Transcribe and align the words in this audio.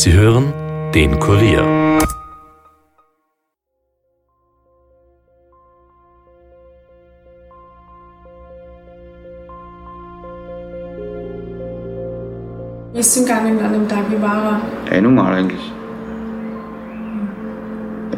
Sie 0.00 0.12
hören 0.12 0.52
den 0.94 1.18
Kurier. 1.18 1.64
Ist 12.94 13.08
es 13.08 13.16
ihm 13.16 13.24
gegangen 13.24 13.58
an 13.58 13.72
dem 13.72 13.88
Tag? 13.88 14.04
Wie 14.08 14.22
war 14.22 14.60
er? 14.86 14.96
Eh 14.96 15.00
normal 15.00 15.34
eigentlich. 15.34 15.72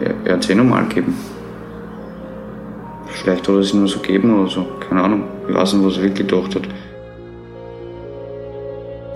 Er, 0.03 0.15
er 0.27 0.35
hat 0.35 0.45
es 0.45 0.51
eh 0.51 0.55
normal 0.55 0.85
gegeben. 0.85 1.15
Vielleicht 3.07 3.49
hat 3.49 3.55
er 3.55 3.61
es 3.61 3.73
nur 3.73 3.89
so 3.89 4.01
gegeben 4.01 4.39
oder 4.39 4.51
so. 4.51 4.67
Keine 4.87 5.03
Ahnung. 5.03 5.25
Ich 5.49 5.55
weiß 5.55 5.73
nicht, 5.73 5.87
was 5.87 5.97
er 5.97 6.03
wirklich 6.03 6.29
gedacht 6.29 6.55
hat. 6.57 6.69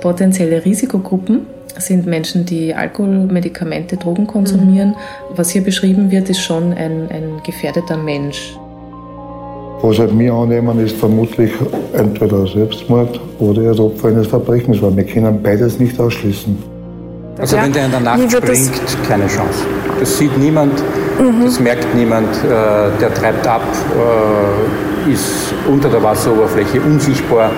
Potenzielle 0.04 0.62
Risikogruppen 0.62 1.46
sind 1.78 2.04
Menschen, 2.04 2.44
die 2.44 2.74
Alkohol, 2.74 3.24
Medikamente, 3.24 3.96
Drogen 3.96 4.26
konsumieren. 4.26 4.94
Was 5.34 5.48
hier 5.48 5.64
beschrieben 5.64 6.10
wird, 6.10 6.28
ist 6.28 6.40
schon 6.40 6.74
ein, 6.74 7.08
ein 7.08 7.40
gefährdeter 7.42 7.96
Mensch. 7.96 8.54
Was 9.80 9.98
halt 9.98 10.16
wir 10.18 10.34
annehmen, 10.34 10.78
ist 10.84 10.94
vermutlich 10.98 11.52
entweder 11.94 12.46
Selbstmord 12.46 13.18
oder 13.38 13.62
das 13.62 13.80
Opfer 13.80 14.08
eines 14.08 14.26
Verbrechens, 14.26 14.82
weil 14.82 14.94
wir 14.94 15.04
können 15.04 15.42
beides 15.42 15.80
nicht 15.80 15.98
ausschließen. 15.98 16.54
Also 17.38 17.56
wenn 17.56 17.72
der 17.72 17.86
in 17.86 17.90
der 17.92 18.00
Nacht 18.00 18.30
springt, 18.30 18.72
keine 19.08 19.26
Chance. 19.26 19.64
Das 20.00 20.18
sieht 20.18 20.36
niemand, 20.36 20.82
das 21.42 21.58
merkt 21.58 21.94
niemand, 21.94 22.28
äh, 22.44 22.50
der 23.00 23.14
treibt 23.14 23.46
ab, 23.46 23.62
äh, 25.08 25.10
ist 25.10 25.54
unter 25.66 25.88
der 25.88 26.02
Wasseroberfläche 26.02 26.82
unsichtbar. 26.82 27.52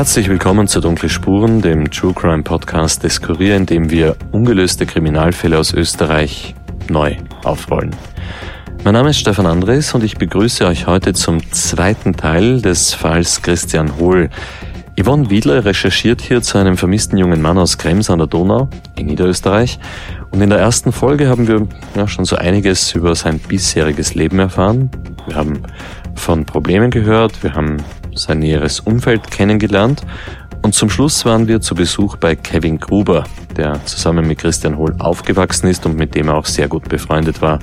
Herzlich 0.00 0.30
willkommen 0.30 0.66
zu 0.66 0.80
Dunkle 0.80 1.10
Spuren, 1.10 1.60
dem 1.60 1.90
True 1.90 2.14
Crime 2.14 2.42
Podcast 2.42 3.02
des 3.02 3.20
Kurier, 3.20 3.54
in 3.54 3.66
dem 3.66 3.90
wir 3.90 4.16
ungelöste 4.32 4.86
Kriminalfälle 4.86 5.58
aus 5.58 5.74
Österreich 5.74 6.54
neu 6.88 7.16
aufrollen. 7.44 7.94
Mein 8.82 8.94
Name 8.94 9.10
ist 9.10 9.18
Stefan 9.18 9.44
Andres 9.44 9.92
und 9.92 10.02
ich 10.02 10.16
begrüße 10.16 10.66
euch 10.66 10.86
heute 10.86 11.12
zum 11.12 11.52
zweiten 11.52 12.14
Teil 12.14 12.62
des 12.62 12.94
Falls 12.94 13.42
Christian 13.42 13.98
Hohl. 13.98 14.30
Yvonne 14.98 15.28
Wiedler 15.28 15.66
recherchiert 15.66 16.22
hier 16.22 16.40
zu 16.40 16.56
einem 16.56 16.78
vermissten 16.78 17.18
jungen 17.18 17.42
Mann 17.42 17.58
aus 17.58 17.76
Krems 17.76 18.08
an 18.08 18.20
der 18.20 18.26
Donau 18.26 18.70
in 18.96 19.04
Niederösterreich. 19.04 19.78
Und 20.30 20.40
in 20.40 20.48
der 20.48 20.60
ersten 20.60 20.92
Folge 20.92 21.28
haben 21.28 21.46
wir 21.46 21.68
ja, 21.94 22.08
schon 22.08 22.24
so 22.24 22.36
einiges 22.36 22.94
über 22.94 23.14
sein 23.14 23.38
bisheriges 23.38 24.14
Leben 24.14 24.38
erfahren. 24.38 24.90
Wir 25.26 25.36
haben 25.36 25.62
von 26.14 26.46
Problemen 26.46 26.90
gehört, 26.90 27.42
wir 27.42 27.52
haben 27.52 27.76
sein 28.14 28.40
näheres 28.40 28.80
Umfeld 28.80 29.30
kennengelernt 29.30 30.04
und 30.62 30.74
zum 30.74 30.90
Schluss 30.90 31.24
waren 31.24 31.48
wir 31.48 31.60
zu 31.60 31.74
Besuch 31.74 32.16
bei 32.16 32.36
Kevin 32.36 32.78
Gruber, 32.78 33.24
der 33.56 33.84
zusammen 33.86 34.26
mit 34.26 34.38
Christian 34.38 34.76
Hohl 34.76 34.94
aufgewachsen 34.98 35.68
ist 35.68 35.86
und 35.86 35.96
mit 35.96 36.14
dem 36.14 36.28
er 36.28 36.34
auch 36.34 36.46
sehr 36.46 36.68
gut 36.68 36.88
befreundet 36.88 37.40
war. 37.40 37.60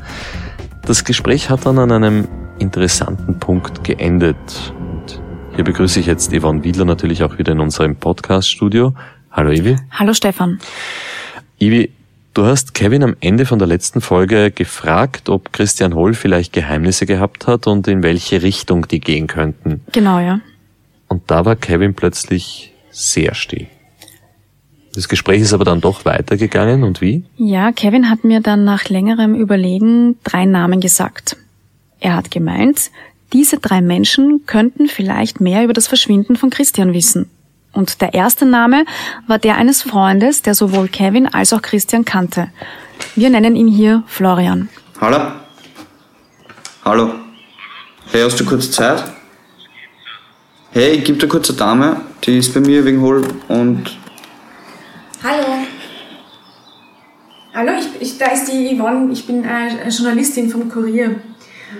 Das 0.85 1.03
Gespräch 1.03 1.49
hat 1.49 1.65
dann 1.65 1.77
an 1.77 1.91
einem 1.91 2.27
interessanten 2.59 3.39
Punkt 3.39 3.83
geendet. 3.83 4.73
Und 4.79 5.21
hier 5.55 5.63
begrüße 5.63 5.99
ich 5.99 6.07
jetzt 6.07 6.31
Yvonne 6.31 6.63
Wiedler 6.63 6.85
natürlich 6.85 7.23
auch 7.23 7.37
wieder 7.37 7.51
in 7.51 7.59
unserem 7.59 7.95
Podcast-Studio. 7.95 8.95
Hallo 9.31 9.51
Ivi. 9.51 9.77
Hallo 9.91 10.13
Stefan. 10.13 10.59
Ivi, 11.59 11.91
du 12.37 12.45
hast 12.45 12.75
Kevin 12.75 13.03
am 13.03 13.15
Ende 13.19 13.45
von 13.45 13.57
der 13.57 13.67
letzten 13.67 13.99
Folge 13.99 14.51
gefragt, 14.51 15.27
ob 15.27 15.51
Christian 15.53 15.95
Hohl 15.95 16.13
vielleicht 16.13 16.53
Geheimnisse 16.53 17.07
gehabt 17.07 17.47
hat 17.47 17.65
und 17.65 17.87
in 17.87 18.03
welche 18.03 18.43
Richtung 18.43 18.87
die 18.87 18.99
gehen 18.99 19.25
könnten. 19.25 19.81
Genau, 19.91 20.19
ja. 20.19 20.39
Und 21.07 21.23
da 21.31 21.45
war 21.45 21.55
Kevin 21.55 21.95
plötzlich 21.95 22.73
sehr 22.91 23.33
still. 23.33 23.67
Das 24.93 25.09
Gespräch 25.09 25.41
ist 25.41 25.53
aber 25.53 25.65
dann 25.65 25.81
doch 25.81 26.05
weitergegangen 26.05 26.83
und 26.83 27.01
wie? 27.01 27.23
Ja, 27.37 27.71
Kevin 27.71 28.09
hat 28.09 28.23
mir 28.23 28.39
dann 28.39 28.63
nach 28.63 28.89
längerem 28.89 29.33
Überlegen 29.35 30.17
drei 30.23 30.45
Namen 30.45 30.79
gesagt. 30.79 31.37
Er 31.99 32.15
hat 32.15 32.29
gemeint, 32.29 32.91
diese 33.33 33.57
drei 33.57 33.81
Menschen 33.81 34.45
könnten 34.45 34.87
vielleicht 34.87 35.41
mehr 35.41 35.63
über 35.63 35.73
das 35.73 35.87
Verschwinden 35.87 36.35
von 36.35 36.49
Christian 36.49 36.93
wissen. 36.93 37.29
Und 37.77 38.01
der 38.01 38.15
erste 38.15 38.47
Name 38.47 38.85
war 39.27 39.37
der 39.37 39.55
eines 39.55 39.83
Freundes, 39.83 40.41
der 40.41 40.55
sowohl 40.55 40.87
Kevin 40.87 41.27
als 41.27 41.53
auch 41.53 41.61
Christian 41.61 42.05
kannte. 42.05 42.49
Wir 43.15 43.29
nennen 43.29 43.55
ihn 43.55 43.67
hier 43.67 44.01
Florian. 44.07 44.67
Hallo? 44.99 45.33
Hallo? 46.83 47.13
Hey, 48.11 48.23
hast 48.23 48.39
du 48.39 48.45
kurz 48.45 48.71
Zeit? 48.71 49.03
Hey, 50.71 50.93
ich 50.93 51.03
gebe 51.03 51.19
dir 51.19 51.27
kurz 51.27 51.49
eine 51.49 51.59
Dame, 51.59 52.01
die 52.23 52.39
ist 52.39 52.51
bei 52.51 52.61
mir 52.61 52.83
wegen 52.83 52.99
Hol 52.99 53.23
und 53.47 53.95
Hallo. 55.23 55.45
Hallo, 57.53 57.71
ich, 57.79 58.01
ich, 58.01 58.17
da 58.17 58.31
ist 58.31 58.51
die 58.51 58.75
Yvonne, 58.75 59.11
ich 59.13 59.27
bin 59.27 59.43
äh, 59.43 59.87
Journalistin 59.89 60.49
vom 60.49 60.67
Kurier. 60.67 61.17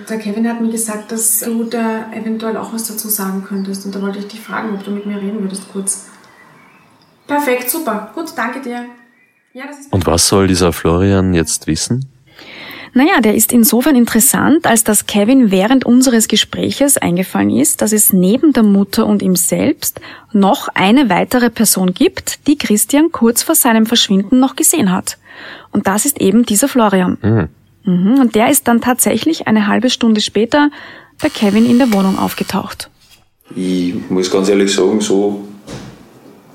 Der 0.08 0.18
Kevin 0.18 0.48
hat 0.48 0.60
mir 0.60 0.70
gesagt, 0.70 1.12
dass 1.12 1.40
du 1.40 1.64
da 1.64 2.12
eventuell 2.12 2.56
auch 2.56 2.72
was 2.72 2.88
dazu 2.88 3.08
sagen 3.08 3.44
könntest. 3.44 3.86
Und 3.86 3.94
da 3.94 4.02
wollte 4.02 4.18
ich 4.18 4.28
dich 4.28 4.40
fragen, 4.40 4.74
ob 4.74 4.84
du 4.84 4.90
mit 4.90 5.06
mir 5.06 5.16
reden 5.16 5.40
würdest 5.40 5.70
kurz. 5.72 6.06
Perfekt, 7.26 7.70
super. 7.70 8.10
Gut, 8.14 8.26
danke 8.36 8.60
dir. 8.60 8.86
Ja, 9.52 9.66
das 9.66 9.80
ist 9.80 9.92
Und 9.92 10.06
was 10.06 10.28
soll 10.28 10.46
dieser 10.46 10.72
Florian 10.72 11.34
jetzt 11.34 11.66
wissen? 11.66 12.06
Naja, 12.94 13.20
der 13.20 13.34
ist 13.34 13.52
insofern 13.52 13.96
interessant, 13.96 14.66
als 14.66 14.82
dass 14.82 15.06
Kevin 15.06 15.50
während 15.50 15.84
unseres 15.84 16.26
Gespräches 16.26 16.96
eingefallen 16.96 17.50
ist, 17.50 17.82
dass 17.82 17.92
es 17.92 18.12
neben 18.12 18.52
der 18.52 18.62
Mutter 18.62 19.06
und 19.06 19.22
ihm 19.22 19.36
selbst 19.36 20.00
noch 20.32 20.68
eine 20.74 21.10
weitere 21.10 21.50
Person 21.50 21.92
gibt, 21.92 22.46
die 22.46 22.56
Christian 22.56 23.12
kurz 23.12 23.42
vor 23.42 23.54
seinem 23.54 23.86
Verschwinden 23.86 24.40
noch 24.40 24.56
gesehen 24.56 24.90
hat. 24.90 25.18
Und 25.70 25.86
das 25.86 26.06
ist 26.06 26.20
eben 26.20 26.44
dieser 26.44 26.68
Florian. 26.68 27.18
Mhm. 27.22 27.48
Mhm, 27.88 28.20
und 28.20 28.34
der 28.34 28.50
ist 28.50 28.68
dann 28.68 28.82
tatsächlich 28.82 29.48
eine 29.48 29.66
halbe 29.66 29.88
Stunde 29.88 30.20
später 30.20 30.70
bei 31.22 31.30
Kevin 31.30 31.64
in 31.64 31.78
der 31.78 31.90
Wohnung 31.94 32.18
aufgetaucht. 32.18 32.90
ich 33.56 33.94
muss 34.10 34.30
ganz 34.30 34.50
ehrlich 34.50 34.74
sagen, 34.74 35.00
so 35.00 35.48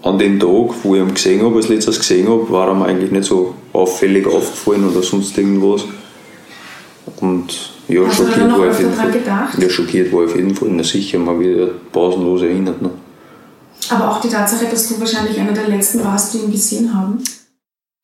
an 0.04 0.20
dem 0.20 0.40
Tag, 0.40 0.76
wo 0.84 0.94
ich 0.96 1.02
ihn 1.02 1.14
gesehen 1.14 1.44
habe, 1.44 1.56
als 1.56 1.70
letztes 1.70 1.98
gesehen 1.98 2.30
habe, 2.30 2.48
war 2.52 2.68
er 2.68 2.76
mir 2.76 2.86
eigentlich 2.86 3.10
nicht 3.10 3.24
so 3.24 3.56
auffällig 3.74 4.28
aufgefallen 4.28 4.88
oder 4.92 5.02
sonst 5.02 5.36
irgendwas. 5.36 5.86
Und 7.20 7.72
ja, 7.88 8.02
Hast 8.06 8.18
schockiert 8.18 8.52
war 8.52 8.66
ich 8.66 8.72
auf 8.72 8.80
jeden 8.80 8.94
Fall. 8.94 9.12
gedacht? 9.12 9.58
Ja, 9.60 9.70
schockiert 9.70 10.14
war 10.14 10.26
ich 10.26 10.30
auf 10.30 10.36
jeden 10.36 10.54
Fall. 10.56 10.70
Na 10.72 10.84
sicher, 10.84 11.18
mal 11.18 11.40
wieder 11.40 11.68
pausenlos 11.92 12.44
erinnert. 12.44 12.80
Ne? 12.80 12.92
Aber 13.90 14.12
auch 14.12 14.22
die 14.22 14.30
Tatsache, 14.30 14.66
dass 14.70 14.88
du 14.88 15.00
wahrscheinlich 15.00 15.40
einer 15.40 15.52
der 15.54 15.68
letzten 15.68 16.04
warst, 16.04 16.34
die 16.34 16.40
ihn 16.40 16.52
gesehen 16.52 16.94
haben. 16.96 17.18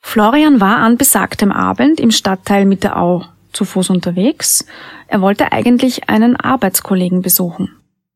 Florian 0.02 0.60
war 0.60 0.78
an 0.78 0.98
besagtem 0.98 1.52
Abend 1.52 2.00
im 2.00 2.12
Stadtteil 2.12 2.66
Mitterau 2.66 3.26
zu 3.54 3.66
Fuß 3.66 3.90
unterwegs. 3.90 4.66
Er 5.08 5.22
wollte 5.22 5.52
eigentlich 5.52 6.10
einen 6.10 6.36
Arbeitskollegen 6.36 7.22
besuchen. 7.22 7.76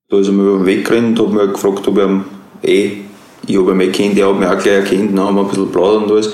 Da 0.09 0.17
ist 0.17 0.27
er 0.27 0.33
mir 0.33 0.43
über 0.43 0.57
den 0.59 0.65
Weg 0.65 0.87
gerannt 0.87 1.19
hat 1.19 1.29
mich 1.29 1.53
gefragt, 1.53 1.87
ob 1.87 1.97
ihn 1.97 2.23
eh, 2.61 2.97
ich 3.45 3.57
habe 3.57 3.83
ihn 3.83 3.91
kennt, 3.91 4.17
er 4.17 4.29
hat 4.29 4.39
mich 4.39 4.47
auch 4.47 4.59
gleich 4.59 4.91
erkannt, 4.91 5.17
dann 5.17 5.25
haben 5.25 5.35
wir 5.35 5.41
ein 5.41 5.47
bisschen 5.49 5.71
plaudert 5.71 6.03
und 6.03 6.11
alles. 6.11 6.27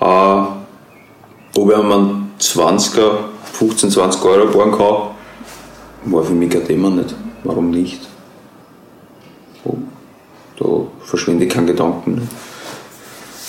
Äh, 0.00 1.58
ob 1.58 1.70
ich 1.70 1.78
ihm 1.78 1.92
einen 1.92 2.30
20er, 2.38 3.10
15, 3.52 3.90
20 3.90 4.24
Euro 4.24 4.50
borgen 4.50 4.72
kann, 4.72 6.12
war 6.12 6.24
für 6.24 6.32
mich 6.32 6.50
kein 6.50 6.66
Thema 6.66 6.90
nicht. 6.90 7.14
Warum 7.44 7.70
nicht? 7.70 8.08
Da 10.58 10.66
verschwinde 11.00 11.44
ich 11.44 11.50
keinen 11.52 11.66
Gedanken. 11.66 12.14
Nicht. 12.14 12.28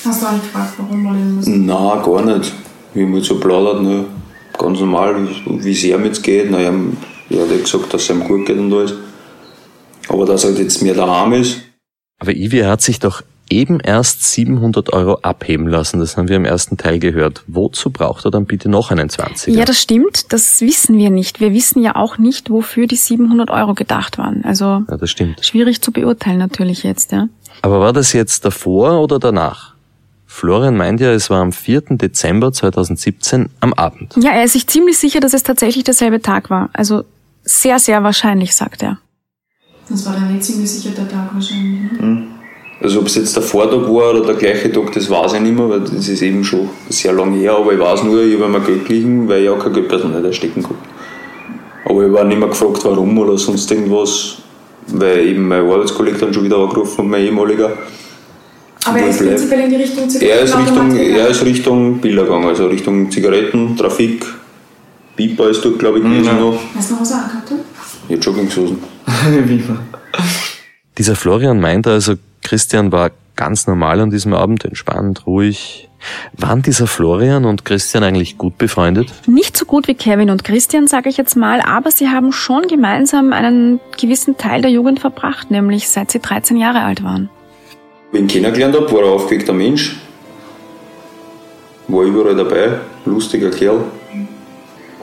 Hast 0.05 0.21
du 0.21 0.25
auch 0.27 0.31
nicht 0.31 0.43
gefragt, 0.43 0.73
warum 0.77 1.05
wollen 1.05 1.19
ihn 1.19 1.35
müssen? 1.35 1.65
Nein, 1.65 2.03
gar 2.03 2.37
nicht. 2.37 2.53
Wir 2.93 3.05
haben 3.05 3.21
so 3.21 3.39
plaudert, 3.39 3.81
ne? 3.81 4.05
ganz 4.57 4.79
normal, 4.79 5.27
wie 5.45 5.71
es 5.71 5.83
ihm 5.83 6.05
jetzt 6.05 6.23
geht. 6.23 6.49
Na, 6.49 6.59
er, 6.59 6.73
er 7.29 7.41
hat 7.41 7.51
ja 7.51 7.57
gesagt, 7.57 7.93
dass 7.93 8.03
es 8.03 8.09
ihm 8.09 8.23
gut 8.23 8.45
geht 8.45 8.57
und 8.57 8.73
alles. 8.73 8.93
Aber 10.09 10.25
dass 10.25 10.43
er 10.43 10.51
halt 10.51 10.59
jetzt 10.59 10.81
mehr 10.81 10.93
daheim 10.93 11.33
ist, 11.33 11.61
Aber 12.19 12.33
Ivi 12.33 12.59
hat 12.59 12.81
sich 12.81 12.99
doch 12.99 13.23
eben 13.49 13.79
erst 13.79 14.23
700 14.23 14.93
Euro 14.93 15.19
abheben 15.21 15.67
lassen. 15.67 15.99
Das 15.99 16.17
haben 16.17 16.27
wir 16.27 16.35
im 16.35 16.45
ersten 16.45 16.77
Teil 16.77 16.99
gehört. 16.99 17.43
Wozu 17.47 17.91
braucht 17.91 18.25
er 18.25 18.31
dann 18.31 18.45
bitte 18.45 18.69
noch 18.69 18.89
einen 18.91 19.09
20er? 19.09 19.51
Ja, 19.51 19.65
das 19.65 19.81
stimmt. 19.81 20.31
Das 20.33 20.61
wissen 20.61 20.97
wir 20.97 21.09
nicht. 21.09 21.39
Wir 21.39 21.53
wissen 21.53 21.81
ja 21.83 21.95
auch 21.95 22.17
nicht, 22.17 22.49
wofür 22.49 22.87
die 22.87 22.95
700 22.95 23.49
Euro 23.51 23.73
gedacht 23.73 24.17
waren. 24.17 24.43
Also 24.43 24.83
ja, 24.89 24.97
das 24.97 25.09
stimmt. 25.09 25.45
schwierig 25.45 25.81
zu 25.81 25.91
beurteilen 25.91 26.39
natürlich 26.39 26.83
jetzt, 26.83 27.11
ja. 27.11 27.27
Aber 27.61 27.79
war 27.79 27.93
das 27.93 28.13
jetzt 28.13 28.45
davor 28.45 29.01
oder 29.01 29.19
danach? 29.19 29.72
Florian 30.33 30.75
meint 30.75 30.99
ja, 30.99 31.13
es 31.13 31.29
war 31.29 31.41
am 31.41 31.51
4. 31.51 31.81
Dezember 31.91 32.51
2017 32.51 33.49
am 33.59 33.71
Abend. 33.73 34.15
Ja, 34.17 34.31
er 34.31 34.45
ist 34.45 34.53
sich 34.53 34.65
ziemlich 34.65 34.97
sicher, 34.97 35.19
dass 35.19 35.33
es 35.33 35.43
tatsächlich 35.43 35.83
derselbe 35.83 36.23
Tag 36.23 36.49
war. 36.49 36.71
Also 36.73 37.03
sehr, 37.43 37.77
sehr 37.77 38.03
wahrscheinlich, 38.03 38.55
sagt 38.55 38.81
er. 38.81 38.97
Das 39.87 40.03
war 40.07 40.13
dann 40.13 40.33
nicht 40.33 40.43
ziemlich 40.43 40.71
sicher 40.71 40.89
der 40.95 41.07
Tag 41.07 41.29
wahrscheinlich. 41.35 41.91
Ne? 41.91 42.27
Also 42.81 43.01
ob 43.01 43.05
es 43.05 43.15
jetzt 43.15 43.35
der 43.35 43.43
Vortag 43.43 43.81
war 43.81 44.09
oder 44.09 44.25
der 44.25 44.33
gleiche 44.33 44.71
Tag, 44.71 44.91
das 44.93 45.07
weiß 45.07 45.33
ich 45.33 45.41
nicht 45.41 45.55
mehr, 45.55 45.69
weil 45.69 45.81
das 45.81 46.07
ist 46.07 46.21
eben 46.23 46.43
schon 46.43 46.67
sehr 46.89 47.13
lange 47.13 47.37
her, 47.37 47.55
aber 47.55 47.71
ich 47.71 47.79
weiß 47.79 48.03
nur, 48.03 48.23
ich 48.23 48.41
habe 48.41 48.51
mir 48.51 48.59
Geld 48.61 48.87
geliehen, 48.87 49.29
weil 49.29 49.43
ich 49.43 49.49
auch 49.49 49.59
kein 49.59 49.73
Geld 49.73 49.91
nicht 49.91 50.25
erstecken 50.25 50.63
konnte. 50.63 50.81
Aber 51.85 52.07
ich 52.07 52.11
war 52.11 52.23
nicht 52.23 52.39
mehr 52.39 52.49
gefragt, 52.49 52.83
warum 52.85 53.15
oder 53.19 53.37
sonst 53.37 53.71
irgendwas, 53.71 54.37
weil 54.87 55.27
eben 55.27 55.47
mein 55.47 55.63
Arbeitskollege 55.63 56.17
dann 56.17 56.33
schon 56.33 56.43
wieder 56.43 56.57
angerufen 56.57 56.97
hat, 56.97 57.05
mein 57.05 57.21
ehemaliger. 57.21 57.77
Aber 58.85 58.99
er 58.99 59.07
ist 59.07 59.19
prinzipiell 59.19 59.61
in 59.61 59.69
die 59.69 59.75
Richtung 59.77 60.09
Zigaretten? 60.09 60.37
Er 60.37 60.43
ist 60.43 60.57
Richtung, 60.57 60.95
er 60.97 61.27
ist 61.27 61.45
Richtung 61.45 62.01
Bilder 62.01 62.23
gegangen, 62.23 62.47
also 62.47 62.67
Richtung 62.67 63.09
Zigaretten, 63.11 63.77
Trafik, 63.77 64.25
Piper 65.15 65.49
ist 65.49 65.63
dort, 65.63 65.79
glaube 65.79 65.99
ich, 65.99 66.03
gewesen 66.03 66.33
mhm. 66.33 66.39
noch. 66.39 66.59
Weißt 66.75 66.89
du 66.89 66.93
noch, 66.95 67.01
was 67.01 67.11
er 67.11 67.23
angehabt 67.23 67.51
hat? 67.51 67.57
Ja, 68.09 68.17
Jogginghosen. 68.17 68.77
Dieser 70.97 71.15
Florian 71.15 71.59
meinte 71.59 71.91
also, 71.91 72.15
Christian 72.41 72.91
war 72.91 73.11
ganz 73.35 73.67
normal 73.67 73.99
an 73.99 74.09
diesem 74.09 74.33
Abend, 74.33 74.65
entspannt, 74.65 75.25
ruhig. 75.25 75.89
Waren 76.33 76.61
dieser 76.61 76.85
Florian 76.85 77.45
und 77.45 77.63
Christian 77.63 78.03
eigentlich 78.03 78.37
gut 78.37 78.57
befreundet? 78.57 79.07
Nicht 79.25 79.55
so 79.55 79.65
gut 79.65 79.87
wie 79.87 79.95
Kevin 79.95 80.29
und 80.29 80.43
Christian, 80.43 80.87
sage 80.87 81.07
ich 81.09 81.15
jetzt 81.15 81.37
mal, 81.37 81.61
aber 81.61 81.91
sie 81.91 82.09
haben 82.09 82.33
schon 82.33 82.67
gemeinsam 82.67 83.31
einen 83.31 83.79
gewissen 83.99 84.37
Teil 84.37 84.61
der 84.61 84.71
Jugend 84.71 84.99
verbracht, 84.99 85.49
nämlich 85.49 85.87
seit 85.87 86.11
sie 86.11 86.19
13 86.19 86.57
Jahre 86.57 86.81
alt 86.81 87.03
waren. 87.03 87.29
Ich 88.13 88.19
ihn 88.19 88.27
kennengelernt 88.27 88.75
habe, 88.75 88.91
war 88.91 88.99
ein 88.99 89.09
aufgeweckter 89.09 89.53
Mensch. 89.53 89.97
War 91.87 92.03
überall 92.03 92.35
dabei, 92.35 92.79
lustiger 93.05 93.49
Kerl. 93.49 93.85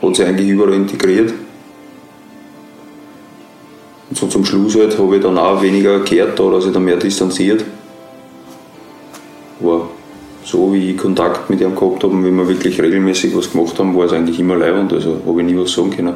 Hat 0.01 0.17
sich 0.17 0.25
eigentlich 0.25 0.49
überall 0.49 0.75
integriert. 0.75 1.35
Und 4.09 4.17
so 4.17 4.29
zum 4.29 4.45
Schluss 4.45 4.77
halt 4.77 4.97
habe 4.97 5.17
ich 5.17 5.23
dann 5.23 5.37
auch 5.39 5.61
weniger 5.61 5.99
gehört 5.99 6.39
oder 6.39 6.61
sich 6.61 6.73
dann 6.73 6.85
mehr 6.85 6.99
distanziert. 6.99 7.65
Aber 9.61 9.89
so 10.45 10.73
wie 10.73 10.93
ich 10.93 10.97
Kontakt 10.97 11.51
mit 11.51 11.61
ihm 11.61 11.75
gehabt 11.75 12.05
habe, 12.05 12.17
wie 12.25 12.31
wir 12.31 12.49
wirklich 12.49 12.81
regelmäßig 12.81 13.37
was 13.37 13.51
gemacht 13.51 13.77
haben, 13.81 13.97
war 13.97 14.07
es 14.07 14.13
eigentlich 14.13 14.39
immer 14.39 14.55
leibend, 14.55 14.93
also 14.93 15.21
habe 15.27 15.41
ich 15.43 15.47
nie 15.49 15.59
was 15.59 15.73
sagen 15.73 15.91
können. 15.91 16.15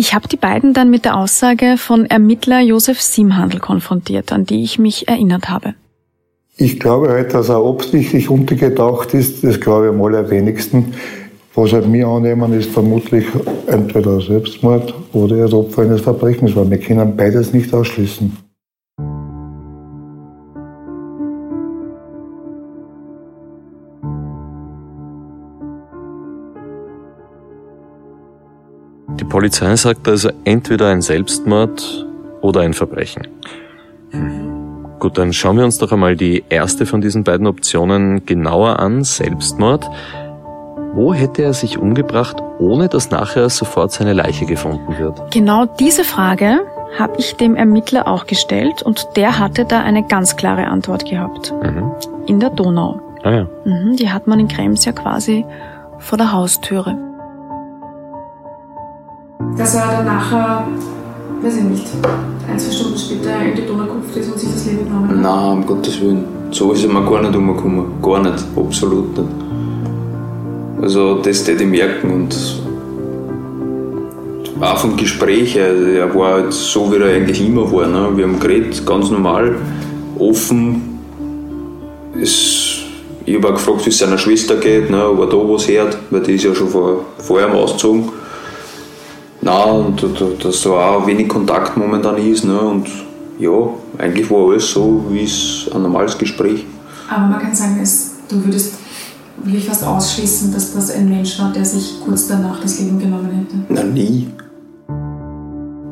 Ich 0.00 0.14
habe 0.14 0.28
die 0.28 0.38
beiden 0.38 0.72
dann 0.72 0.88
mit 0.88 1.04
der 1.04 1.14
Aussage 1.14 1.76
von 1.76 2.06
Ermittler 2.06 2.62
Josef 2.62 3.02
Simhandel 3.02 3.60
konfrontiert, 3.60 4.32
an 4.32 4.46
die 4.46 4.62
ich 4.62 4.78
mich 4.78 5.08
erinnert 5.08 5.50
habe. 5.50 5.74
Ich 6.56 6.80
glaube 6.80 7.10
halt, 7.10 7.34
dass 7.34 7.50
er 7.50 7.62
absichtlich 7.62 8.30
untergetaucht 8.30 9.12
ist, 9.12 9.44
das 9.44 9.60
glaube 9.60 9.88
ich 9.88 9.92
am 9.92 10.00
allerwenigsten. 10.00 10.94
Was 11.54 11.74
halt 11.74 11.86
mir 11.86 12.08
annehmen, 12.08 12.54
ist 12.54 12.70
vermutlich 12.70 13.26
entweder 13.66 14.22
Selbstmord 14.22 14.94
oder 15.12 15.36
das 15.36 15.52
Opfer 15.52 15.82
eines 15.82 16.00
Verbrechens, 16.00 16.56
weil 16.56 16.70
wir 16.70 16.78
können 16.78 17.14
beides 17.14 17.52
nicht 17.52 17.74
ausschließen. 17.74 18.34
Polizei 29.30 29.74
sagt 29.76 30.06
also 30.08 30.28
entweder 30.44 30.88
ein 30.88 31.00
Selbstmord 31.00 32.06
oder 32.42 32.60
ein 32.60 32.74
Verbrechen. 32.74 33.26
Gut, 34.98 35.16
dann 35.16 35.32
schauen 35.32 35.56
wir 35.56 35.64
uns 35.64 35.78
doch 35.78 35.92
einmal 35.92 36.16
die 36.16 36.44
erste 36.50 36.84
von 36.84 37.00
diesen 37.00 37.24
beiden 37.24 37.46
Optionen 37.46 38.26
genauer 38.26 38.80
an, 38.80 39.02
Selbstmord. 39.02 39.88
Wo 40.92 41.14
hätte 41.14 41.42
er 41.42 41.54
sich 41.54 41.78
umgebracht, 41.78 42.36
ohne 42.58 42.88
dass 42.88 43.10
nachher 43.10 43.48
sofort 43.48 43.92
seine 43.92 44.12
Leiche 44.12 44.44
gefunden 44.44 44.98
wird? 44.98 45.30
Genau 45.30 45.64
diese 45.64 46.04
Frage 46.04 46.60
habe 46.98 47.14
ich 47.18 47.36
dem 47.36 47.54
Ermittler 47.54 48.08
auch 48.08 48.26
gestellt 48.26 48.82
und 48.82 49.06
der 49.14 49.38
hatte 49.38 49.64
da 49.64 49.80
eine 49.80 50.02
ganz 50.02 50.36
klare 50.36 50.66
Antwort 50.66 51.08
gehabt. 51.08 51.54
Mhm. 51.62 51.92
In 52.26 52.40
der 52.40 52.50
Donau. 52.50 53.00
Ah 53.22 53.30
ja. 53.30 53.46
Mhm, 53.64 53.96
die 53.96 54.10
hat 54.10 54.26
man 54.26 54.40
in 54.40 54.48
Krems 54.48 54.84
ja 54.84 54.92
quasi 54.92 55.46
vor 55.98 56.18
der 56.18 56.32
Haustüre. 56.32 56.96
Dass 59.60 59.74
er 59.74 59.88
dann 59.88 60.06
nachher, 60.06 60.66
weiß 61.42 61.56
ich 61.58 61.64
nicht, 61.64 61.84
ein, 62.48 62.58
zwei 62.58 62.72
Stunden 62.72 62.96
später 62.96 63.44
in 63.44 63.54
die 63.54 63.66
Donau 63.66 63.84
ist 64.18 64.32
und 64.32 64.40
sich 64.40 64.48
das 64.54 64.64
Leben 64.64 64.86
genommen 64.86 65.10
hat? 65.10 65.16
Nein, 65.18 65.52
um 65.58 65.66
Gottes 65.66 66.00
Willen. 66.00 66.24
So 66.50 66.72
ist 66.72 66.82
er 66.82 66.90
mir 66.90 67.04
gar 67.04 67.20
nicht 67.20 67.36
umgekommen. 67.36 67.84
Gar 68.00 68.22
nicht. 68.22 68.42
Absolut 68.56 69.18
nicht. 69.18 69.28
Also 70.80 71.16
das 71.16 71.46
hätte 71.46 71.64
ich 71.64 71.68
merken 71.68 72.10
und 72.10 72.34
auch 74.62 74.78
vom 74.78 74.96
Gespräch 74.96 75.54
her, 75.54 75.74
er 75.74 76.14
war 76.14 76.32
halt 76.36 76.54
so, 76.54 76.90
wie 76.90 76.96
er 76.96 77.14
eigentlich 77.14 77.46
immer 77.46 77.70
war. 77.70 77.86
Ne? 77.86 78.16
Wir 78.16 78.24
haben 78.24 78.40
geredet, 78.40 78.86
ganz 78.86 79.10
normal, 79.10 79.56
offen. 80.18 80.98
Es, 82.18 82.78
ich 83.26 83.36
habe 83.36 83.48
auch 83.48 83.54
gefragt, 83.56 83.84
wie 83.84 83.90
es 83.90 83.98
seiner 83.98 84.16
Schwester 84.16 84.56
geht, 84.56 84.88
ne, 84.88 85.06
ob 85.06 85.20
er 85.20 85.26
da 85.26 85.36
was 85.36 85.68
hört, 85.68 85.98
weil 86.08 86.22
die 86.22 86.36
ist 86.36 86.44
ja 86.44 86.54
schon 86.54 86.68
vor, 86.68 87.04
vorher 87.18 87.52
ausgezogen. 87.52 88.19
Nein, 89.42 89.68
und 89.70 90.44
dass 90.44 90.62
da 90.62 90.70
auch 90.70 91.06
wenig 91.06 91.28
Kontakt 91.28 91.76
momentan 91.76 92.16
ist. 92.18 92.44
Ne, 92.44 92.58
und 92.58 92.88
ja, 93.38 93.50
eigentlich 93.98 94.30
war 94.30 94.50
alles 94.50 94.70
so, 94.70 95.04
wie 95.08 95.24
es 95.24 95.70
ein 95.74 95.82
normales 95.82 96.16
Gespräch. 96.18 96.66
Aber 97.08 97.26
man 97.26 97.40
kann 97.40 97.54
sagen, 97.54 97.82
du 98.28 98.44
würdest 98.44 98.74
will 99.42 99.56
ich 99.56 99.66
fast 99.66 99.84
ausschließen, 99.84 100.52
dass 100.52 100.74
das 100.74 100.90
ein 100.90 101.08
Mensch 101.08 101.38
war, 101.38 101.52
der 101.52 101.64
sich 101.64 102.00
kurz 102.04 102.28
danach 102.28 102.60
das 102.60 102.78
Leben 102.78 102.98
genommen 102.98 103.30
hätte. 103.30 103.56
Na 103.68 103.82
nie. 103.82 104.28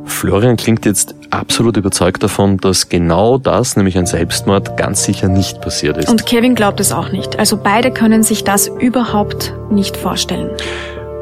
Florian 0.05 0.57
klingt 0.57 0.85
jetzt 0.85 1.15
absolut 1.31 1.77
überzeugt 1.77 2.23
davon, 2.23 2.57
dass 2.57 2.89
genau 2.89 3.39
das, 3.39 3.77
nämlich 3.77 3.97
ein 3.97 4.07
Selbstmord, 4.07 4.77
ganz 4.77 5.05
sicher 5.05 5.29
nicht 5.29 5.61
passiert 5.61 5.97
ist. 5.97 6.11
Und 6.11 6.27
Kevin 6.27 6.55
glaubt 6.55 6.81
es 6.81 6.93
auch 6.93 7.13
nicht. 7.13 7.39
Also 7.39 7.57
beide 7.57 7.93
können 7.93 8.23
sich 8.23 8.43
das 8.43 8.67
überhaupt 8.67 9.55
nicht 9.71 9.97
vorstellen. 9.97 10.51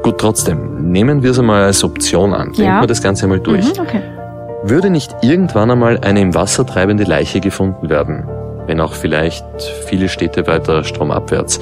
Gut, 0.07 0.19
trotzdem, 0.19 0.93
nehmen 0.93 1.25
wir 1.25 1.33
es 1.33 1.39
einmal 1.41 1.65
als 1.65 1.83
Option 1.83 2.33
an. 2.33 2.53
Denken 2.53 2.63
ja. 2.63 2.81
wir 2.81 2.87
das 2.87 3.03
Ganze 3.03 3.25
einmal 3.25 3.41
durch. 3.41 3.75
Mhm, 3.75 3.81
okay. 3.81 4.03
Würde 4.63 4.89
nicht 4.89 5.13
irgendwann 5.23 5.69
einmal 5.69 5.99
eine 5.99 6.21
im 6.21 6.33
Wasser 6.33 6.65
treibende 6.65 7.03
Leiche 7.03 7.41
gefunden 7.41 7.91
werden, 7.91 8.25
wenn 8.67 8.81
auch 8.81 8.93
vielleicht 8.93 9.45
viele 9.89 10.09
Städte 10.09 10.47
weiter 10.47 10.85
stromabwärts, 10.85 11.59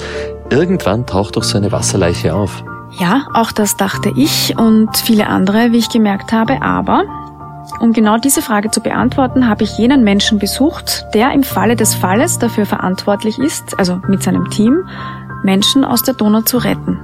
Irgendwann 0.51 1.07
taucht 1.07 1.37
doch 1.37 1.43
so 1.43 1.57
eine 1.57 1.71
Wasserleiche 1.71 2.35
auf. 2.35 2.63
Ja, 2.99 3.25
auch 3.33 3.51
das 3.51 3.77
dachte 3.77 4.11
ich 4.15 4.55
und 4.55 4.95
viele 4.95 5.25
andere, 5.25 5.71
wie 5.71 5.79
ich 5.79 5.89
gemerkt 5.89 6.31
habe, 6.31 6.61
aber 6.61 7.03
um 7.79 7.93
genau 7.93 8.17
diese 8.17 8.43
Frage 8.43 8.69
zu 8.69 8.79
beantworten, 8.79 9.47
habe 9.47 9.63
ich 9.63 9.75
jenen 9.79 10.03
Menschen 10.03 10.37
besucht, 10.37 11.03
der 11.15 11.33
im 11.33 11.41
Falle 11.41 11.75
des 11.75 11.95
Falles 11.95 12.37
dafür 12.37 12.67
verantwortlich 12.67 13.39
ist, 13.39 13.79
also 13.79 13.99
mit 14.07 14.21
seinem 14.21 14.51
Team, 14.51 14.87
Menschen 15.41 15.83
aus 15.83 16.03
der 16.03 16.13
Donau 16.13 16.41
zu 16.41 16.59
retten. 16.59 16.99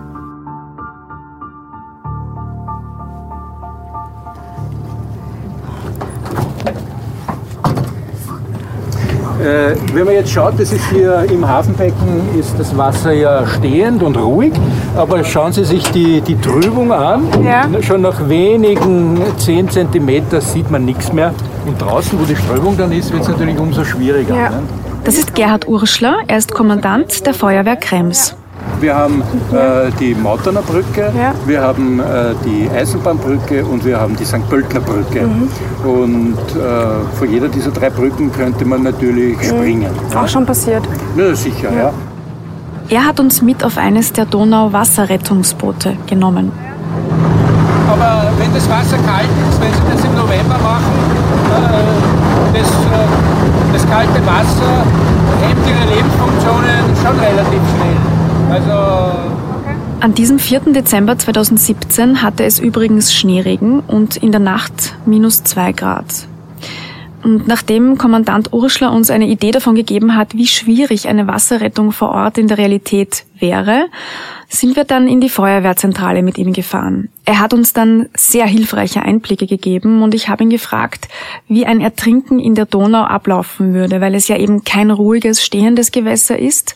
Äh, 9.41 9.75
wenn 9.93 10.05
man 10.05 10.13
jetzt 10.13 10.29
schaut, 10.29 10.53
das 10.59 10.71
ist 10.71 10.85
hier 10.91 11.25
im 11.31 11.47
Hafenbecken, 11.47 12.39
ist 12.39 12.53
das 12.59 12.77
Wasser 12.77 13.11
ja 13.11 13.45
stehend 13.47 14.03
und 14.03 14.15
ruhig, 14.15 14.53
aber 14.95 15.23
schauen 15.23 15.51
Sie 15.51 15.63
sich 15.63 15.83
die, 15.91 16.21
die 16.21 16.39
Trübung 16.39 16.91
an. 16.91 17.23
Ja. 17.43 17.67
Schon 17.81 18.01
nach 18.01 18.29
wenigen 18.29 19.19
10 19.37 19.69
cm 19.69 20.39
sieht 20.39 20.69
man 20.69 20.85
nichts 20.85 21.11
mehr. 21.11 21.33
Und 21.65 21.81
draußen, 21.81 22.19
wo 22.19 22.25
die 22.25 22.35
Strömung 22.35 22.77
dann 22.77 22.91
ist, 22.91 23.11
wird 23.11 23.23
es 23.23 23.29
natürlich 23.29 23.57
umso 23.57 23.83
schwieriger. 23.83 24.35
Ja. 24.35 24.49
Ne? 24.49 24.59
Das 25.03 25.15
ist 25.15 25.33
Gerhard 25.33 25.67
Urschler, 25.67 26.17
er 26.27 26.37
ist 26.37 26.53
Kommandant 26.53 27.25
der 27.25 27.33
Feuerwehr 27.33 27.77
Krems. 27.77 28.35
Wir 28.81 28.95
haben 28.95 29.21
äh, 29.21 29.91
die 29.99 30.15
Mauterner 30.15 30.63
Brücke, 30.63 31.13
ja. 31.15 31.35
wir 31.45 31.61
haben 31.61 31.99
äh, 31.99 32.33
die 32.43 32.67
Eisenbahnbrücke 32.67 33.63
und 33.63 33.85
wir 33.85 33.99
haben 33.99 34.15
die 34.15 34.25
St. 34.25 34.49
Pöltner 34.49 34.79
Brücke. 34.79 35.21
Mhm. 35.21 35.49
Und 35.87 36.37
äh, 36.55 37.15
vor 37.15 37.27
jeder 37.27 37.47
dieser 37.47 37.69
drei 37.69 37.91
Brücken 37.91 38.31
könnte 38.31 38.65
man 38.65 38.81
natürlich 38.81 39.37
mhm. 39.37 39.43
springen. 39.43 39.91
Auch 40.09 40.23
ja? 40.23 40.27
schon 40.27 40.47
passiert. 40.47 40.81
Ja, 41.15 41.35
sicher, 41.35 41.71
ja. 41.71 41.79
ja. 41.79 41.93
Er 42.89 43.05
hat 43.05 43.19
uns 43.19 43.43
mit 43.43 43.63
auf 43.63 43.77
eines 43.77 44.13
der 44.13 44.25
Donau-Wasserrettungsboote 44.25 45.97
genommen. 46.07 46.51
Aber 47.87 48.31
wenn 48.39 48.51
das 48.51 48.67
Wasser 48.67 48.97
kalt 48.97 49.29
ist, 49.47 49.61
wenn 49.61 49.73
Sie 49.73 49.95
das 49.95 50.05
im 50.05 50.15
November 50.15 50.57
machen, 50.57 50.93
äh, 51.53 52.57
das, 52.57 52.67
äh, 52.67 53.73
das 53.73 53.87
kalte 53.87 54.25
Wasser 54.25 54.83
hemmt 55.39 55.67
Ihre 55.67 55.95
Lebensfunktionen 55.95 56.95
schon 56.99 57.19
relativ 57.19 57.61
schnell. 57.75 58.10
Also. 58.51 59.17
An 60.01 60.13
diesem 60.13 60.37
4. 60.37 60.73
Dezember 60.73 61.17
2017 61.17 62.21
hatte 62.21 62.43
es 62.43 62.59
übrigens 62.59 63.13
Schneeregen 63.13 63.79
und 63.79 64.17
in 64.17 64.31
der 64.31 64.41
Nacht 64.41 64.95
minus 65.05 65.45
2 65.45 65.71
Grad. 65.71 66.27
Und 67.23 67.47
nachdem 67.47 67.97
Kommandant 67.97 68.51
Urschler 68.51 68.91
uns 68.91 69.09
eine 69.09 69.27
Idee 69.27 69.51
davon 69.51 69.75
gegeben 69.75 70.17
hat, 70.17 70.33
wie 70.33 70.47
schwierig 70.47 71.07
eine 71.07 71.27
Wasserrettung 71.27 71.93
vor 71.93 72.09
Ort 72.09 72.37
in 72.37 72.49
der 72.49 72.57
Realität 72.57 73.23
wäre, 73.39 73.85
sind 74.49 74.75
wir 74.75 74.83
dann 74.83 75.07
in 75.07 75.21
die 75.21 75.29
Feuerwehrzentrale 75.29 76.21
mit 76.21 76.37
ihm 76.37 76.51
gefahren. 76.51 77.07
Er 77.23 77.39
hat 77.39 77.53
uns 77.53 77.71
dann 77.71 78.09
sehr 78.13 78.47
hilfreiche 78.47 79.03
Einblicke 79.03 79.47
gegeben 79.47 80.01
und 80.03 80.13
ich 80.13 80.27
habe 80.27 80.43
ihn 80.43 80.49
gefragt, 80.49 81.07
wie 81.47 81.65
ein 81.65 81.79
Ertrinken 81.79 82.39
in 82.39 82.55
der 82.55 82.65
Donau 82.65 83.03
ablaufen 83.03 83.73
würde, 83.73 84.01
weil 84.01 84.15
es 84.15 84.27
ja 84.27 84.35
eben 84.35 84.65
kein 84.65 84.91
ruhiges, 84.91 85.41
stehendes 85.41 85.93
Gewässer 85.93 86.37
ist. 86.37 86.75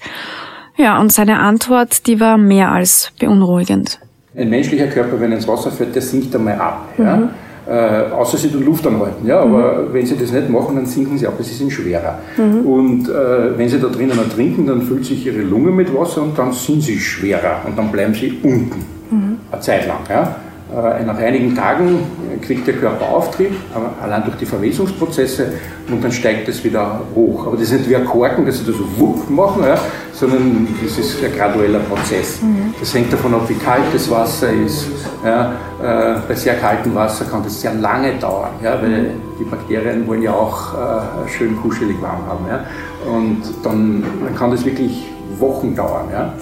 Ja, 0.77 0.99
und 0.99 1.11
seine 1.11 1.39
Antwort, 1.39 2.05
die 2.07 2.19
war 2.19 2.37
mehr 2.37 2.71
als 2.71 3.11
beunruhigend. 3.19 3.99
Ein 4.35 4.49
menschlicher 4.49 4.87
Körper, 4.87 5.19
wenn 5.19 5.31
er 5.31 5.37
ins 5.37 5.47
Wasser 5.47 5.71
fällt, 5.71 5.95
der 5.95 6.01
sinkt 6.01 6.35
einmal 6.35 6.59
ab. 6.59 6.89
Ja? 6.97 7.15
Mhm. 7.15 7.29
Äh, 7.67 8.11
außer 8.13 8.37
sie 8.37 8.49
tun 8.49 8.65
Luft 8.65 8.85
anhalten. 8.85 9.25
Ja? 9.25 9.39
Aber 9.39 9.83
mhm. 9.83 9.93
wenn 9.93 10.05
sie 10.05 10.17
das 10.17 10.31
nicht 10.31 10.49
machen, 10.49 10.75
dann 10.75 10.85
sinken 10.85 11.17
sie 11.17 11.25
ab, 11.25 11.33
sie 11.39 11.53
sind 11.53 11.71
schwerer. 11.71 12.19
Mhm. 12.37 12.65
Und 12.65 13.09
äh, 13.09 13.57
wenn 13.57 13.69
sie 13.69 13.79
da 13.79 13.87
drinnen 13.87 14.17
ertrinken, 14.17 14.67
dann 14.67 14.81
füllt 14.81 15.05
sich 15.05 15.25
ihre 15.25 15.41
Lunge 15.41 15.71
mit 15.71 15.93
Wasser 15.95 16.21
und 16.21 16.37
dann 16.37 16.51
sind 16.51 16.81
sie 16.81 16.99
schwerer 16.99 17.61
und 17.65 17.77
dann 17.77 17.91
bleiben 17.91 18.13
sie 18.13 18.37
unten. 18.43 18.85
Mhm. 19.09 19.37
Eine 19.51 19.61
Zeit 19.61 19.87
lang. 19.87 19.99
Ja? 20.09 20.35
Äh, 20.73 21.03
nach 21.03 21.17
einigen 21.17 21.55
Tagen 21.55 21.99
kriegt 22.41 22.65
der 22.65 22.73
Körper 22.73 23.07
Auftrieb, 23.07 23.51
allein 24.01 24.23
durch 24.23 24.35
die 24.37 24.47
Verwesungsprozesse 24.47 25.53
und 25.91 26.03
dann 26.03 26.11
steigt 26.11 26.47
es 26.47 26.63
wieder 26.63 27.01
hoch. 27.13 27.45
Aber 27.45 27.55
das 27.55 27.71
ist 27.71 27.73
nicht 27.73 27.89
wie 27.89 27.95
ein 27.95 28.05
Korken, 28.05 28.47
dass 28.47 28.57
sie 28.57 28.65
das 28.65 28.75
so 28.75 28.85
wupp 28.97 29.29
machen, 29.29 29.63
ja, 29.63 29.77
sondern 30.11 30.67
das 30.83 30.97
ist 30.97 31.23
ein 31.23 31.31
gradueller 31.37 31.79
Prozess. 31.79 32.41
Mhm. 32.41 32.73
Das 32.79 32.93
hängt 32.95 33.13
davon 33.13 33.35
ab, 33.35 33.47
wie 33.47 33.53
kalt 33.53 33.83
das 33.93 34.09
Wasser 34.09 34.49
ist. 34.51 34.87
Ja, 35.23 35.53
äh, 35.83 36.19
bei 36.27 36.33
sehr 36.33 36.55
kaltem 36.55 36.95
Wasser 36.95 37.25
kann 37.25 37.43
das 37.43 37.61
sehr 37.61 37.75
lange 37.75 38.13
dauern, 38.15 38.51
ja, 38.63 38.81
weil 38.81 38.89
mhm. 38.89 39.21
die 39.39 39.43
Bakterien 39.43 40.07
wollen 40.07 40.23
ja 40.23 40.33
auch 40.33 40.73
äh, 40.73 41.29
schön 41.29 41.55
kuschelig 41.57 42.01
warm 42.01 42.25
haben. 42.27 42.45
Ja. 42.49 42.65
Und 43.07 43.43
dann, 43.63 44.03
dann 44.23 44.35
kann 44.35 44.49
das 44.49 44.65
wirklich 44.65 45.05
Wochen 45.39 45.75
dauern. 45.75 46.07
Ja. 46.11 46.33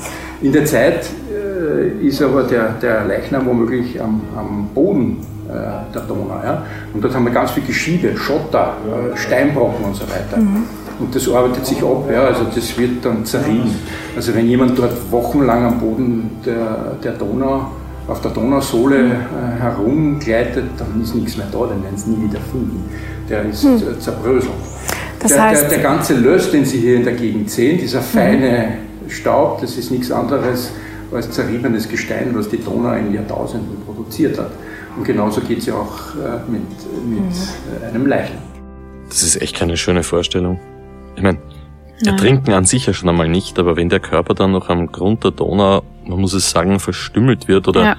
In 0.41 0.53
der 0.53 0.65
Zeit 0.65 1.05
äh, 1.29 1.42
ist 2.01 2.21
aber 2.21 2.43
der, 2.43 2.73
der 2.81 3.05
Leichnam 3.05 3.45
womöglich 3.45 4.01
am, 4.01 4.21
am 4.35 4.69
Boden 4.73 5.17
äh, 5.49 5.93
der 5.93 6.01
Donau. 6.01 6.41
Ja? 6.43 6.65
Und 6.93 7.03
dort 7.03 7.13
haben 7.13 7.25
wir 7.25 7.33
ganz 7.33 7.51
viel 7.51 7.63
Geschiebe, 7.63 8.15
Schotter, 8.15 8.77
äh, 8.87 9.17
Steinbrocken 9.17 9.85
und 9.85 9.95
so 9.95 10.03
weiter. 10.03 10.37
Mhm. 10.37 10.63
Und 10.99 11.13
das 11.13 11.27
arbeitet 11.27 11.65
sich 11.65 11.83
ab, 11.83 12.09
ja? 12.11 12.23
also 12.25 12.45
das 12.53 12.77
wird 12.77 13.03
dann 13.03 13.25
zerrieben. 13.25 13.75
Also 14.15 14.33
wenn 14.35 14.47
jemand 14.47 14.77
dort 14.77 14.93
wochenlang 15.11 15.65
am 15.65 15.79
Boden 15.79 16.29
der, 16.45 16.95
der 17.03 17.13
Donau, 17.13 17.71
auf 18.07 18.21
der 18.21 18.31
Donausohle 18.31 19.05
äh, 19.05 19.61
herumgleitet, 19.61 20.65
dann 20.77 21.01
ist 21.01 21.15
nichts 21.15 21.37
mehr 21.37 21.47
da, 21.51 21.59
den 21.67 21.83
werden 21.83 21.97
sie 21.97 22.09
nie 22.09 22.29
wieder 22.29 22.39
finden. 22.51 22.83
Der 23.29 23.43
ist 23.43 23.63
mhm. 23.63 23.99
zerbröselt. 23.99 24.51
Das 25.19 25.31
der, 25.31 25.43
heißt, 25.43 25.61
der, 25.63 25.69
der, 25.69 25.79
ganze 25.79 26.15
Löss, 26.15 26.51
den 26.51 26.65
Sie 26.65 26.79
hier 26.79 26.97
in 26.97 27.05
der 27.05 27.13
Gegend 27.13 27.49
sehen, 27.49 27.77
dieser 27.77 28.01
feine 28.01 28.67
mhm. 29.05 29.09
Staub, 29.09 29.61
das 29.61 29.77
ist 29.77 29.89
nichts 29.89 30.11
anderes 30.11 30.71
als 31.13 31.31
zerriebenes 31.31 31.87
Gestein, 31.87 32.31
was 32.33 32.49
die 32.49 32.57
Donau 32.57 32.93
in 32.93 33.13
Jahrtausenden 33.13 33.83
produziert 33.85 34.37
hat. 34.37 34.51
Und 34.95 35.03
genauso 35.03 35.41
geht 35.41 35.59
es 35.59 35.65
ja 35.67 35.75
auch 35.75 36.15
äh, 36.15 36.49
mit, 36.49 36.61
mit 37.05 37.19
mhm. 37.19 37.29
Äh, 37.81 37.87
einem 37.87 38.05
Leichnam. 38.05 38.41
Das 39.09 39.23
ist 39.23 39.41
echt 39.41 39.55
keine 39.55 39.77
schöne 39.77 40.03
Vorstellung. 40.03 40.59
Ich 41.15 41.23
meine, 41.23 41.37
ertrinken 42.05 42.53
an 42.53 42.65
sich 42.65 42.85
ja 42.85 42.93
schon 42.93 43.09
einmal 43.09 43.29
nicht, 43.29 43.59
aber 43.59 43.75
wenn 43.75 43.89
der 43.89 43.99
Körper 43.99 44.33
dann 44.33 44.51
noch 44.51 44.69
am 44.69 44.91
Grund 44.91 45.23
der 45.23 45.31
Donau, 45.31 45.83
man 46.05 46.19
muss 46.19 46.33
es 46.33 46.49
sagen, 46.49 46.79
verstümmelt 46.79 47.47
wird 47.47 47.67
oder, 47.67 47.83
ja. 47.83 47.97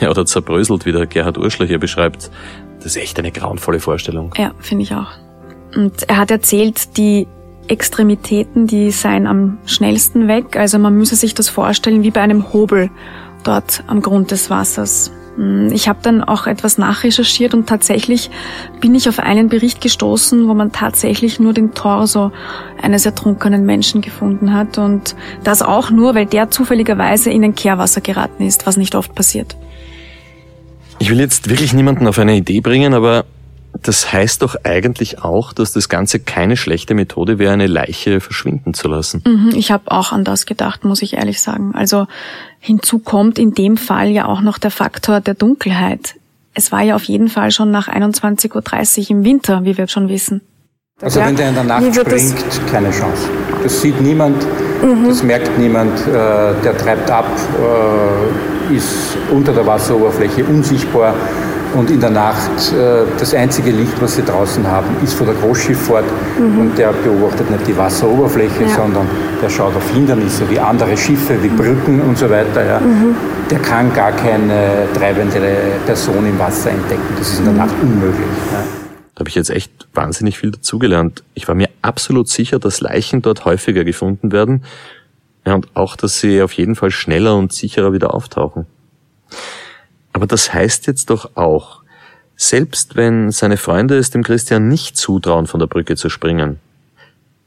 ja 0.00 0.10
oder 0.10 0.24
zerbröselt, 0.26 0.86
wie 0.86 0.92
der 0.92 1.06
Gerhard 1.06 1.38
Urschler 1.38 1.66
hier 1.66 1.78
beschreibt, 1.78 2.30
das 2.76 2.86
ist 2.86 2.96
echt 2.96 3.18
eine 3.18 3.30
grauenvolle 3.30 3.80
Vorstellung. 3.80 4.32
Ja, 4.36 4.52
finde 4.58 4.84
ich 4.84 4.94
auch. 4.94 5.10
Und 5.74 6.08
er 6.08 6.18
hat 6.18 6.30
erzählt, 6.30 6.96
die 6.96 7.26
Extremitäten, 7.68 8.66
die 8.66 8.90
seien 8.90 9.26
am 9.26 9.58
schnellsten 9.66 10.28
weg. 10.28 10.56
Also 10.56 10.78
man 10.78 10.96
müsse 10.96 11.16
sich 11.16 11.34
das 11.34 11.48
vorstellen 11.48 12.02
wie 12.02 12.10
bei 12.10 12.20
einem 12.20 12.52
Hobel 12.52 12.90
dort 13.44 13.84
am 13.86 14.02
Grund 14.02 14.30
des 14.30 14.50
Wassers. 14.50 15.12
Hm, 15.36 15.70
ich 15.72 15.88
habe 15.88 16.00
dann 16.02 16.22
auch 16.22 16.46
etwas 16.46 16.78
nachrecherchiert 16.78 17.54
und 17.54 17.68
tatsächlich 17.68 18.30
bin 18.80 18.94
ich 18.94 19.08
auf 19.08 19.18
einen 19.18 19.48
Bericht 19.48 19.80
gestoßen, 19.80 20.48
wo 20.48 20.54
man 20.54 20.72
tatsächlich 20.72 21.40
nur 21.40 21.52
den 21.52 21.72
Torso 21.72 22.32
eines 22.80 23.06
ertrunkenen 23.06 23.64
Menschen 23.64 24.00
gefunden 24.02 24.52
hat 24.52 24.78
und 24.78 25.16
das 25.44 25.62
auch 25.62 25.90
nur, 25.90 26.14
weil 26.14 26.26
der 26.26 26.50
zufälligerweise 26.50 27.30
in 27.30 27.44
ein 27.44 27.54
Kehrwasser 27.54 28.00
geraten 28.00 28.44
ist, 28.44 28.66
was 28.66 28.76
nicht 28.76 28.94
oft 28.94 29.14
passiert. 29.14 29.56
Ich 30.98 31.10
will 31.10 31.18
jetzt 31.18 31.48
wirklich 31.48 31.72
niemanden 31.72 32.06
auf 32.06 32.18
eine 32.18 32.36
Idee 32.36 32.60
bringen, 32.60 32.94
aber 32.94 33.24
das 33.80 34.12
heißt 34.12 34.42
doch 34.42 34.56
eigentlich 34.64 35.22
auch, 35.22 35.52
dass 35.52 35.72
das 35.72 35.88
Ganze 35.88 36.20
keine 36.20 36.56
schlechte 36.56 36.94
Methode 36.94 37.38
wäre, 37.38 37.52
eine 37.52 37.66
Leiche 37.66 38.20
verschwinden 38.20 38.74
zu 38.74 38.88
lassen. 38.88 39.22
Mhm, 39.26 39.52
ich 39.54 39.70
habe 39.70 39.90
auch 39.90 40.12
an 40.12 40.24
das 40.24 40.46
gedacht, 40.46 40.84
muss 40.84 41.02
ich 41.02 41.14
ehrlich 41.14 41.40
sagen. 41.40 41.74
Also 41.74 42.06
hinzu 42.60 42.98
kommt 42.98 43.38
in 43.38 43.54
dem 43.54 43.76
Fall 43.76 44.08
ja 44.08 44.26
auch 44.26 44.40
noch 44.40 44.58
der 44.58 44.70
Faktor 44.70 45.20
der 45.20 45.34
Dunkelheit. 45.34 46.16
Es 46.54 46.70
war 46.70 46.82
ja 46.82 46.94
auf 46.94 47.04
jeden 47.04 47.28
Fall 47.28 47.50
schon 47.50 47.70
nach 47.70 47.88
21.30 47.88 49.00
Uhr 49.04 49.10
im 49.10 49.24
Winter, 49.24 49.64
wie 49.64 49.78
wir 49.78 49.88
schon 49.88 50.08
wissen. 50.08 50.42
Also 51.00 51.20
ja, 51.20 51.26
wenn 51.26 51.36
der 51.36 51.48
in 51.48 51.54
der 51.54 51.64
Nacht 51.64 51.94
springt, 51.94 52.66
keine 52.70 52.90
Chance. 52.90 53.28
Das 53.62 53.80
sieht 53.80 54.00
niemand, 54.00 54.36
mhm. 54.82 55.08
das 55.08 55.22
merkt 55.22 55.58
niemand, 55.58 55.98
äh, 56.06 56.12
der 56.62 56.76
treibt 56.76 57.10
ab, 57.10 57.26
äh, 58.70 58.76
ist 58.76 59.16
unter 59.32 59.52
der 59.52 59.66
Wasseroberfläche 59.66 60.44
unsichtbar 60.44 61.14
und 61.74 61.90
in 61.90 62.00
der 62.00 62.10
Nacht 62.10 62.72
äh, 62.72 63.04
das 63.18 63.34
einzige 63.34 63.70
Licht, 63.70 64.00
was 64.00 64.16
sie 64.16 64.22
draußen 64.22 64.66
haben, 64.66 64.88
ist 65.02 65.14
von 65.14 65.26
der 65.26 65.36
Großschifffahrt 65.36 66.04
mhm. 66.38 66.58
und 66.58 66.78
der 66.78 66.92
beobachtet 66.92 67.50
nicht 67.50 67.66
die 67.66 67.76
Wasseroberfläche, 67.76 68.62
ja. 68.62 68.68
sondern 68.68 69.06
der 69.40 69.48
schaut 69.48 69.74
auf 69.74 69.90
Hindernisse 69.90 70.48
wie 70.50 70.58
andere 70.58 70.96
Schiffe, 70.96 71.42
wie 71.42 71.48
Brücken 71.48 72.00
und 72.00 72.18
so 72.18 72.28
weiter. 72.28 72.64
Ja. 72.64 72.80
Mhm. 72.80 73.16
Der 73.50 73.58
kann 73.58 73.92
gar 73.92 74.12
keine 74.12 74.86
treibende 74.94 75.40
Person 75.86 76.26
im 76.26 76.38
Wasser 76.38 76.70
entdecken. 76.70 77.14
Das 77.18 77.32
ist 77.32 77.38
in 77.38 77.44
der 77.44 77.52
mhm. 77.52 77.58
Nacht 77.60 77.74
unmöglich. 77.82 78.26
Ja. 78.52 78.62
Da 79.14 79.20
habe 79.20 79.28
ich 79.28 79.34
jetzt 79.34 79.50
echt 79.50 79.88
wahnsinnig 79.94 80.38
viel 80.38 80.50
dazugelernt. 80.50 81.22
Ich 81.34 81.48
war 81.48 81.54
mir 81.54 81.68
absolut 81.82 82.28
sicher, 82.28 82.58
dass 82.58 82.80
Leichen 82.80 83.22
dort 83.22 83.44
häufiger 83.44 83.84
gefunden 83.84 84.32
werden 84.32 84.64
ja, 85.46 85.54
und 85.54 85.68
auch, 85.74 85.96
dass 85.96 86.20
sie 86.20 86.42
auf 86.42 86.52
jeden 86.52 86.74
Fall 86.74 86.90
schneller 86.90 87.36
und 87.36 87.52
sicherer 87.52 87.92
wieder 87.92 88.14
auftauchen. 88.14 88.66
Aber 90.12 90.26
das 90.26 90.52
heißt 90.52 90.86
jetzt 90.86 91.10
doch 91.10 91.36
auch, 91.36 91.82
selbst 92.36 92.96
wenn 92.96 93.30
seine 93.30 93.56
Freunde 93.56 93.96
es 93.96 94.10
dem 94.10 94.22
Christian 94.22 94.68
nicht 94.68 94.96
zutrauen, 94.96 95.46
von 95.46 95.60
der 95.60 95.66
Brücke 95.66 95.96
zu 95.96 96.08
springen, 96.08 96.58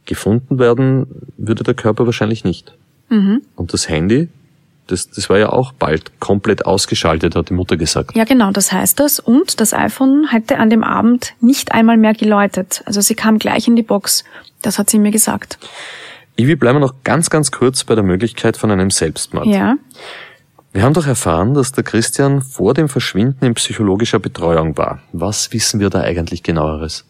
gefunden 0.05 0.59
werden 0.59 1.07
würde 1.37 1.63
der 1.63 1.73
Körper 1.73 2.05
wahrscheinlich 2.05 2.43
nicht. 2.43 2.73
Mhm. 3.09 3.41
Und 3.55 3.73
das 3.73 3.89
Handy, 3.89 4.29
das, 4.87 5.09
das 5.09 5.29
war 5.29 5.37
ja 5.37 5.49
auch 5.49 5.71
bald 5.73 6.19
komplett 6.19 6.65
ausgeschaltet, 6.65 7.35
hat 7.35 7.49
die 7.49 7.53
Mutter 7.53 7.75
gesagt. 7.77 8.15
Ja, 8.15 8.23
genau, 8.23 8.51
das 8.51 8.71
heißt 8.71 8.99
das. 8.99 9.19
Und 9.19 9.59
das 9.59 9.73
iPhone 9.73 10.27
hätte 10.29 10.57
an 10.57 10.69
dem 10.69 10.83
Abend 10.83 11.33
nicht 11.41 11.71
einmal 11.71 11.97
mehr 11.97 12.13
geläutet. 12.13 12.83
Also 12.85 13.01
sie 13.01 13.15
kam 13.15 13.39
gleich 13.39 13.67
in 13.67 13.75
die 13.75 13.83
Box. 13.83 14.23
Das 14.61 14.77
hat 14.79 14.89
sie 14.89 14.99
mir 14.99 15.11
gesagt. 15.11 15.57
Ivi, 16.37 16.55
bleiben 16.55 16.77
wir 16.77 16.81
noch 16.81 16.95
ganz, 17.03 17.29
ganz 17.29 17.51
kurz 17.51 17.83
bei 17.83 17.95
der 17.95 18.03
Möglichkeit 18.03 18.57
von 18.57 18.69
einem 18.69 18.91
Selbstmord. 18.91 19.47
Ja. 19.47 19.77
Wir 20.75 20.83
haben 20.83 20.93
doch 20.93 21.07
erfahren, 21.07 21.53
dass 21.53 21.71
der 21.71 21.85
Christian 21.85 22.41
vor 22.41 22.73
dem 22.73 22.89
Verschwinden 22.89 23.45
in 23.45 23.53
psychologischer 23.53 24.19
Betreuung 24.19 24.77
war. 24.77 24.99
Was 25.13 25.53
wissen 25.53 25.79
wir 25.79 25.89
da 25.89 26.01
eigentlich 26.01 26.43
genaueres? 26.43 27.05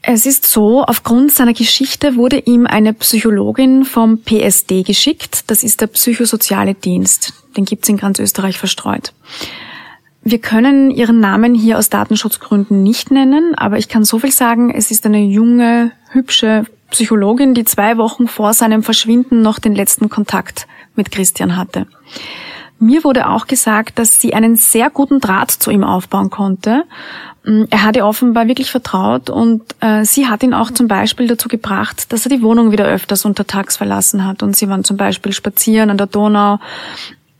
Es 0.00 0.24
ist 0.24 0.46
so, 0.46 0.84
aufgrund 0.84 1.32
seiner 1.32 1.54
Geschichte 1.54 2.14
wurde 2.14 2.38
ihm 2.38 2.68
eine 2.68 2.92
Psychologin 2.92 3.84
vom 3.84 4.18
PSD 4.18 4.84
geschickt. 4.84 5.50
Das 5.50 5.64
ist 5.64 5.80
der 5.80 5.88
psychosoziale 5.88 6.74
Dienst. 6.74 7.32
Den 7.56 7.64
gibt's 7.64 7.88
in 7.88 7.96
ganz 7.96 8.20
Österreich 8.20 8.58
verstreut. 8.58 9.12
Wir 10.22 10.38
können 10.38 10.92
ihren 10.92 11.18
Namen 11.18 11.52
hier 11.52 11.78
aus 11.78 11.90
Datenschutzgründen 11.90 12.84
nicht 12.84 13.10
nennen, 13.10 13.56
aber 13.56 13.76
ich 13.78 13.88
kann 13.88 14.04
so 14.04 14.20
viel 14.20 14.30
sagen, 14.30 14.72
es 14.72 14.92
ist 14.92 15.04
eine 15.04 15.24
junge, 15.24 15.90
hübsche 16.12 16.64
Psychologin, 16.92 17.54
die 17.54 17.64
zwei 17.64 17.96
Wochen 17.96 18.28
vor 18.28 18.52
seinem 18.52 18.84
Verschwinden 18.84 19.42
noch 19.42 19.58
den 19.58 19.74
letzten 19.74 20.08
Kontakt 20.08 20.68
mit 20.96 21.10
Christian 21.10 21.56
hatte. 21.56 21.86
Mir 22.78 23.04
wurde 23.04 23.28
auch 23.28 23.46
gesagt, 23.46 24.00
dass 24.00 24.20
sie 24.20 24.34
einen 24.34 24.56
sehr 24.56 24.90
guten 24.90 25.20
Draht 25.20 25.52
zu 25.52 25.70
ihm 25.70 25.84
aufbauen 25.84 26.30
konnte. 26.30 26.82
Mm, 27.44 27.64
er 27.70 27.84
hat 27.84 27.94
ihr 27.94 28.04
offenbar 28.04 28.48
wirklich 28.48 28.72
vertraut 28.72 29.30
und 29.30 29.62
äh, 29.78 30.04
sie 30.04 30.26
hat 30.26 30.42
ihn 30.42 30.52
auch 30.52 30.72
zum 30.72 30.88
Beispiel 30.88 31.28
dazu 31.28 31.48
gebracht, 31.48 32.12
dass 32.12 32.26
er 32.26 32.30
die 32.30 32.42
Wohnung 32.42 32.72
wieder 32.72 32.84
öfters 32.86 33.24
untertags 33.24 33.76
verlassen 33.76 34.24
hat. 34.24 34.42
Und 34.42 34.56
sie 34.56 34.68
waren 34.68 34.82
zum 34.82 34.96
Beispiel 34.96 35.32
spazieren 35.32 35.90
an 35.90 35.96
der 35.96 36.08
Donau. 36.08 36.58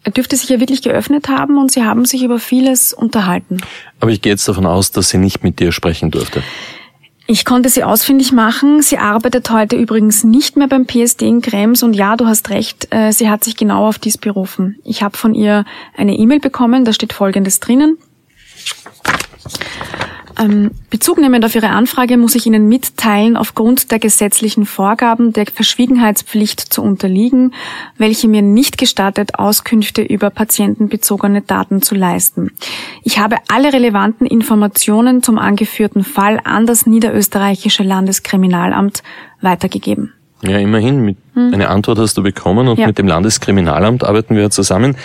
Er 0.04 0.12
dürfte 0.12 0.36
sich 0.36 0.48
ja 0.48 0.60
wirklich 0.60 0.82
geöffnet 0.82 1.28
haben 1.28 1.58
und 1.58 1.72
sie 1.72 1.84
haben 1.84 2.04
sich 2.04 2.22
über 2.22 2.38
vieles 2.38 2.92
unterhalten. 2.92 3.58
Aber 3.98 4.12
ich 4.12 4.22
gehe 4.22 4.32
jetzt 4.32 4.46
davon 4.46 4.66
aus, 4.66 4.92
dass 4.92 5.08
sie 5.08 5.18
nicht 5.18 5.42
mit 5.42 5.58
dir 5.58 5.72
sprechen 5.72 6.12
durfte. 6.12 6.44
Ich 7.32 7.46
konnte 7.46 7.70
sie 7.70 7.82
ausfindig 7.82 8.30
machen. 8.30 8.82
Sie 8.82 8.98
arbeitet 8.98 9.48
heute 9.48 9.74
übrigens 9.76 10.22
nicht 10.22 10.58
mehr 10.58 10.68
beim 10.68 10.84
PSD 10.84 11.26
in 11.26 11.40
Krems 11.40 11.82
und 11.82 11.94
ja, 11.94 12.14
du 12.14 12.26
hast 12.26 12.50
recht, 12.50 12.88
äh, 12.90 13.10
sie 13.10 13.30
hat 13.30 13.42
sich 13.42 13.56
genau 13.56 13.88
auf 13.88 13.98
dies 13.98 14.18
berufen. 14.18 14.76
Ich 14.84 15.02
habe 15.02 15.16
von 15.16 15.34
ihr 15.34 15.64
eine 15.96 16.14
E-Mail 16.14 16.40
bekommen, 16.40 16.84
da 16.84 16.92
steht 16.92 17.14
Folgendes 17.14 17.58
drinnen. 17.58 17.96
Ähm, 20.38 20.70
Bezugnehmend 20.90 21.44
auf 21.44 21.54
Ihre 21.54 21.70
Anfrage 21.70 22.16
muss 22.16 22.34
ich 22.34 22.46
Ihnen 22.46 22.68
mitteilen, 22.68 23.36
aufgrund 23.36 23.90
der 23.90 23.98
gesetzlichen 23.98 24.66
Vorgaben 24.66 25.32
der 25.32 25.46
Verschwiegenheitspflicht 25.46 26.60
zu 26.60 26.82
unterliegen, 26.82 27.54
welche 27.98 28.28
mir 28.28 28.42
nicht 28.42 28.78
gestattet, 28.78 29.38
Auskünfte 29.38 30.02
über 30.02 30.30
patientenbezogene 30.30 31.42
Daten 31.42 31.82
zu 31.82 31.94
leisten. 31.94 32.50
Ich 33.02 33.18
habe 33.18 33.36
alle 33.48 33.72
relevanten 33.72 34.26
Informationen 34.26 35.22
zum 35.22 35.38
angeführten 35.38 36.04
Fall 36.04 36.40
an 36.44 36.66
das 36.66 36.86
niederösterreichische 36.86 37.82
Landeskriminalamt 37.82 39.02
weitergegeben. 39.40 40.12
Ja, 40.42 40.58
immerhin. 40.58 41.04
Mit, 41.04 41.18
hm. 41.34 41.54
Eine 41.54 41.68
Antwort 41.68 41.98
hast 41.98 42.16
du 42.16 42.22
bekommen 42.22 42.68
und 42.68 42.78
ja. 42.78 42.86
mit 42.88 42.98
dem 42.98 43.06
Landeskriminalamt 43.06 44.04
arbeiten 44.04 44.34
wir 44.36 44.50
zusammen. 44.50 44.96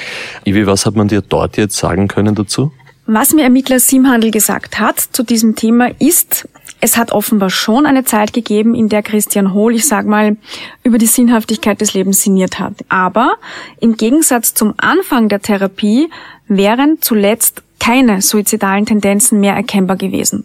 Ivi, 0.46 0.66
was 0.66 0.86
hat 0.86 0.96
man 0.96 1.08
dir 1.08 1.22
dort 1.22 1.58
jetzt 1.58 1.78
sagen 1.78 2.08
können 2.08 2.34
dazu? 2.34 2.72
Was 3.10 3.34
mir 3.34 3.44
Ermittler 3.44 3.80
Simhandel 3.80 4.32
gesagt 4.32 4.80
hat 4.80 5.00
zu 5.00 5.24
diesem 5.24 5.56
Thema 5.56 5.92
ist, 5.98 6.46
es 6.82 6.98
hat 6.98 7.14
offenbar 7.14 7.50
schon 7.50 7.86
eine 7.86 8.04
Zeit 8.04 8.34
gegeben, 8.34 8.76
in 8.76 8.90
der 8.90 9.02
Christian 9.02 9.54
Hohl, 9.54 9.76
ich 9.76 9.88
sag 9.88 10.06
mal, 10.06 10.36
über 10.84 10.98
die 10.98 11.06
Sinnhaftigkeit 11.06 11.80
des 11.80 11.94
Lebens 11.94 12.22
sinniert 12.22 12.60
hat. 12.60 12.74
Aber 12.90 13.38
im 13.80 13.96
Gegensatz 13.96 14.54
zum 14.54 14.74
Anfang 14.76 15.30
der 15.30 15.42
Therapie 15.42 16.10
wären 16.50 16.98
zuletzt 17.00 17.64
keine 17.80 18.22
suizidalen 18.22 18.86
Tendenzen 18.86 19.40
mehr 19.40 19.56
erkennbar 19.56 19.96
gewesen. 19.96 20.44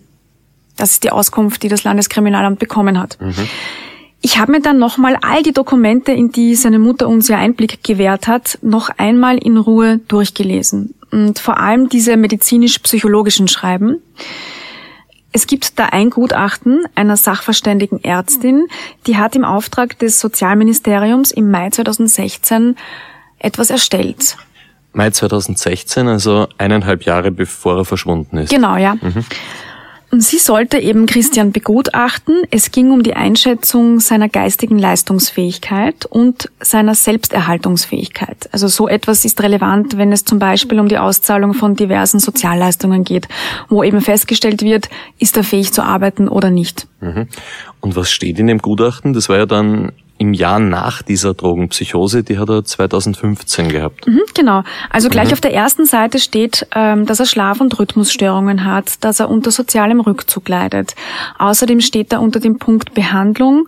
Das 0.77 0.93
ist 0.93 1.03
die 1.03 1.11
Auskunft, 1.11 1.65
die 1.65 1.69
das 1.69 1.83
Landeskriminalamt 1.83 2.61
bekommen 2.61 2.99
hat. 2.99 3.19
Mhm. 3.21 3.49
Ich 4.21 4.39
habe 4.39 4.53
mir 4.53 4.61
dann 4.61 4.79
nochmal 4.79 5.19
all 5.21 5.43
die 5.43 5.53
Dokumente, 5.53 6.13
in 6.13 6.31
die 6.31 6.55
seine 6.55 6.79
Mutter 6.79 7.09
uns 7.09 7.27
ja 7.27 7.39
Einblick 7.39 7.83
gewährt 7.83 8.29
hat, 8.29 8.57
noch 8.63 8.89
einmal 8.97 9.37
in 9.37 9.57
Ruhe 9.57 9.99
durchgelesen. 10.07 10.95
Und 11.13 11.39
vor 11.39 11.61
allem 11.61 11.89
diese 11.89 12.17
medizinisch-psychologischen 12.17 13.47
Schreiben. 13.47 14.03
Es 15.33 15.47
gibt 15.47 15.79
da 15.79 15.87
ein 15.87 16.11
Gutachten 16.11 16.85
einer 16.95 17.17
sachverständigen 17.17 18.03
Ärztin, 18.03 18.67
die 19.07 19.17
hat 19.17 19.35
im 19.37 19.45
Auftrag 19.45 19.99
des 19.99 20.21
Sozialministeriums 20.21 21.31
im 21.31 21.51
Mai 21.51 21.71
2016 21.71 22.77
etwas 23.39 23.71
erstellt. 23.71 24.37
Mai 24.93 25.11
2016, 25.11 26.07
also 26.09 26.49
eineinhalb 26.59 27.05
Jahre 27.05 27.31
bevor 27.31 27.79
er 27.79 27.85
verschwunden 27.87 28.37
ist. 28.37 28.51
Genau, 28.51 28.77
ja. 28.77 28.95
Mhm. 28.95 29.25
Sie 30.15 30.39
sollte 30.39 30.79
eben 30.79 31.07
Christian 31.07 31.53
begutachten. 31.53 32.43
Es 32.51 32.71
ging 32.71 32.91
um 32.91 33.03
die 33.03 33.15
Einschätzung 33.15 33.99
seiner 33.99 34.29
geistigen 34.29 34.79
Leistungsfähigkeit 34.79 36.05
und 36.05 36.51
seiner 36.61 36.95
Selbsterhaltungsfähigkeit. 36.95 38.51
Also 38.53 38.69
so 38.69 38.89
etwas 38.89 39.25
ist 39.25 39.43
relevant, 39.43 39.97
wenn 39.97 40.13
es 40.13 40.27
zum 40.27 40.39
Beispiel 40.39 40.81
um 40.81 40.89
die 40.89 40.99
Auszahlung 40.99 41.55
von 41.55 41.77
diversen 41.77 42.21
Sozialleistungen 42.21 43.05
geht, 43.05 43.27
wo 43.71 43.83
eben 43.83 44.03
festgestellt 44.03 44.61
wird, 44.61 44.91
ist 45.19 45.39
er 45.39 45.45
fähig 45.45 45.73
zu 45.73 45.83
arbeiten 45.83 46.29
oder 46.29 46.51
nicht. 46.51 46.87
Mhm. 47.01 47.29
Und 47.81 47.97
was 47.97 48.11
steht 48.11 48.39
in 48.39 48.49
dem 48.49 48.59
Gutachten? 48.59 49.15
Das 49.15 49.31
war 49.31 49.39
ja 49.39 49.47
dann 49.47 49.93
im 50.23 50.35
Jahr 50.35 50.61
nach 50.61 51.03
dieser 51.03 51.35
Drogenpsychose, 51.35 52.23
die 52.23 52.39
hat 52.39 52.49
er 52.49 52.65
2015 52.65 53.69
gehabt. 53.69 54.07
Mhm, 54.07 54.21
genau. 54.35 54.63
Also 54.89 55.09
gleich 55.09 55.29
mhm. 55.29 55.33
auf 55.33 55.41
der 55.41 55.53
ersten 55.53 55.85
Seite 55.85 56.21
steht, 56.21 56.67
ähm, 56.75 57.07
dass 57.07 57.19
er 57.19 57.27
Schlaf- 57.27 57.61
und 57.61 57.77
Rhythmusstörungen 57.77 58.65
hat, 58.65 59.03
dass 59.05 59.19
er 59.19 59.29
unter 59.29 59.51
sozialem 59.51 59.99
Rückzug 59.99 60.49
leidet. 60.49 60.95
Außerdem 61.39 61.81
steht 61.81 62.13
da 62.13 62.19
unter 62.19 62.39
dem 62.39 62.59
Punkt 62.59 62.95
Behandlung 62.95 63.67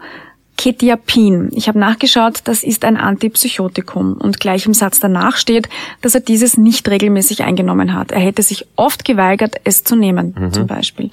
Ketiapin. 0.57 1.51
Ich 1.53 1.67
habe 1.67 1.81
nachgeschaut, 1.81 2.43
das 2.45 2.63
ist 2.63 2.85
ein 2.85 2.97
Antipsychotikum. 2.97 4.13
Und 4.13 4.39
gleich 4.39 4.65
im 4.67 4.75
Satz 4.75 5.01
danach 5.01 5.37
steht, 5.37 5.69
dass 6.01 6.15
er 6.15 6.21
dieses 6.21 6.57
nicht 6.57 6.89
regelmäßig 6.89 7.43
eingenommen 7.43 7.95
hat. 7.95 8.13
Er 8.13 8.21
hätte 8.21 8.43
sich 8.43 8.65
oft 8.77 9.05
geweigert, 9.05 9.57
es 9.65 9.83
zu 9.83 9.97
nehmen, 9.97 10.37
mhm. 10.39 10.53
zum 10.53 10.69
Beispiel. 10.69 11.11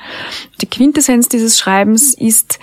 Die 0.61 0.67
Quintessenz 0.67 1.27
dieses 1.27 1.57
Schreibens 1.57 2.13
ist, 2.13 2.59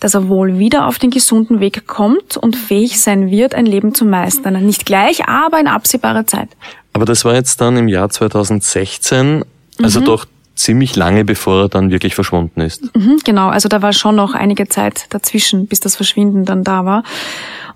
dass 0.00 0.14
er 0.14 0.28
wohl 0.28 0.58
wieder 0.58 0.86
auf 0.86 0.98
den 0.98 1.10
gesunden 1.10 1.60
Weg 1.60 1.86
kommt 1.86 2.36
und 2.36 2.56
fähig 2.56 3.00
sein 3.00 3.30
wird, 3.30 3.54
ein 3.54 3.66
Leben 3.66 3.94
zu 3.94 4.04
meistern. 4.04 4.64
Nicht 4.64 4.86
gleich, 4.86 5.28
aber 5.28 5.60
in 5.60 5.66
absehbarer 5.66 6.26
Zeit. 6.26 6.48
Aber 6.92 7.04
das 7.04 7.24
war 7.24 7.34
jetzt 7.34 7.60
dann 7.60 7.76
im 7.76 7.88
Jahr 7.88 8.10
2016, 8.10 9.44
also 9.82 10.00
mhm. 10.00 10.04
doch 10.04 10.26
ziemlich 10.54 10.96
lange 10.96 11.24
bevor 11.24 11.62
er 11.62 11.68
dann 11.68 11.90
wirklich 11.90 12.14
verschwunden 12.14 12.60
ist. 12.60 12.94
Mhm, 12.96 13.20
genau, 13.24 13.48
also 13.48 13.68
da 13.68 13.80
war 13.80 13.92
schon 13.92 14.16
noch 14.16 14.34
einige 14.34 14.68
Zeit 14.68 15.06
dazwischen, 15.10 15.66
bis 15.66 15.80
das 15.80 15.96
Verschwinden 15.96 16.44
dann 16.44 16.64
da 16.64 16.84
war. 16.84 17.04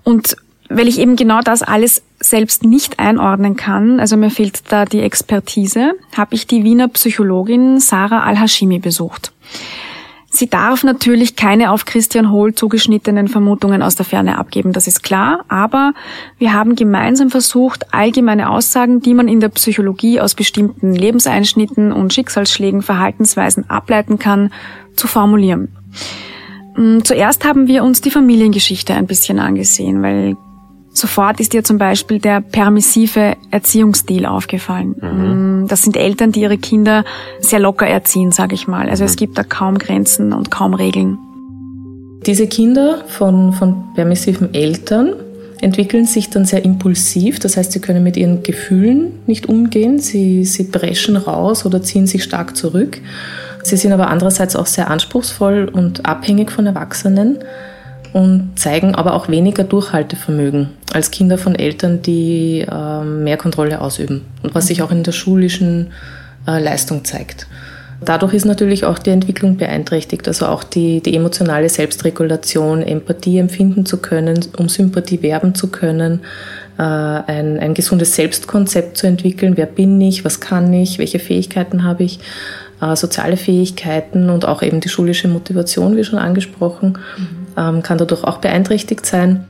Und 0.03 0.35
weil 0.69 0.87
ich 0.87 0.99
eben 0.99 1.15
genau 1.15 1.39
das 1.41 1.61
alles 1.61 2.03
selbst 2.19 2.63
nicht 2.63 2.99
einordnen 2.99 3.55
kann, 3.55 3.99
also 3.99 4.17
mir 4.17 4.29
fehlt 4.29 4.71
da 4.71 4.85
die 4.85 5.01
Expertise, 5.01 5.93
habe 6.15 6.35
ich 6.35 6.47
die 6.47 6.63
Wiener 6.63 6.87
Psychologin 6.87 7.79
Sarah 7.79 8.23
Al-Hashimi 8.23 8.79
besucht. 8.79 9.31
Sie 10.35 10.49
darf 10.49 10.83
natürlich 10.83 11.35
keine 11.35 11.71
auf 11.71 11.85
Christian 11.85 12.31
Hohl 12.31 12.55
zugeschnittenen 12.55 13.27
Vermutungen 13.27 13.83
aus 13.83 13.95
der 13.95 14.03
Ferne 14.03 14.39
abgeben, 14.39 14.73
das 14.73 14.87
ist 14.87 15.03
klar, 15.03 15.45
aber 15.47 15.93
wir 16.39 16.53
haben 16.53 16.75
gemeinsam 16.75 17.29
versucht, 17.29 17.93
allgemeine 17.93 18.49
Aussagen, 18.49 18.99
die 18.99 19.13
man 19.13 19.27
in 19.27 19.39
der 19.39 19.49
Psychologie 19.49 20.19
aus 20.19 20.33
bestimmten 20.33 20.95
Lebenseinschnitten 20.95 21.91
und 21.91 22.13
Schicksalsschlägen, 22.13 22.81
Verhaltensweisen 22.81 23.69
ableiten 23.69 24.17
kann, 24.17 24.51
zu 24.95 25.05
formulieren. 25.05 25.69
Mm, 26.75 27.01
zuerst 27.03 27.45
haben 27.45 27.67
wir 27.67 27.83
uns 27.83 28.01
die 28.01 28.09
Familiengeschichte 28.09 28.95
ein 28.95 29.05
bisschen 29.05 29.37
angesehen, 29.37 30.01
weil 30.01 30.35
Sofort 30.93 31.39
ist 31.39 31.53
dir 31.53 31.63
zum 31.63 31.79
Beispiel 31.79 32.19
der 32.19 32.39
permissive 32.39 33.35
Erziehungsstil 33.49 34.27
aufgefallen. 34.27 34.95
Mhm. 35.01 35.63
Mm, 35.63 35.67
das 35.67 35.81
sind 35.81 35.97
Eltern, 35.97 36.31
die 36.31 36.41
ihre 36.41 36.59
Kinder 36.59 37.03
sehr 37.39 37.59
locker 37.59 37.87
erziehen, 37.87 38.31
sage 38.31 38.53
ich 38.53 38.67
mal. 38.67 38.89
Also 38.89 39.03
mhm. 39.03 39.09
es 39.09 39.15
gibt 39.15 39.37
da 39.37 39.43
kaum 39.43 39.79
Grenzen 39.79 40.33
und 40.33 40.51
kaum 40.51 40.75
Regeln. 40.75 41.17
Diese 42.27 42.47
Kinder 42.47 43.03
von, 43.07 43.53
von 43.53 43.93
permissiven 43.95 44.53
Eltern 44.53 45.15
entwickeln 45.61 46.05
sich 46.05 46.29
dann 46.29 46.45
sehr 46.45 46.63
impulsiv. 46.63 47.39
Das 47.39 47.57
heißt, 47.57 47.71
sie 47.71 47.79
können 47.79 48.03
mit 48.03 48.15
ihren 48.15 48.43
Gefühlen 48.43 49.13
nicht 49.25 49.49
umgehen. 49.49 49.97
Sie, 49.97 50.45
sie 50.45 50.65
brechen 50.65 51.17
raus 51.17 51.65
oder 51.65 51.81
ziehen 51.81 52.05
sich 52.05 52.23
stark 52.23 52.55
zurück. 52.55 52.99
Sie 53.63 53.77
sind 53.77 53.93
aber 53.93 54.09
andererseits 54.09 54.55
auch 54.55 54.67
sehr 54.67 54.91
anspruchsvoll 54.91 55.69
und 55.73 56.05
abhängig 56.05 56.51
von 56.51 56.67
Erwachsenen 56.67 57.39
und 58.13 58.51
zeigen 58.55 58.95
aber 58.95 59.15
auch 59.15 59.27
weniger 59.27 59.63
Durchhaltevermögen 59.63 60.69
als 60.93 61.11
Kinder 61.11 61.37
von 61.37 61.55
Eltern, 61.55 62.01
die 62.03 62.61
äh, 62.61 63.03
mehr 63.03 63.37
Kontrolle 63.37 63.81
ausüben 63.81 64.21
und 64.43 64.55
was 64.55 64.67
sich 64.67 64.81
auch 64.83 64.91
in 64.91 65.03
der 65.03 65.11
schulischen 65.11 65.91
äh, 66.47 66.61
Leistung 66.63 67.03
zeigt. 67.03 67.47
Dadurch 68.01 68.33
ist 68.33 68.45
natürlich 68.45 68.85
auch 68.85 68.99
die 68.99 69.11
Entwicklung 69.11 69.57
beeinträchtigt, 69.57 70.27
also 70.27 70.45
auch 70.47 70.63
die, 70.63 71.01
die 71.01 71.15
emotionale 71.15 71.69
Selbstregulation, 71.69 72.81
Empathie 72.81 73.37
empfinden 73.39 73.85
zu 73.85 73.97
können, 73.97 74.45
um 74.57 74.67
Sympathie 74.67 75.21
werben 75.21 75.55
zu 75.55 75.67
können, 75.69 76.21
äh, 76.77 76.83
ein, 76.83 77.59
ein 77.59 77.73
gesundes 77.73 78.15
Selbstkonzept 78.15 78.97
zu 78.97 79.07
entwickeln. 79.07 79.57
Wer 79.57 79.67
bin 79.67 79.99
ich? 80.01 80.25
Was 80.25 80.39
kann 80.39 80.71
ich? 80.73 80.99
Welche 80.99 81.19
Fähigkeiten 81.19 81.83
habe 81.83 82.03
ich? 82.03 82.19
Äh, 82.83 82.95
soziale 82.95 83.37
Fähigkeiten 83.37 84.29
und 84.29 84.45
auch 84.45 84.61
eben 84.61 84.81
die 84.81 84.89
schulische 84.89 85.27
Motivation, 85.27 85.95
wie 85.95 86.03
schon 86.03 86.19
angesprochen. 86.19 86.97
Mhm 87.17 87.43
ähm, 87.57 87.83
kann 87.83 87.97
dadurch 87.97 88.23
auch 88.23 88.37
beeinträchtigt 88.37 89.05
sein. 89.05 89.45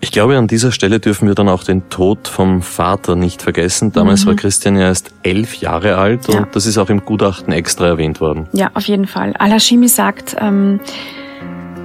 Ich 0.00 0.12
glaube, 0.12 0.38
an 0.38 0.46
dieser 0.46 0.70
Stelle 0.70 1.00
dürfen 1.00 1.26
wir 1.26 1.34
dann 1.34 1.48
auch 1.48 1.64
den 1.64 1.88
Tod 1.88 2.28
vom 2.28 2.62
Vater 2.62 3.16
nicht 3.16 3.42
vergessen. 3.42 3.90
Damals 3.92 4.24
mhm. 4.24 4.28
war 4.28 4.36
Christian 4.36 4.76
ja 4.76 4.86
erst 4.86 5.10
elf 5.24 5.56
Jahre 5.56 5.96
alt 5.96 6.28
und 6.28 6.34
ja. 6.34 6.48
das 6.52 6.66
ist 6.66 6.78
auch 6.78 6.88
im 6.88 7.04
Gutachten 7.04 7.52
extra 7.52 7.86
erwähnt 7.88 8.20
worden. 8.20 8.46
Ja, 8.52 8.70
auf 8.74 8.84
jeden 8.84 9.08
Fall. 9.08 9.34
Al-Hashimi 9.36 9.88
sagt, 9.88 10.36
ähm, 10.38 10.78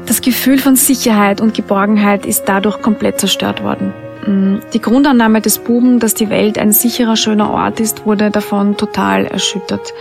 das 0.06 0.22
Gefühl 0.22 0.60
von 0.60 0.76
Sicherheit 0.76 1.42
und 1.42 1.56
Geborgenheit 1.56 2.28
ist 2.28 2.44
dadurch 2.46 2.82
komplett 2.82 3.20
zerstört 3.20 3.64
worden. 3.64 3.94
Mm, 4.26 4.60
die 4.74 4.82
Grundannahme 4.82 5.42
des 5.42 5.60
Buben, 5.60 6.00
dass 6.00 6.14
die 6.14 6.30
Welt 6.30 6.58
ein 6.58 6.72
sicherer, 6.72 7.16
schöner 7.16 7.52
Ort 7.52 7.80
ist, 7.80 8.06
wurde 8.06 8.32
davon 8.32 8.78
total 8.78 9.26
erschüttert. 9.26 9.94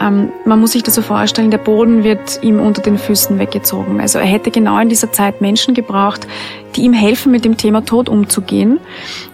Ähm, 0.00 0.30
man 0.44 0.60
muss 0.60 0.72
sich 0.72 0.82
das 0.82 0.94
so 0.94 1.02
vorstellen, 1.02 1.50
der 1.50 1.58
Boden 1.58 2.04
wird 2.04 2.42
ihm 2.42 2.60
unter 2.60 2.82
den 2.82 2.98
Füßen 2.98 3.38
weggezogen. 3.38 4.00
Also 4.00 4.18
er 4.18 4.26
hätte 4.26 4.50
genau 4.50 4.78
in 4.78 4.88
dieser 4.88 5.12
Zeit 5.12 5.40
Menschen 5.40 5.74
gebraucht, 5.74 6.26
die 6.74 6.82
ihm 6.82 6.92
helfen, 6.92 7.30
mit 7.30 7.44
dem 7.44 7.56
Thema 7.56 7.84
Tod 7.84 8.08
umzugehen. 8.08 8.80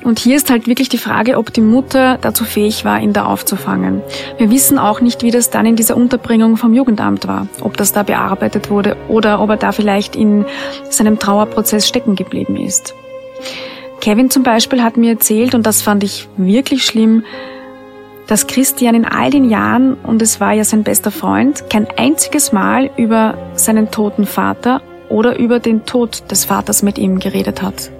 Und 0.04 0.18
hier 0.18 0.36
ist 0.36 0.50
halt 0.50 0.66
wirklich 0.66 0.88
die 0.88 0.98
Frage, 0.98 1.38
ob 1.38 1.52
die 1.52 1.62
Mutter 1.62 2.18
dazu 2.20 2.44
fähig 2.44 2.84
war, 2.84 3.00
ihn 3.00 3.12
da 3.12 3.24
aufzufangen. 3.24 4.02
Wir 4.38 4.50
wissen 4.50 4.78
auch 4.78 5.00
nicht, 5.00 5.22
wie 5.22 5.30
das 5.30 5.50
dann 5.50 5.66
in 5.66 5.76
dieser 5.76 5.96
Unterbringung 5.96 6.56
vom 6.56 6.74
Jugendamt 6.74 7.26
war. 7.26 7.46
Ob 7.60 7.76
das 7.76 7.92
da 7.92 8.02
bearbeitet 8.02 8.70
wurde 8.70 8.96
oder 9.08 9.40
ob 9.40 9.50
er 9.50 9.56
da 9.56 9.72
vielleicht 9.72 10.16
in 10.16 10.44
seinem 10.90 11.18
Trauerprozess 11.18 11.88
stecken 11.88 12.16
geblieben 12.16 12.56
ist. 12.56 12.94
Kevin 14.00 14.30
zum 14.30 14.42
Beispiel 14.42 14.82
hat 14.82 14.96
mir 14.96 15.10
erzählt, 15.10 15.54
und 15.54 15.66
das 15.66 15.82
fand 15.82 16.02
ich 16.02 16.26
wirklich 16.36 16.84
schlimm, 16.84 17.24
dass 18.26 18.46
Christian 18.46 18.94
in 18.94 19.04
all 19.04 19.30
den 19.30 19.50
Jahren, 19.50 19.94
und 19.94 20.22
es 20.22 20.40
war 20.40 20.52
ja 20.52 20.64
sein 20.64 20.84
bester 20.84 21.10
Freund, 21.10 21.68
kein 21.68 21.86
einziges 21.98 22.52
Mal 22.52 22.90
über 22.96 23.36
seinen 23.54 23.90
toten 23.90 24.24
Vater 24.24 24.82
oder 25.10 25.38
über 25.38 25.58
den 25.60 25.84
Tod 25.84 26.30
des 26.30 26.46
Vaters 26.46 26.82
mit 26.82 26.96
ihm 26.96 27.18
geredet 27.18 27.60
hat. 27.60 27.90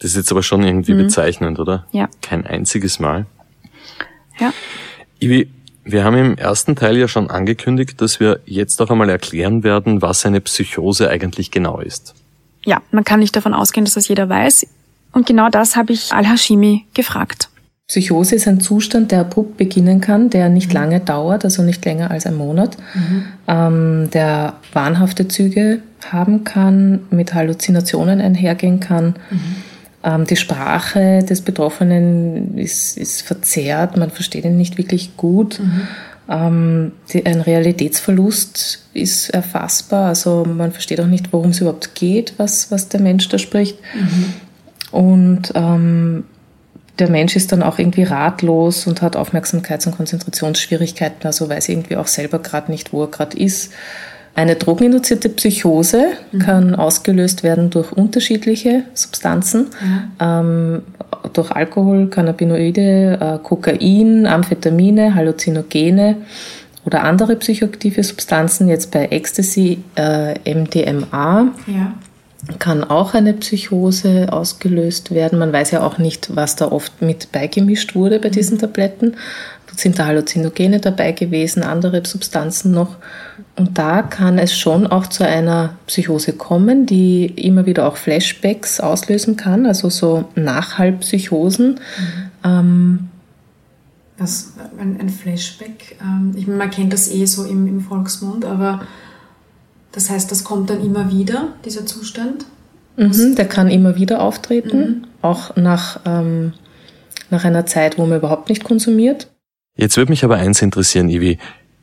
Das 0.00 0.10
ist 0.10 0.16
jetzt 0.16 0.30
aber 0.30 0.42
schon 0.42 0.62
irgendwie 0.62 0.94
mhm. 0.94 0.98
bezeichnend, 0.98 1.58
oder? 1.58 1.86
Ja. 1.90 2.08
Kein 2.20 2.46
einziges 2.46 3.00
Mal. 3.00 3.26
Ja. 4.38 4.52
Ivi, 5.20 5.48
wir 5.90 6.04
haben 6.04 6.16
im 6.16 6.36
ersten 6.36 6.76
Teil 6.76 6.96
ja 6.96 7.08
schon 7.08 7.30
angekündigt, 7.30 8.00
dass 8.00 8.20
wir 8.20 8.40
jetzt 8.44 8.80
auch 8.80 8.90
einmal 8.90 9.08
erklären 9.08 9.64
werden, 9.64 10.02
was 10.02 10.26
eine 10.26 10.40
Psychose 10.40 11.08
eigentlich 11.08 11.50
genau 11.50 11.80
ist. 11.80 12.14
Ja, 12.64 12.82
man 12.90 13.04
kann 13.04 13.20
nicht 13.20 13.34
davon 13.34 13.54
ausgehen, 13.54 13.84
dass 13.84 13.94
das 13.94 14.08
jeder 14.08 14.28
weiß. 14.28 14.66
Und 15.12 15.26
genau 15.26 15.48
das 15.48 15.76
habe 15.76 15.92
ich 15.92 16.12
Al-Hashimi 16.12 16.84
gefragt. 16.94 17.48
Psychose 17.86 18.34
ist 18.34 18.46
ein 18.46 18.60
Zustand, 18.60 19.12
der 19.12 19.20
abrupt 19.20 19.56
beginnen 19.56 20.02
kann, 20.02 20.28
der 20.28 20.50
nicht 20.50 20.74
lange 20.74 21.00
dauert, 21.00 21.46
also 21.46 21.62
nicht 21.62 21.82
länger 21.86 22.10
als 22.10 22.26
ein 22.26 22.34
Monat, 22.34 22.76
mhm. 22.94 23.24
ähm, 23.46 24.10
der 24.12 24.56
wahnhafte 24.74 25.26
Züge 25.26 25.80
haben 26.12 26.44
kann, 26.44 27.00
mit 27.10 27.32
Halluzinationen 27.32 28.20
einhergehen 28.20 28.80
kann. 28.80 29.16
Mhm. 29.30 29.56
Ähm, 30.04 30.26
die 30.26 30.36
Sprache 30.36 31.24
des 31.24 31.40
Betroffenen 31.40 32.56
ist, 32.56 32.96
ist 32.96 33.22
verzerrt, 33.22 33.96
man 33.96 34.10
versteht 34.10 34.44
ihn 34.44 34.56
nicht 34.56 34.78
wirklich 34.78 35.16
gut. 35.16 35.58
Mhm. 35.58 35.88
Ähm, 36.30 36.92
ein 37.24 37.40
Realitätsverlust 37.40 38.86
ist 38.92 39.30
erfassbar, 39.30 40.08
also 40.08 40.44
man 40.44 40.72
versteht 40.72 41.00
auch 41.00 41.06
nicht, 41.06 41.32
worum 41.32 41.50
es 41.50 41.60
überhaupt 41.60 41.94
geht, 41.94 42.34
was, 42.36 42.70
was 42.70 42.88
der 42.88 43.00
Mensch 43.00 43.28
da 43.28 43.38
spricht. 43.38 43.78
Mhm. 43.94 44.34
Und 44.90 45.52
ähm, 45.54 46.24
der 46.98 47.10
Mensch 47.10 47.36
ist 47.36 47.52
dann 47.52 47.62
auch 47.62 47.78
irgendwie 47.78 48.02
ratlos 48.02 48.86
und 48.86 49.02
hat 49.02 49.16
Aufmerksamkeits- 49.16 49.86
und 49.86 49.96
Konzentrationsschwierigkeiten, 49.96 51.26
also 51.26 51.48
weiß 51.48 51.68
irgendwie 51.68 51.96
auch 51.96 52.08
selber 52.08 52.40
gerade 52.40 52.70
nicht, 52.70 52.92
wo 52.92 53.02
er 53.02 53.10
gerade 53.10 53.36
ist. 53.36 53.72
Eine 54.38 54.54
drogeninduzierte 54.54 55.30
Psychose 55.30 56.10
mhm. 56.30 56.38
kann 56.38 56.74
ausgelöst 56.76 57.42
werden 57.42 57.70
durch 57.70 57.90
unterschiedliche 57.90 58.84
Substanzen, 58.94 59.62
mhm. 59.62 60.10
ähm, 60.20 60.82
durch 61.32 61.50
Alkohol, 61.50 62.06
Cannabinoide, 62.06 63.18
äh, 63.20 63.38
Kokain, 63.42 64.28
Amphetamine, 64.28 65.16
Halluzinogene 65.16 66.18
oder 66.84 67.02
andere 67.02 67.34
psychoaktive 67.34 68.04
Substanzen, 68.04 68.68
jetzt 68.68 68.92
bei 68.92 69.06
Ecstasy 69.06 69.82
äh, 69.96 70.34
MDMA. 70.54 71.48
Ja 71.66 71.94
kann 72.60 72.84
auch 72.84 73.14
eine 73.14 73.34
Psychose 73.34 74.28
ausgelöst 74.30 75.12
werden. 75.12 75.40
Man 75.40 75.52
weiß 75.52 75.72
ja 75.72 75.82
auch 75.82 75.98
nicht, 75.98 76.36
was 76.36 76.54
da 76.54 76.70
oft 76.70 77.02
mit 77.02 77.32
beigemischt 77.32 77.96
wurde 77.96 78.20
bei 78.20 78.28
diesen 78.28 78.58
mhm. 78.58 78.60
Tabletten. 78.60 79.16
Sind 79.78 79.98
da 79.98 80.06
Halluzinogene 80.06 80.80
dabei 80.80 81.12
gewesen, 81.12 81.62
andere 81.62 82.04
Substanzen 82.04 82.72
noch. 82.72 82.96
Und 83.54 83.78
da 83.78 84.02
kann 84.02 84.38
es 84.38 84.58
schon 84.58 84.88
auch 84.88 85.06
zu 85.06 85.24
einer 85.24 85.74
Psychose 85.86 86.32
kommen, 86.32 86.84
die 86.84 87.26
immer 87.26 87.64
wieder 87.64 87.86
auch 87.86 87.96
Flashbacks 87.96 88.80
auslösen 88.80 89.36
kann, 89.36 89.66
also 89.66 89.88
so 89.88 90.24
Nachhalbpsychosen. 90.34 91.74
Mhm. 91.74 91.78
Ähm, 92.44 93.08
was, 94.18 94.54
ein, 94.80 94.98
ein 95.00 95.10
Flashback, 95.10 95.96
ähm, 96.02 96.34
ich 96.36 96.48
meine, 96.48 96.58
man 96.58 96.70
kennt 96.70 96.92
das 96.92 97.08
eh 97.08 97.24
so 97.26 97.44
im, 97.44 97.68
im 97.68 97.80
Volksmund, 97.80 98.44
aber 98.44 98.80
das 99.92 100.10
heißt, 100.10 100.28
das 100.32 100.42
kommt 100.42 100.70
dann 100.70 100.84
immer 100.84 101.12
wieder, 101.12 101.52
dieser 101.64 101.86
Zustand? 101.86 102.46
Mhm, 102.96 103.36
der 103.36 103.46
kann 103.46 103.70
immer 103.70 103.94
wieder 103.94 104.20
auftreten, 104.20 104.78
mhm. 104.78 105.04
auch 105.22 105.54
nach, 105.54 106.00
ähm, 106.04 106.52
nach 107.30 107.44
einer 107.44 107.64
Zeit, 107.64 107.96
wo 107.96 108.06
man 108.06 108.18
überhaupt 108.18 108.48
nicht 108.48 108.64
konsumiert. 108.64 109.28
Jetzt 109.78 109.96
würde 109.96 110.10
mich 110.10 110.24
aber 110.24 110.36
eins 110.36 110.60
interessieren, 110.60 111.08
Ivi. 111.08 111.38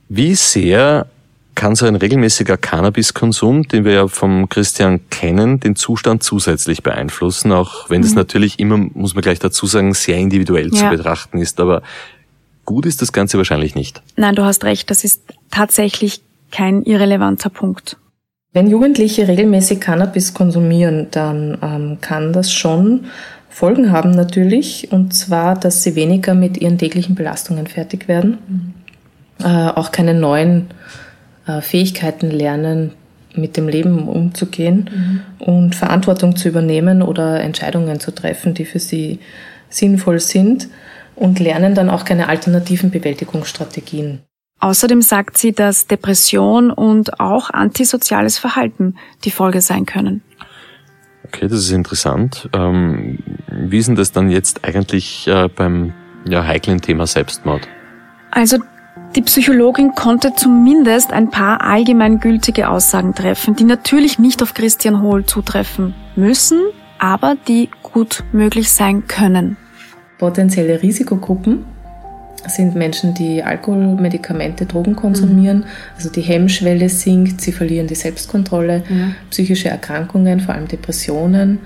Wie 0.10 0.36
sehr 0.36 1.08
kann 1.56 1.76
so 1.76 1.86
ein 1.86 1.96
regelmäßiger 1.96 2.58
Cannabiskonsum, 2.58 3.68
den 3.70 3.86
wir 3.86 3.94
ja 3.94 4.08
vom 4.10 4.50
Christian 4.50 5.10
kennen, 5.10 5.62
den 5.62 5.78
Zustand 5.78 6.22
zusätzlich 6.22 6.84
beeinflussen, 6.84 7.54
auch 7.54 7.90
wenn 7.90 8.02
mhm. 8.02 8.04
das 8.04 8.14
natürlich 8.14 8.60
immer, 8.60 8.78
muss 8.78 9.16
man 9.16 9.22
gleich 9.22 9.40
dazu 9.40 9.66
sagen, 9.66 9.94
sehr 9.94 10.18
individuell 10.18 10.70
ja. 10.74 10.78
zu 10.78 10.90
betrachten 10.90 11.38
ist. 11.38 11.62
Aber 11.62 11.82
gut 12.66 12.86
ist 12.86 13.02
das 13.02 13.14
Ganze 13.14 13.38
wahrscheinlich 13.38 13.74
nicht. 13.74 14.04
Nein, 14.18 14.36
du 14.36 14.44
hast 14.44 14.66
recht, 14.66 14.92
das 14.92 15.06
ist 15.06 15.22
tatsächlich 15.50 16.22
kein 16.52 16.84
irrelevanter 16.84 17.50
Punkt. 17.50 17.98
Wenn 18.52 18.70
Jugendliche 18.70 19.28
regelmäßig 19.28 19.80
Cannabis 19.80 20.34
konsumieren, 20.34 21.08
dann 21.12 21.58
ähm, 21.62 21.98
kann 22.02 22.34
das 22.34 22.52
schon 22.52 23.06
Folgen 23.56 23.94
haben 23.94 24.12
natürlich, 24.12 24.92
und 24.92 25.14
zwar, 25.14 25.56
dass 25.58 25.82
sie 25.82 25.96
weniger 25.96 26.34
mit 26.34 26.58
ihren 26.58 26.78
täglichen 26.78 27.16
Belastungen 27.16 27.68
fertig 27.68 28.10
werden, 28.10 28.38
mhm. 28.50 28.74
äh, 29.46 29.70
auch 29.70 29.94
keine 29.94 30.14
neuen 30.14 30.68
äh, 31.48 31.62
Fähigkeiten 31.62 32.32
lernen, 32.32 32.92
mit 33.34 33.56
dem 33.56 33.70
Leben 33.70 34.10
umzugehen 34.10 34.90
mhm. 35.40 35.46
und 35.46 35.74
Verantwortung 35.74 36.36
zu 36.36 36.50
übernehmen 36.50 37.02
oder 37.02 37.40
Entscheidungen 37.40 38.02
zu 38.02 38.14
treffen, 38.14 38.56
die 38.56 38.66
für 38.66 38.80
sie 38.80 39.20
sinnvoll 39.70 40.20
sind 40.20 40.68
und 41.16 41.40
lernen 41.40 41.76
dann 41.76 41.90
auch 41.90 42.04
keine 42.04 42.28
alternativen 42.28 42.92
Bewältigungsstrategien. 42.92 44.20
Außerdem 44.60 45.02
sagt 45.02 45.38
sie, 45.38 45.54
dass 45.54 45.88
Depression 45.88 46.72
und 46.72 47.22
auch 47.22 47.52
antisoziales 47.52 48.38
Verhalten 48.38 48.96
die 49.24 49.32
Folge 49.32 49.62
sein 49.62 49.86
können. 49.86 50.24
Okay, 51.28 51.48
das 51.48 51.60
ist 51.60 51.72
interessant. 51.72 52.50
Ähm, 52.54 53.18
wie 53.50 53.78
ist 53.78 53.88
denn 53.88 53.96
das 53.96 54.12
dann 54.12 54.30
jetzt 54.30 54.64
eigentlich 54.64 55.28
äh, 55.28 55.48
beim 55.48 55.94
ja, 56.28 56.46
heiklen 56.46 56.82
Thema 56.82 57.08
Selbstmord? 57.08 57.68
Also 58.32 58.58
die 59.16 59.22
Psychologin 59.22 59.96
konnte 59.96 60.34
zumindest 60.36 61.12
ein 61.12 61.32
paar 61.32 61.62
allgemeingültige 61.62 62.70
Aussagen 62.70 63.16
treffen, 63.16 63.56
die 63.56 63.64
natürlich 63.64 64.20
nicht 64.20 64.44
auf 64.44 64.54
Christian 64.54 65.02
Hohl 65.02 65.26
zutreffen 65.26 65.96
müssen, 66.16 66.62
aber 67.00 67.36
die 67.48 67.70
gut 67.82 68.24
möglich 68.32 68.72
sein 68.72 69.08
können. 69.08 69.58
Potenzielle 70.20 70.82
Risikogruppen 70.82 71.66
sind 72.48 72.76
Menschen, 72.76 73.14
die 73.14 73.44
Alkohol, 73.44 73.96
Medikamente, 73.96 74.66
Drogen 74.66 74.96
konsumieren. 74.96 75.60
Mhm. 75.60 75.66
Also 75.96 76.10
die 76.10 76.22
Hemmschwelle 76.22 76.90
sinkt, 76.90 77.42
sie 77.42 77.52
verlieren 77.52 77.88
die 77.88 77.96
Selbstkontrolle, 77.96 78.84
mhm. 78.88 79.16
psychische 79.30 79.70
Erkrankungen, 79.70 80.40
vor 80.40 80.56
allem 80.56 80.68
Depressionen, 80.68 81.60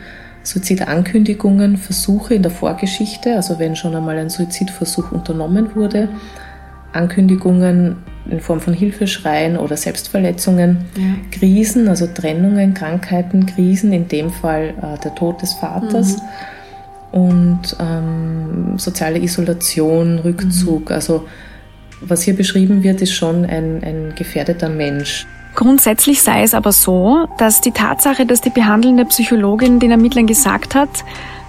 Suizidankündigungen, 0.44 1.78
Versuche 1.78 2.36
in 2.36 2.44
der 2.44 2.52
Vorgeschichte, 2.52 3.36
also 3.36 3.60
wenn 3.60 3.76
schon 3.76 3.96
einmal 3.96 4.18
ein 4.18 4.30
Suizidversuch 4.30 5.12
unternommen 5.12 5.76
wurde, 5.76 6.10
Ankündigungen 6.94 7.98
in 8.30 8.40
Form 8.40 8.60
von 8.60 8.74
Hilfeschreien 8.74 9.58
oder 9.58 9.78
Selbstverletzungen, 9.78 10.78
ja. 10.96 11.04
Krisen, 11.32 11.88
also 11.88 12.08
Trennungen, 12.08 12.74
Krankheiten, 12.74 13.46
Krisen, 13.46 13.92
in 13.94 14.08
dem 14.08 14.30
Fall 14.30 14.74
äh, 14.82 15.00
der 15.04 15.14
Tod 15.16 15.42
des 15.42 15.54
Vaters. 15.54 16.18
Mhm 16.18 16.22
und 17.12 17.76
ähm, 17.80 18.78
soziale 18.78 19.20
Isolation, 19.20 20.20
Rückzug. 20.20 20.90
Mhm. 20.90 20.96
Also 20.96 21.26
was 22.02 22.22
hier 22.22 22.36
beschrieben 22.36 22.84
wird, 22.84 23.02
ist 23.02 23.14
schon 23.14 23.46
ein, 23.46 23.84
ein 23.84 24.14
gefährdeter 24.16 24.70
Mensch. 24.70 25.26
Grundsätzlich 25.56 26.22
sei 26.22 26.44
es 26.44 26.54
aber 26.54 26.72
so, 26.72 27.28
dass 27.38 27.62
die 27.62 27.72
Tatsache, 27.72 28.26
dass 28.26 28.42
die 28.42 28.52
behandelnde 28.52 29.06
Psychologin 29.06 29.80
den 29.80 29.92
Ermittlern 29.92 30.28
gesagt 30.28 30.76
hat, 30.76 30.90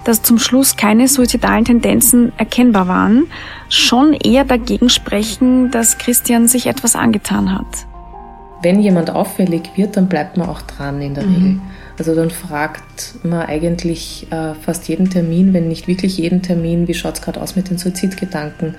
dass 0.03 0.23
zum 0.23 0.39
Schluss 0.39 0.75
keine 0.75 1.07
suizidalen 1.07 1.65
Tendenzen 1.65 2.33
erkennbar 2.37 2.87
waren, 2.87 3.27
schon 3.69 4.13
eher 4.13 4.43
dagegen 4.43 4.89
sprechen, 4.89 5.69
dass 5.71 5.97
Christian 5.97 6.47
sich 6.47 6.65
etwas 6.65 6.95
angetan 6.95 7.53
hat. 7.53 7.67
Wenn 8.63 8.79
jemand 8.79 9.11
auffällig 9.11 9.71
wird, 9.75 9.97
dann 9.97 10.07
bleibt 10.07 10.37
man 10.37 10.49
auch 10.49 10.61
dran 10.61 11.01
in 11.01 11.13
der 11.13 11.25
mhm. 11.25 11.33
Regel. 11.35 11.59
Also 12.01 12.15
dann 12.15 12.31
fragt 12.31 13.13
man 13.21 13.43
eigentlich 13.43 14.25
äh, 14.31 14.55
fast 14.55 14.87
jeden 14.87 15.11
Termin, 15.11 15.53
wenn 15.53 15.67
nicht 15.67 15.87
wirklich 15.87 16.17
jeden 16.17 16.41
Termin, 16.41 16.87
wie 16.87 16.95
schaut 16.95 17.13
es 17.13 17.21
gerade 17.21 17.39
aus 17.39 17.55
mit 17.55 17.69
den 17.69 17.77
Suizidgedanken? 17.77 18.73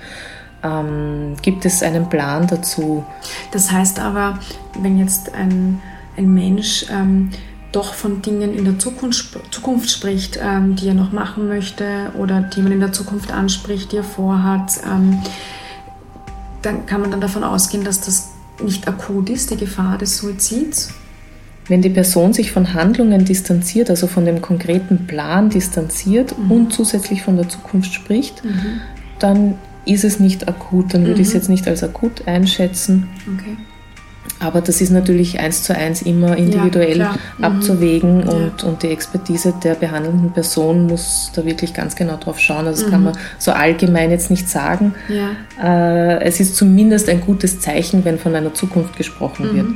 Ähm, 0.61 1.37
gibt 1.41 1.63
es 1.63 1.81
einen 1.83 2.09
Plan 2.09 2.47
dazu? 2.47 3.05
Das 3.53 3.71
heißt 3.71 4.01
aber, 4.01 4.39
wenn 4.77 4.99
jetzt 4.99 5.33
ein, 5.33 5.81
ein 6.17 6.33
Mensch 6.33 6.85
ähm, 6.91 7.29
doch 7.71 7.93
von 7.93 8.21
Dingen 8.21 8.53
in 8.53 8.65
der 8.65 8.77
Zukunft, 8.77 9.39
Zukunft 9.51 9.89
spricht, 9.89 10.37
ähm, 10.43 10.75
die 10.75 10.89
er 10.89 10.93
noch 10.93 11.13
machen 11.13 11.47
möchte 11.47 12.11
oder 12.19 12.41
die 12.41 12.61
man 12.61 12.73
in 12.73 12.81
der 12.81 12.91
Zukunft 12.91 13.31
anspricht, 13.31 13.93
die 13.93 13.97
er 13.99 14.03
vorhat, 14.03 14.81
ähm, 14.85 15.21
dann 16.61 16.85
kann 16.87 16.99
man 16.99 17.09
dann 17.09 17.21
davon 17.21 17.45
ausgehen, 17.45 17.85
dass 17.85 18.01
das 18.01 18.31
nicht 18.61 18.85
akut 18.85 19.29
ist, 19.29 19.49
die 19.49 19.55
Gefahr 19.55 19.97
des 19.97 20.17
Suizids 20.17 20.93
wenn 21.67 21.81
die 21.81 21.89
Person 21.89 22.33
sich 22.33 22.51
von 22.51 22.73
Handlungen 22.73 23.25
distanziert, 23.25 23.89
also 23.89 24.07
von 24.07 24.25
dem 24.25 24.41
konkreten 24.41 25.07
Plan 25.07 25.49
distanziert 25.49 26.35
mhm. 26.37 26.51
und 26.51 26.73
zusätzlich 26.73 27.21
von 27.21 27.37
der 27.37 27.47
Zukunft 27.47 27.93
spricht, 27.93 28.43
mhm. 28.43 28.81
dann 29.19 29.55
ist 29.85 30.03
es 30.03 30.19
nicht 30.19 30.47
akut. 30.47 30.93
Dann 30.93 31.01
würde 31.01 31.15
mhm. 31.15 31.21
ich 31.21 31.27
es 31.27 31.33
jetzt 31.33 31.49
nicht 31.49 31.67
als 31.67 31.83
akut 31.83 32.27
einschätzen. 32.27 33.07
Okay. 33.35 33.57
Aber 34.39 34.61
das 34.61 34.81
ist 34.81 34.89
natürlich 34.89 35.39
eins 35.39 35.63
zu 35.63 35.75
eins 35.75 36.01
immer 36.01 36.35
individuell 36.35 36.97
ja, 36.97 37.15
mhm. 37.37 37.43
abzuwägen 37.43 38.17
mhm. 38.17 38.29
und, 38.29 38.61
ja. 38.61 38.67
und 38.67 38.83
die 38.83 38.87
Expertise 38.87 39.53
der 39.63 39.75
behandelnden 39.75 40.31
Person 40.31 40.87
muss 40.87 41.31
da 41.33 41.45
wirklich 41.45 41.73
ganz 41.73 41.95
genau 41.95 42.17
drauf 42.17 42.39
schauen. 42.39 42.67
Also 42.67 42.83
das 42.83 42.91
kann 42.91 43.01
mhm. 43.01 43.05
man 43.07 43.17
so 43.37 43.51
allgemein 43.51 44.11
jetzt 44.11 44.29
nicht 44.29 44.49
sagen. 44.49 44.95
Ja. 45.07 45.31
Äh, 45.61 46.23
es 46.23 46.39
ist 46.39 46.55
zumindest 46.55 47.09
ein 47.09 47.21
gutes 47.21 47.59
Zeichen, 47.61 48.03
wenn 48.03 48.17
von 48.17 48.35
einer 48.35 48.53
Zukunft 48.53 48.97
gesprochen 48.97 49.55
wird. 49.55 49.67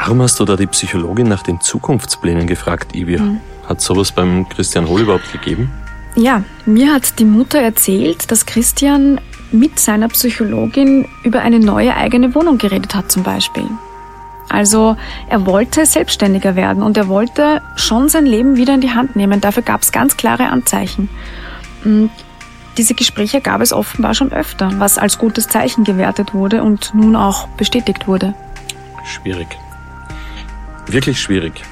Warum 0.00 0.22
hast 0.22 0.40
du 0.40 0.44
da 0.44 0.56
die 0.56 0.66
Psychologin 0.66 1.28
nach 1.28 1.44
den 1.44 1.60
Zukunftsplänen 1.60 2.48
gefragt, 2.48 2.96
Ivi? 2.96 3.16
Mhm. 3.18 3.40
Hat 3.68 3.80
sowas 3.80 4.10
beim 4.10 4.48
Christian 4.48 4.88
Hohl 4.88 5.02
überhaupt 5.02 5.30
gegeben? 5.30 5.70
Ja, 6.16 6.42
mir 6.66 6.92
hat 6.92 7.20
die 7.20 7.24
Mutter 7.24 7.60
erzählt, 7.60 8.30
dass 8.32 8.44
Christian 8.44 9.20
mit 9.52 9.78
seiner 9.78 10.08
Psychologin 10.08 11.06
über 11.22 11.42
eine 11.42 11.60
neue 11.60 11.94
eigene 11.94 12.34
Wohnung 12.34 12.58
geredet 12.58 12.94
hat 12.96 13.12
zum 13.12 13.22
Beispiel. 13.22 13.66
Also 14.48 14.96
er 15.28 15.46
wollte 15.46 15.86
selbstständiger 15.86 16.56
werden 16.56 16.82
und 16.82 16.96
er 16.96 17.06
wollte 17.06 17.62
schon 17.76 18.08
sein 18.08 18.26
Leben 18.26 18.56
wieder 18.56 18.74
in 18.74 18.80
die 18.80 18.90
Hand 18.90 19.14
nehmen. 19.14 19.40
Dafür 19.40 19.62
gab 19.62 19.82
es 19.82 19.92
ganz 19.92 20.16
klare 20.16 20.48
Anzeichen. 20.48 21.08
Und 21.84 22.10
diese 22.78 22.94
Gespräche 22.94 23.40
gab 23.40 23.60
es 23.60 23.72
offenbar 23.72 24.14
schon 24.14 24.32
öfter, 24.32 24.72
was 24.78 24.98
als 24.98 25.18
gutes 25.18 25.46
Zeichen 25.46 25.84
gewertet 25.84 26.34
wurde 26.34 26.64
und 26.64 26.92
nun 26.94 27.14
auch 27.14 27.46
bestätigt 27.56 28.08
wurde. 28.08 28.34
Schwierig. 29.04 29.46
Wirklich 30.86 31.20
schwierig. 31.20 31.62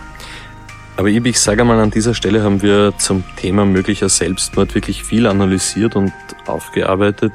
Aber 0.97 1.09
ich 1.09 1.41
sage 1.41 1.65
mal, 1.65 1.79
an 1.81 1.91
dieser 1.91 2.15
Stelle 2.15 2.43
haben 2.43 2.63
wir 2.63 2.95
zum 2.99 3.25
Thema 3.37 3.65
möglicher 3.65 4.09
Selbstmord 4.09 4.75
wirklich 4.75 5.05
viel 5.05 5.27
analysiert 5.27 5.97
und 5.97 6.13
aufgearbeitet. 6.47 7.33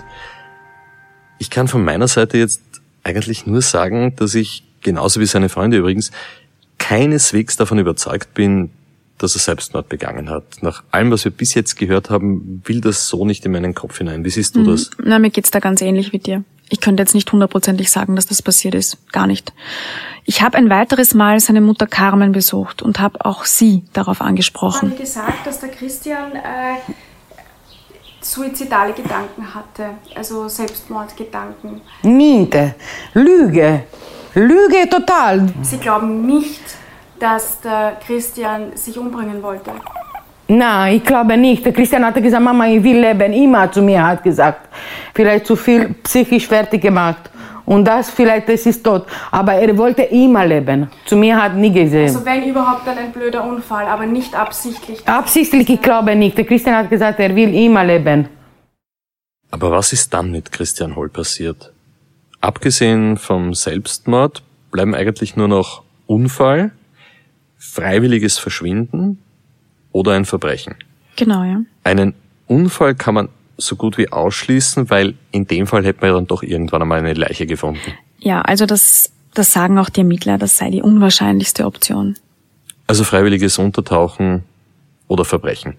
Ich 1.40 1.50
kann 1.50 1.68
von 1.68 1.84
meiner 1.84 2.08
Seite 2.08 2.38
jetzt 2.38 2.62
eigentlich 3.04 3.46
nur 3.46 3.62
sagen, 3.62 4.16
dass 4.16 4.36
ich, 4.36 4.64
genauso 4.82 5.20
wie 5.20 5.26
seine 5.26 5.50
Freunde 5.50 5.78
übrigens, 5.78 6.12
keineswegs 6.78 7.58
davon 7.58 7.80
überzeugt 7.80 8.34
bin, 8.34 8.70
dass 9.18 9.36
er 9.36 9.40
Selbstmord 9.40 9.90
begangen 9.90 10.30
hat. 10.30 10.62
Nach 10.62 10.84
allem, 10.92 11.12
was 11.12 11.26
wir 11.26 11.32
bis 11.32 11.54
jetzt 11.56 11.76
gehört 11.76 12.10
haben, 12.10 12.62
will 12.66 12.82
das 12.82 13.08
so 13.08 13.26
nicht 13.26 13.46
in 13.46 13.52
meinen 13.52 13.74
Kopf 13.74 13.98
hinein. 13.98 14.24
Wie 14.24 14.30
siehst 14.30 14.56
du 14.56 14.60
mhm. 14.60 14.66
das? 14.68 14.92
Na, 15.04 15.18
mir 15.20 15.32
geht's 15.32 15.52
da 15.52 15.60
ganz 15.60 15.82
ähnlich 15.82 16.14
wie 16.14 16.20
dir. 16.20 16.44
Ich 16.70 16.82
könnte 16.82 17.02
jetzt 17.02 17.16
nicht 17.16 17.32
hundertprozentig 17.32 17.90
sagen, 17.90 18.16
dass 18.16 18.26
das 18.26 18.42
passiert 18.42 18.76
ist. 18.76 18.98
Gar 19.12 19.28
nicht. 19.28 19.54
Ich 20.26 20.42
habe 20.42 20.58
ein 20.58 20.70
weiteres 20.70 21.14
Mal 21.14 21.40
seine 21.40 21.62
Mutter 21.62 21.88
Carmen 21.88 22.34
besucht 22.34 22.82
und 22.82 23.00
habe 23.00 23.24
auch 23.24 23.46
sie 23.46 23.84
darauf 23.94 24.22
angesprochen. 24.22 24.88
Ich 24.88 24.94
habe 24.94 25.04
gesagt, 25.04 25.48
dass 25.48 25.60
der 25.62 25.70
Christian 25.70 26.34
äh, 26.36 26.76
suizidale 28.20 28.94
Gedanken 28.94 29.54
hatte, 29.54 29.92
also 30.16 30.50
Selbstmordgedanken. 30.50 31.82
Niente. 32.04 32.76
Lüge. 33.14 33.84
Lüge 34.34 34.90
total. 34.90 35.48
Sie 35.62 35.78
glauben 35.78 36.26
nicht, 36.26 36.62
dass 37.20 37.62
der 37.62 37.98
Christian 38.06 38.76
sich 38.76 38.98
umbringen 38.98 39.42
wollte. 39.42 39.72
Nein, 40.48 40.96
ich 40.98 41.04
glaube 41.04 41.36
nicht. 41.36 41.66
Der 41.66 41.74
Christian 41.74 42.06
hat 42.06 42.16
gesagt, 42.16 42.44
Mama, 42.44 42.68
ich 42.68 42.82
will 42.82 43.00
leben. 43.00 43.34
Immer 43.34 43.72
zu 43.72 43.82
mir 43.82 44.06
hat 44.06 44.24
gesagt. 44.24 44.70
Vielleicht 45.14 45.46
zu 45.46 45.56
viel 45.56 45.94
psychisch 46.04 46.48
fertig 46.48 46.82
gemacht. 46.82 47.30
Und 47.66 47.84
das 47.84 48.10
vielleicht, 48.10 48.48
das 48.48 48.66
ist 48.66 48.82
tot. 48.82 49.06
Aber 49.30 49.54
er 49.54 49.78
wollte 49.78 50.04
immer 50.04 50.46
leben. 50.46 50.90
Zu 51.06 51.18
mir 51.18 51.36
hat 51.36 51.54
nie 51.56 51.72
gesehen. 51.72 52.08
Also 52.08 52.26
wenn 52.26 52.44
überhaupt 52.50 52.88
dann 52.88 52.98
ein 52.98 53.12
blöder 53.12 53.44
Unfall, 53.44 53.86
aber 53.88 54.06
nicht 54.06 54.34
absichtlich. 54.34 55.06
Absichtlich, 55.06 55.70
ich 55.70 55.82
glaube 55.82 56.16
nicht. 56.16 56.38
Der 56.38 56.46
Christian 56.46 56.78
hat 56.78 56.90
gesagt, 56.90 57.20
er 57.20 57.36
will 57.36 57.54
immer 57.54 57.84
leben. 57.84 58.30
Aber 59.52 59.72
was 59.72 59.92
ist 59.92 60.14
dann 60.14 60.32
mit 60.32 60.54
Christian 60.54 60.96
Holl 60.96 61.10
passiert? 61.10 61.74
Abgesehen 62.40 63.18
vom 63.18 63.54
Selbstmord 63.54 64.44
bleiben 64.72 64.96
eigentlich 64.96 65.36
nur 65.36 65.50
noch 65.50 65.84
Unfall, 66.06 66.72
freiwilliges 67.58 68.38
Verschwinden 68.38 69.22
oder 69.98 70.14
ein 70.14 70.26
Verbrechen. 70.26 70.76
Genau, 71.16 71.44
ja. 71.44 71.62
Einen 71.84 72.14
Unfall 72.46 72.94
kann 72.94 73.16
man 73.16 73.30
so 73.58 73.76
gut 73.76 73.98
wie 73.98 74.12
ausschließen, 74.12 74.92
weil 74.92 75.16
in 75.32 75.48
dem 75.48 75.66
Fall 75.66 75.84
hätte 75.84 76.02
man 76.02 76.12
ja 76.12 76.16
dann 76.16 76.28
doch 76.28 76.44
irgendwann 76.44 76.84
einmal 76.84 77.00
eine 77.00 77.14
Leiche 77.14 77.48
gefunden. 77.48 77.94
Ja, 78.20 78.42
also 78.42 78.68
das, 78.68 79.12
das 79.34 79.52
sagen 79.52 79.80
auch 79.80 79.90
die 79.90 80.02
Ermittler, 80.02 80.38
das 80.38 80.58
sei 80.58 80.70
die 80.70 80.84
unwahrscheinlichste 80.84 81.66
Option. 81.66 82.16
Also 82.86 83.04
freiwilliges 83.04 83.58
Untertauchen 83.58 84.44
oder 85.08 85.26
Verbrechen. 85.26 85.74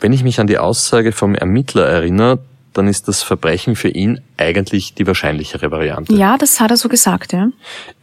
Wenn 0.00 0.12
ich 0.12 0.24
mich 0.24 0.40
an 0.40 0.48
die 0.48 0.58
Aussage 0.58 1.12
vom 1.12 1.36
Ermittler 1.36 1.86
erinnere, 1.86 2.40
dann 2.72 2.88
ist 2.88 3.06
das 3.06 3.22
Verbrechen 3.22 3.76
für 3.76 3.88
ihn 3.88 4.20
eigentlich 4.36 4.94
die 4.94 5.06
wahrscheinlichere 5.06 5.70
Variante. 5.70 6.12
Ja, 6.14 6.36
das 6.36 6.58
hat 6.58 6.72
er 6.72 6.76
so 6.76 6.88
gesagt, 6.88 7.32
ja. 7.32 7.48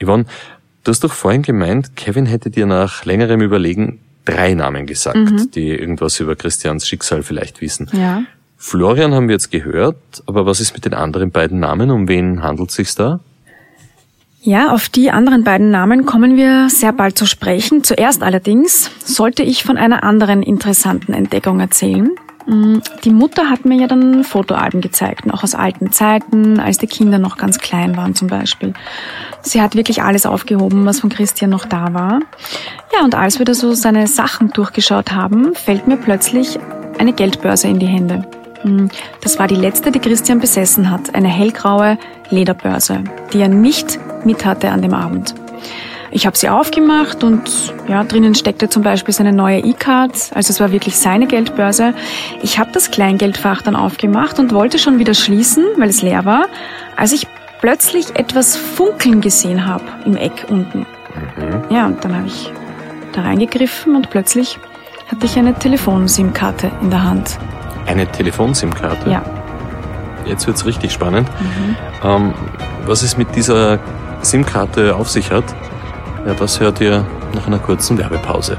Yvonne, 0.02 0.26
du 0.86 0.90
hast 0.90 1.04
doch 1.04 1.14
vorhin 1.14 1.42
gemeint, 1.42 1.98
Kevin 1.98 2.26
hätte 2.26 2.50
dir 2.50 2.66
nach 2.66 3.04
längerem 3.04 3.42
Überlegen 3.42 4.00
drei 4.26 4.54
Namen 4.54 4.86
gesagt, 4.86 5.18
mhm. 5.18 5.52
die 5.52 5.70
irgendwas 5.70 6.20
über 6.20 6.36
Christians 6.36 6.88
Schicksal 6.88 7.24
vielleicht 7.24 7.62
wissen. 7.62 7.90
Ja. 7.94 8.24
Florian 8.58 9.14
haben 9.14 9.28
wir 9.28 9.34
jetzt 9.34 9.52
gehört, 9.52 9.98
aber 10.26 10.46
was 10.46 10.60
ist 10.60 10.74
mit 10.74 10.86
den 10.86 10.94
anderen 10.94 11.32
beiden 11.32 11.60
Namen? 11.60 11.92
Um 11.92 12.08
wen 12.08 12.42
handelt 12.42 12.70
es 12.70 12.76
sich 12.76 12.96
da? 12.96 13.20
Ja, 14.42 14.72
auf 14.72 14.90
die 14.90 15.10
anderen 15.10 15.44
beiden 15.44 15.72
Namen 15.72 16.06
kommen 16.06 16.38
wir 16.38 16.70
sehr 16.70 16.94
bald 16.94 17.18
zu 17.18 17.26
sprechen. 17.26 17.84
Zuerst 17.84 18.22
allerdings 18.22 18.92
sollte 19.04 19.42
ich 19.42 19.64
von 19.64 19.78
einer 19.78 20.04
anderen 20.04 20.44
interessanten 20.44 21.14
Entdeckung 21.14 21.60
erzählen. 21.60 22.12
Mm, 22.46 22.78
die 23.04 23.10
Mutter 23.10 23.50
hat 23.50 23.66
mir 23.66 23.76
ja 23.76 23.88
dann 23.88 24.24
Fotoalben 24.24 24.82
gezeigt, 24.82 25.32
auch 25.32 25.44
aus 25.44 25.56
alten 25.56 25.92
Zeiten, 25.92 26.60
als 26.60 26.78
die 26.78 26.88
Kinder 26.88 27.18
noch 27.18 27.38
ganz 27.38 27.60
klein 27.60 27.98
waren 27.98 28.16
zum 28.16 28.28
Beispiel. 28.28 28.74
Sie 29.42 29.62
hat 29.62 29.76
wirklich 29.76 30.04
alles 30.04 30.26
aufgehoben, 30.26 30.86
was 30.86 31.00
von 31.00 31.10
Christian 31.10 31.50
noch 31.50 31.66
da 31.66 31.94
war. 31.94 32.20
Ja, 32.94 33.04
und 33.04 33.16
als 33.16 33.40
wir 33.40 33.46
da 33.46 33.54
so 33.54 33.74
seine 33.74 34.08
Sachen 34.08 34.52
durchgeschaut 34.52 35.12
haben, 35.12 35.56
fällt 35.56 35.88
mir 35.88 35.98
plötzlich 35.98 36.60
eine 37.00 37.14
Geldbörse 37.14 37.68
in 37.68 37.80
die 37.80 37.88
Hände. 37.88 38.26
Mm, 38.64 38.88
das 39.22 39.40
war 39.40 39.48
die 39.48 39.56
letzte, 39.56 39.92
die 39.92 40.00
Christian 40.00 40.40
besessen 40.40 40.92
hat, 40.92 41.16
eine 41.16 41.30
hellgraue 41.30 41.98
Lederbörse, 42.30 43.04
die 43.34 43.42
er 43.42 43.50
nicht 43.50 44.00
mit 44.24 44.46
hatte 44.46 44.70
an 44.70 44.82
dem 44.82 44.94
Abend. 44.94 45.34
Ich 46.16 46.26
habe 46.26 46.38
sie 46.38 46.48
aufgemacht 46.48 47.26
und 47.26 47.74
ja, 47.90 48.06
drinnen 48.06 48.36
steckte 48.36 48.70
zum 48.70 48.84
Beispiel 48.84 49.14
seine 49.14 49.34
neue 49.34 49.60
E-Card, 49.60 50.14
also 50.34 50.50
es 50.50 50.62
war 50.62 50.72
wirklich 50.72 50.98
seine 50.98 51.28
Geldbörse. 51.28 51.94
Ich 52.42 52.58
habe 52.58 52.72
das 52.72 52.90
Kleingeldfach 52.90 53.62
dann 53.62 53.76
aufgemacht 53.76 54.40
und 54.40 54.54
wollte 54.54 54.80
schon 54.80 54.98
wieder 54.98 55.14
schließen, 55.14 55.66
weil 55.76 55.90
es 55.90 56.02
leer 56.02 56.24
war, 56.24 56.46
als 56.96 57.12
ich 57.12 57.28
plötzlich 57.60 58.16
etwas 58.16 58.56
funkeln 58.56 59.20
gesehen 59.20 59.66
habe 59.66 59.84
im 60.06 60.16
Eck 60.16 60.46
unten. 60.48 60.86
Mhm. 61.36 61.66
Ja, 61.70 61.86
und 61.86 62.02
dann 62.06 62.16
habe 62.16 62.28
ich 62.28 62.50
da 63.12 63.24
reingegriffen 63.24 63.94
und 63.98 64.10
plötzlich 64.10 64.58
hatte 65.12 65.26
ich 65.26 65.38
eine 65.38 65.54
Telefon-SIM-Karte 65.54 66.72
in 66.82 66.92
der 66.92 67.04
Hand. 67.04 67.38
Eine 67.88 68.10
Telefon-SIM-Karte? 68.10 69.10
Ja. 69.10 69.22
Jetzt 70.26 70.48
wird's 70.48 70.66
richtig 70.66 70.94
spannend. 70.94 71.28
Mhm. 71.42 71.76
Ähm, 72.06 72.34
was 72.86 73.04
es 73.04 73.18
mit 73.18 73.36
dieser 73.36 73.80
SIM-Karte 74.22 74.96
auf 74.96 75.10
sich 75.10 75.30
hat, 75.30 75.44
ja, 76.26 76.34
das 76.34 76.60
hört 76.60 76.82
ihr 76.82 77.06
nach 77.34 77.48
einer 77.48 77.60
kurzen 77.60 77.98
Werbepause. 77.98 78.58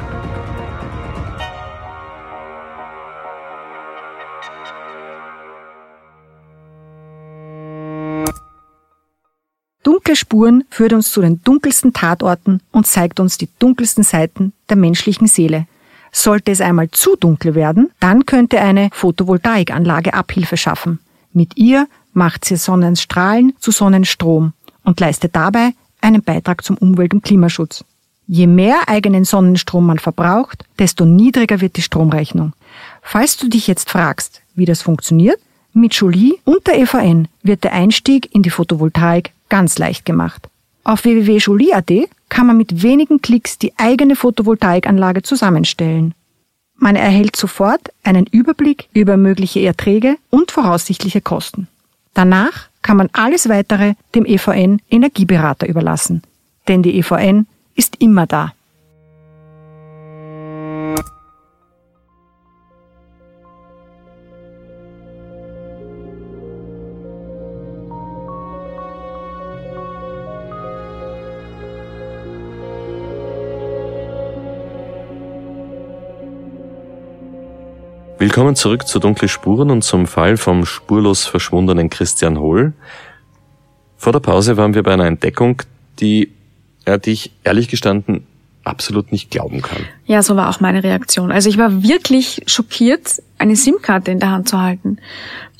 Dunkle 9.82 10.16
Spuren 10.16 10.64
führt 10.70 10.92
uns 10.92 11.10
zu 11.10 11.20
den 11.20 11.42
dunkelsten 11.42 11.92
Tatorten 11.92 12.60
und 12.72 12.86
zeigt 12.86 13.20
uns 13.20 13.38
die 13.38 13.48
dunkelsten 13.58 14.04
Seiten 14.04 14.52
der 14.68 14.76
menschlichen 14.76 15.26
Seele. 15.26 15.66
Sollte 16.12 16.50
es 16.50 16.60
einmal 16.60 16.90
zu 16.90 17.16
dunkel 17.16 17.54
werden, 17.54 17.90
dann 18.00 18.26
könnte 18.26 18.60
eine 18.60 18.88
Photovoltaikanlage 18.92 20.14
Abhilfe 20.14 20.56
schaffen. 20.56 21.00
Mit 21.32 21.56
ihr 21.56 21.88
macht 22.12 22.44
sie 22.44 22.56
Sonnenstrahlen 22.56 23.54
zu 23.58 23.70
Sonnenstrom 23.70 24.54
und 24.82 24.98
leistet 25.00 25.36
dabei 25.36 25.72
einen 26.00 26.22
Beitrag 26.22 26.64
zum 26.64 26.76
Umwelt- 26.76 27.14
und 27.14 27.24
Klimaschutz. 27.24 27.84
Je 28.26 28.46
mehr 28.46 28.88
eigenen 28.88 29.24
Sonnenstrom 29.24 29.86
man 29.86 29.98
verbraucht, 29.98 30.64
desto 30.78 31.04
niedriger 31.04 31.60
wird 31.60 31.76
die 31.76 31.82
Stromrechnung. 31.82 32.52
Falls 33.02 33.36
du 33.36 33.48
dich 33.48 33.66
jetzt 33.66 33.88
fragst, 33.88 34.42
wie 34.54 34.64
das 34.64 34.82
funktioniert, 34.82 35.38
mit 35.72 35.94
Jolie 35.94 36.38
und 36.44 36.66
der 36.66 36.78
EVN 36.78 37.28
wird 37.42 37.62
der 37.62 37.72
Einstieg 37.72 38.34
in 38.34 38.42
die 38.42 38.50
Photovoltaik 38.50 39.32
ganz 39.48 39.78
leicht 39.78 40.04
gemacht. 40.04 40.48
Auf 40.82 41.04
www.jolie.at 41.04 41.90
kann 42.28 42.46
man 42.46 42.56
mit 42.56 42.82
wenigen 42.82 43.20
Klicks 43.20 43.58
die 43.58 43.72
eigene 43.76 44.16
Photovoltaikanlage 44.16 45.22
zusammenstellen. 45.22 46.14
Man 46.76 46.96
erhält 46.96 47.36
sofort 47.36 47.90
einen 48.02 48.26
Überblick 48.26 48.88
über 48.92 49.16
mögliche 49.16 49.60
Erträge 49.60 50.16
und 50.30 50.50
voraussichtliche 50.50 51.20
Kosten. 51.20 51.68
Danach 52.14 52.68
kann 52.86 52.96
man 52.96 53.10
alles 53.14 53.48
weitere 53.48 53.94
dem 54.14 54.24
EVN 54.24 54.80
Energieberater 54.88 55.66
überlassen. 55.66 56.22
Denn 56.68 56.84
die 56.84 56.96
EVN 56.98 57.48
ist 57.74 57.96
immer 58.00 58.28
da. 58.28 58.52
Willkommen 78.18 78.56
zurück 78.56 78.88
zu 78.88 78.98
Dunkle 78.98 79.28
Spuren 79.28 79.70
und 79.70 79.82
zum 79.82 80.06
Fall 80.06 80.38
vom 80.38 80.64
spurlos 80.64 81.26
verschwundenen 81.26 81.90
Christian 81.90 82.38
Hohl. 82.38 82.72
Vor 83.98 84.12
der 84.12 84.20
Pause 84.20 84.56
waren 84.56 84.72
wir 84.72 84.82
bei 84.82 84.94
einer 84.94 85.04
Entdeckung, 85.04 85.62
die 86.00 86.32
ja, 86.86 86.96
die 86.96 87.10
ich 87.10 87.32
ehrlich 87.44 87.68
gestanden 87.68 88.26
absolut 88.64 89.12
nicht 89.12 89.30
glauben 89.30 89.60
kann. 89.60 89.82
Ja, 90.06 90.22
so 90.22 90.34
war 90.34 90.48
auch 90.48 90.60
meine 90.60 90.82
Reaktion. 90.82 91.30
Also 91.30 91.50
ich 91.50 91.58
war 91.58 91.82
wirklich 91.82 92.42
schockiert, 92.46 93.22
eine 93.36 93.54
SIM-Karte 93.54 94.10
in 94.10 94.18
der 94.18 94.30
Hand 94.30 94.48
zu 94.48 94.60
halten. 94.60 94.96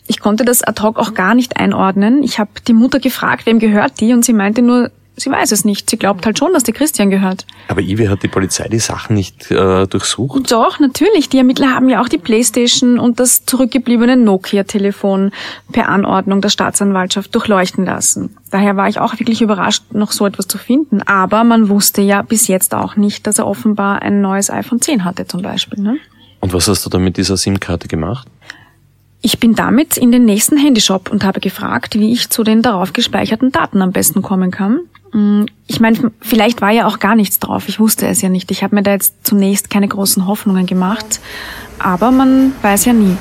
Ich 0.07 0.21
konnte 0.21 0.47
das 0.47 0.63
ad 0.63 0.83
hoc 0.83 0.99
auch 0.99 1.13
gar 1.13 1.35
nicht 1.35 1.59
einordnen. 1.59 2.23
Ich 2.23 2.39
habe 2.39 2.51
die 2.67 2.73
Mutter 2.73 3.01
gefragt, 3.01 3.45
wem 3.45 3.59
gehört 3.59 4.01
die, 4.01 4.15
und 4.15 4.25
sie 4.25 4.33
meinte 4.33 4.63
nur, 4.63 4.91
sie 5.17 5.31
weiß 5.31 5.53
es 5.53 5.65
nicht. 5.65 5.91
Sie 5.91 5.97
glaubt 5.97 6.27
halt 6.27 6.39
schon, 6.39 6.53
dass 6.53 6.63
der 6.63 6.75
Christian 6.75 7.11
gehört. 7.11 7.47
Aber 7.69 7.81
Ivi 7.81 8.07
hat 8.07 8.23
die 8.23 8.29
Polizei 8.29 8.69
die 8.69 8.79
Sachen 8.79 9.15
nicht 9.15 9.51
äh, 9.51 9.87
durchsucht? 9.87 10.51
Doch, 10.53 10.79
natürlich. 10.79 11.29
Die 11.29 11.39
Ermittler 11.39 11.75
haben 11.75 11.89
ja 11.89 12.03
auch 12.03 12.09
die 12.09 12.19
Playstation 12.19 12.99
und 12.99 13.19
das 13.19 13.45
zurückgebliebene 13.47 14.17
Nokia-Telefon 14.17 15.33
per 15.73 15.89
Anordnung 15.89 16.41
der 16.41 16.51
Staatsanwaltschaft 16.51 17.35
durchleuchten 17.35 17.85
lassen. 17.85 18.37
Daher 18.51 18.77
war 18.77 18.89
ich 18.89 19.01
auch 19.01 19.19
wirklich 19.19 19.43
überrascht, 19.43 19.85
noch 19.93 20.13
so 20.13 20.27
etwas 20.27 20.47
zu 20.47 20.59
finden. 20.59 21.03
Aber 21.03 21.45
man 21.45 21.69
wusste 21.69 22.03
ja 22.03 22.23
bis 22.23 22.49
jetzt 22.49 22.75
auch 22.75 22.97
nicht, 22.97 23.27
dass 23.27 23.39
er 23.39 23.47
offenbar 23.47 24.03
ein 24.03 24.21
neues 24.21 24.51
iPhone 24.51 24.81
10 24.81 25.05
hatte 25.05 25.27
zum 25.27 25.43
Beispiel. 25.43 25.83
Ne? 25.83 25.99
Und 26.41 26.53
was 26.53 26.69
hast 26.69 26.85
du 26.87 26.91
dann 26.91 27.03
mit 27.03 27.17
dieser 27.17 27.37
SIM-Karte 27.37 27.89
gemacht? 27.89 28.29
Ich 29.27 29.41
bin 29.41 29.57
damit 29.57 29.97
in 29.97 30.13
den 30.13 30.25
nächsten 30.25 30.57
Handyshop 30.57 31.11
und 31.11 31.25
habe 31.25 31.41
gefragt, 31.41 31.97
wie 31.97 32.13
ich 32.13 32.31
zu 32.31 32.45
den 32.45 32.63
darauf 32.63 32.93
gespeicherten 32.93 33.51
Daten 33.51 33.83
am 33.83 33.91
besten 33.91 34.23
kommen 34.23 34.53
kann. 34.53 34.83
Mm, 35.13 35.47
ich 35.67 35.81
meine, 35.81 36.13
vielleicht 36.21 36.61
war 36.61 36.71
ja 36.71 36.87
auch 36.87 37.01
gar 37.01 37.17
nichts 37.17 37.41
drauf. 37.41 37.65
Ich 37.67 37.81
wusste 37.81 38.07
es 38.07 38.23
ja 38.23 38.29
nicht. 38.29 38.53
Ich 38.53 38.63
habe 38.63 38.77
mir 38.77 38.85
da 38.85 38.93
jetzt 38.93 39.27
zunächst 39.27 39.69
keine 39.69 39.89
großen 39.89 40.29
Hoffnungen 40.29 40.67
gemacht. 40.67 41.19
Aber 41.81 42.13
man 42.13 42.53
weiß 42.63 42.85
ja 42.85 42.93
nie. 42.93 43.17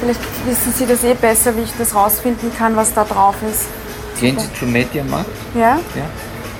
Vielleicht 0.00 0.18
wissen 0.46 0.72
Sie 0.76 0.84
das 0.84 1.04
eh 1.04 1.14
besser, 1.14 1.56
wie 1.56 1.60
ich 1.60 1.72
das 1.78 1.94
rausfinden 1.94 2.50
kann, 2.58 2.74
was 2.74 2.92
da 2.92 3.04
drauf 3.04 3.36
ist. 3.48 3.66
Gehen 4.20 4.36
Sie 4.36 4.52
zu 4.58 4.64
Mediamarkt 4.64 5.30
Ja? 5.54 5.78
ja, 5.94 6.06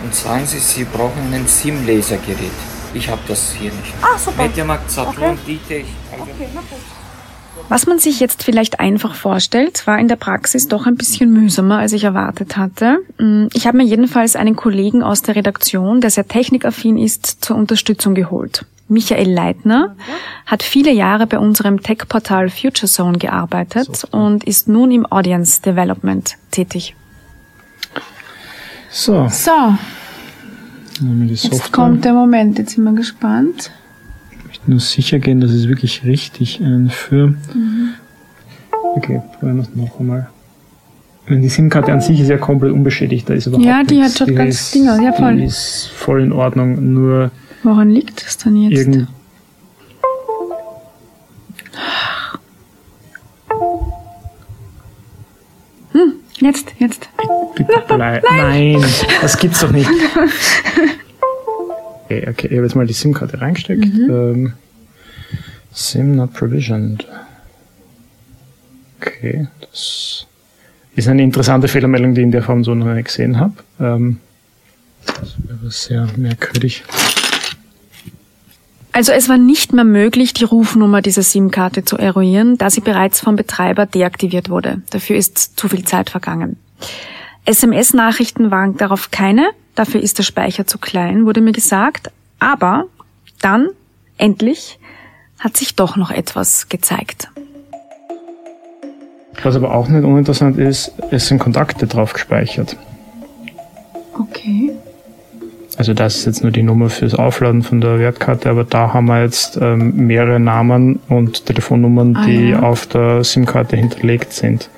und 0.05 0.15
sagen 0.15 0.47
Sie, 0.47 0.61
Sie 0.61 0.85
brauchen 0.85 1.35
ein 1.35 1.45
SIM-Lasergerät. 1.45 2.53
Ich 2.95 3.09
habe 3.09 3.21
das 3.27 3.51
hier 3.51 3.73
nicht. 3.73 3.95
Ah, 4.01 4.17
super. 4.17 4.45
Mediamarkt, 4.45 4.89
Saturn, 4.89 5.33
Okay. 5.33 5.37
Dieter, 5.45 5.77
ich 5.79 5.87
also 6.13 6.23
Okay, 6.23 6.49
na 6.55 6.61
gut. 6.61 6.79
Was 7.71 7.87
man 7.87 8.01
sich 8.01 8.19
jetzt 8.19 8.43
vielleicht 8.43 8.81
einfach 8.81 9.15
vorstellt, 9.15 9.87
war 9.87 9.97
in 10.01 10.09
der 10.09 10.17
Praxis 10.17 10.67
doch 10.67 10.87
ein 10.87 10.97
bisschen 10.97 11.33
mühsamer, 11.33 11.79
als 11.79 11.93
ich 11.93 12.03
erwartet 12.03 12.57
hatte. 12.57 12.99
Mm, 13.19 13.47
Ich 13.53 13.69
habe 13.69 13.77
mir 13.77 13.85
jedenfalls 13.85 14.35
einen 14.35 14.57
Kollegen 14.57 15.05
aus 15.05 15.23
der 15.23 15.37
Redaktion, 15.37 16.01
der 16.01 16.11
sehr 16.11 16.27
technikaffin 16.27 16.99
ist, 16.99 17.45
zur 17.45 17.57
Unterstützung 17.57 18.17
geholt. 18.17 18.67
Michael 18.89 19.31
Leitner 19.33 19.95
hat 20.47 20.65
viele 20.65 20.91
Jahre 20.91 21.29
bei 21.29 21.39
unserem 21.39 21.81
Tech-Portal 21.81 22.51
FutureZone 22.51 23.19
gearbeitet 23.19 24.03
und 24.11 24.43
ist 24.43 24.67
nun 24.67 24.91
im 24.91 25.07
Audience 25.07 25.63
Development 25.63 26.35
tätig. 26.51 26.97
So, 28.91 29.29
So, 29.29 29.79
jetzt 30.99 31.73
kommt 31.73 32.05
der 32.05 32.15
Moment, 32.15 32.59
jetzt 32.59 32.75
sind 32.75 32.83
wir 32.83 32.93
gespannt. 32.95 33.71
Ich 34.63 34.69
nur 34.69 34.81
sicher 34.81 35.19
gehen, 35.19 35.41
dass 35.41 35.51
es 35.51 35.69
wirklich 35.69 36.05
richtig 36.05 36.61
einführe. 36.63 37.29
Mhm. 37.55 37.91
Okay, 38.97 39.23
probieren 39.39 39.57
wir 39.57 39.63
es 39.63 39.75
noch 39.75 40.01
einmal. 40.01 40.29
Wenn 41.27 41.43
Die 41.43 41.49
SIM-Karte 41.49 41.93
an 41.93 42.01
sich 42.01 42.21
ist 42.21 42.29
ja 42.29 42.39
komplett 42.39 42.73
unbeschädigt, 42.73 43.29
da 43.29 43.35
ist 43.35 43.47
überhaupt 43.47 43.65
Ja, 43.65 43.83
die 43.85 43.99
nichts. 43.99 44.21
hat 44.21 44.29
schon 44.29 44.37
ganz 44.37 44.71
Dinger, 44.73 45.01
ja, 45.01 45.13
voll. 45.13 45.37
Die 45.37 45.45
ist 45.45 45.89
voll 45.95 46.23
in 46.23 46.33
Ordnung, 46.33 46.93
nur 46.93 47.31
Woran 47.63 47.91
liegt 47.91 48.23
es 48.27 48.37
denn 48.39 48.57
jetzt? 48.57 48.79
irgend... 48.79 49.07
Jetzt, 56.41 56.73
jetzt. 56.79 57.09
Bitte 57.55 57.83
bleib. 57.87 58.25
Nein, 58.31 58.83
das 59.21 59.37
gibt's 59.39 59.61
doch 59.61 59.71
nicht. 59.73 59.91
Okay, 62.11 62.27
okay, 62.29 62.49
ich 62.49 62.57
habe 62.57 62.67
jetzt 62.67 62.75
mal 62.75 62.87
die 62.89 62.93
SIM-Karte 62.93 63.41
reingesteckt. 63.41 63.85
Mhm. 63.85 64.11
Ähm, 64.11 64.53
SIM 65.73 66.17
not 66.17 66.33
provisioned. 66.35 67.07
Okay, 69.01 69.47
das 69.61 70.27
ist 70.97 71.07
eine 71.07 71.23
interessante 71.23 71.69
Fehlermeldung, 71.69 72.15
die 72.15 72.23
ich 72.23 72.25
in 72.25 72.33
der 72.33 72.43
Form 72.43 72.65
so 72.65 72.75
noch 72.75 72.93
nicht 72.93 73.07
gesehen 73.07 73.39
habe. 73.39 73.53
Ähm, 73.79 74.19
das 75.07 75.37
wäre 75.47 75.71
sehr 75.71 76.09
merkwürdig. 76.17 76.83
Also 78.91 79.13
es 79.13 79.29
war 79.29 79.39
nicht 79.39 79.73
mehr 79.73 79.85
möglich, 79.85 80.35
die 80.35 80.43
Rufnummer 80.43 81.03
dieser 81.03 81.23
SIM-Karte 81.23 81.85
zu 81.85 81.97
eruieren, 81.97 82.59
da 82.59 82.71
sie 82.71 82.81
bereits 82.81 83.21
vom 83.21 83.37
Betreiber 83.37 83.87
deaktiviert 83.87 84.51
wurde. 84.51 84.83
Dafür 84.91 85.15
ist 85.15 85.61
zu 85.61 85.69
viel 85.69 85.85
Zeit 85.85 86.11
vergangen. 86.11 86.57
SMS-Nachrichten 87.45 88.51
waren 88.51 88.77
darauf 88.77 89.11
keine, 89.11 89.51
dafür 89.75 90.01
ist 90.03 90.19
der 90.19 90.23
Speicher 90.25 90.67
zu 90.67 90.79
klein, 90.79 91.27
wurde 91.27 91.41
mir 91.41 91.53
gesagt. 91.53 92.11
Aber 92.39 92.85
dann, 93.41 93.69
endlich, 94.19 94.79
hat 95.39 95.57
sich 95.57 95.75
doch 95.75 95.97
noch 95.97 96.11
etwas 96.11 96.69
gezeigt. 96.69 97.29
Was 99.43 99.57
aber 99.57 99.75
auch 99.75 99.89
nicht 99.89 100.05
uninteressant 100.05 100.59
ist, 100.59 100.93
es 101.11 101.27
sind 101.29 101.39
Kontakte 101.39 101.87
drauf 101.87 102.13
gespeichert. 102.13 102.77
Okay. 104.19 104.73
Also 105.79 105.95
das 105.95 106.17
ist 106.17 106.27
jetzt 106.27 106.43
nur 106.43 106.53
die 106.53 106.63
Nummer 106.63 106.91
fürs 106.91 107.15
Aufladen 107.15 107.63
von 107.63 107.81
der 107.81 107.99
Wertkarte, 107.99 108.51
aber 108.51 108.65
da 108.65 108.93
haben 108.93 109.07
wir 109.07 109.23
jetzt 109.23 109.57
ähm, 109.57 109.97
mehrere 109.97 110.39
Namen 110.39 111.01
und 111.09 111.47
Telefonnummern, 111.47 112.17
Ah, 112.17 112.27
die 112.27 112.51
ja. 112.51 112.61
auf 112.61 112.87
der 112.87 113.25
SIM-Karte 113.25 113.77
hinterlegt 113.77 114.33
sind. 114.35 114.69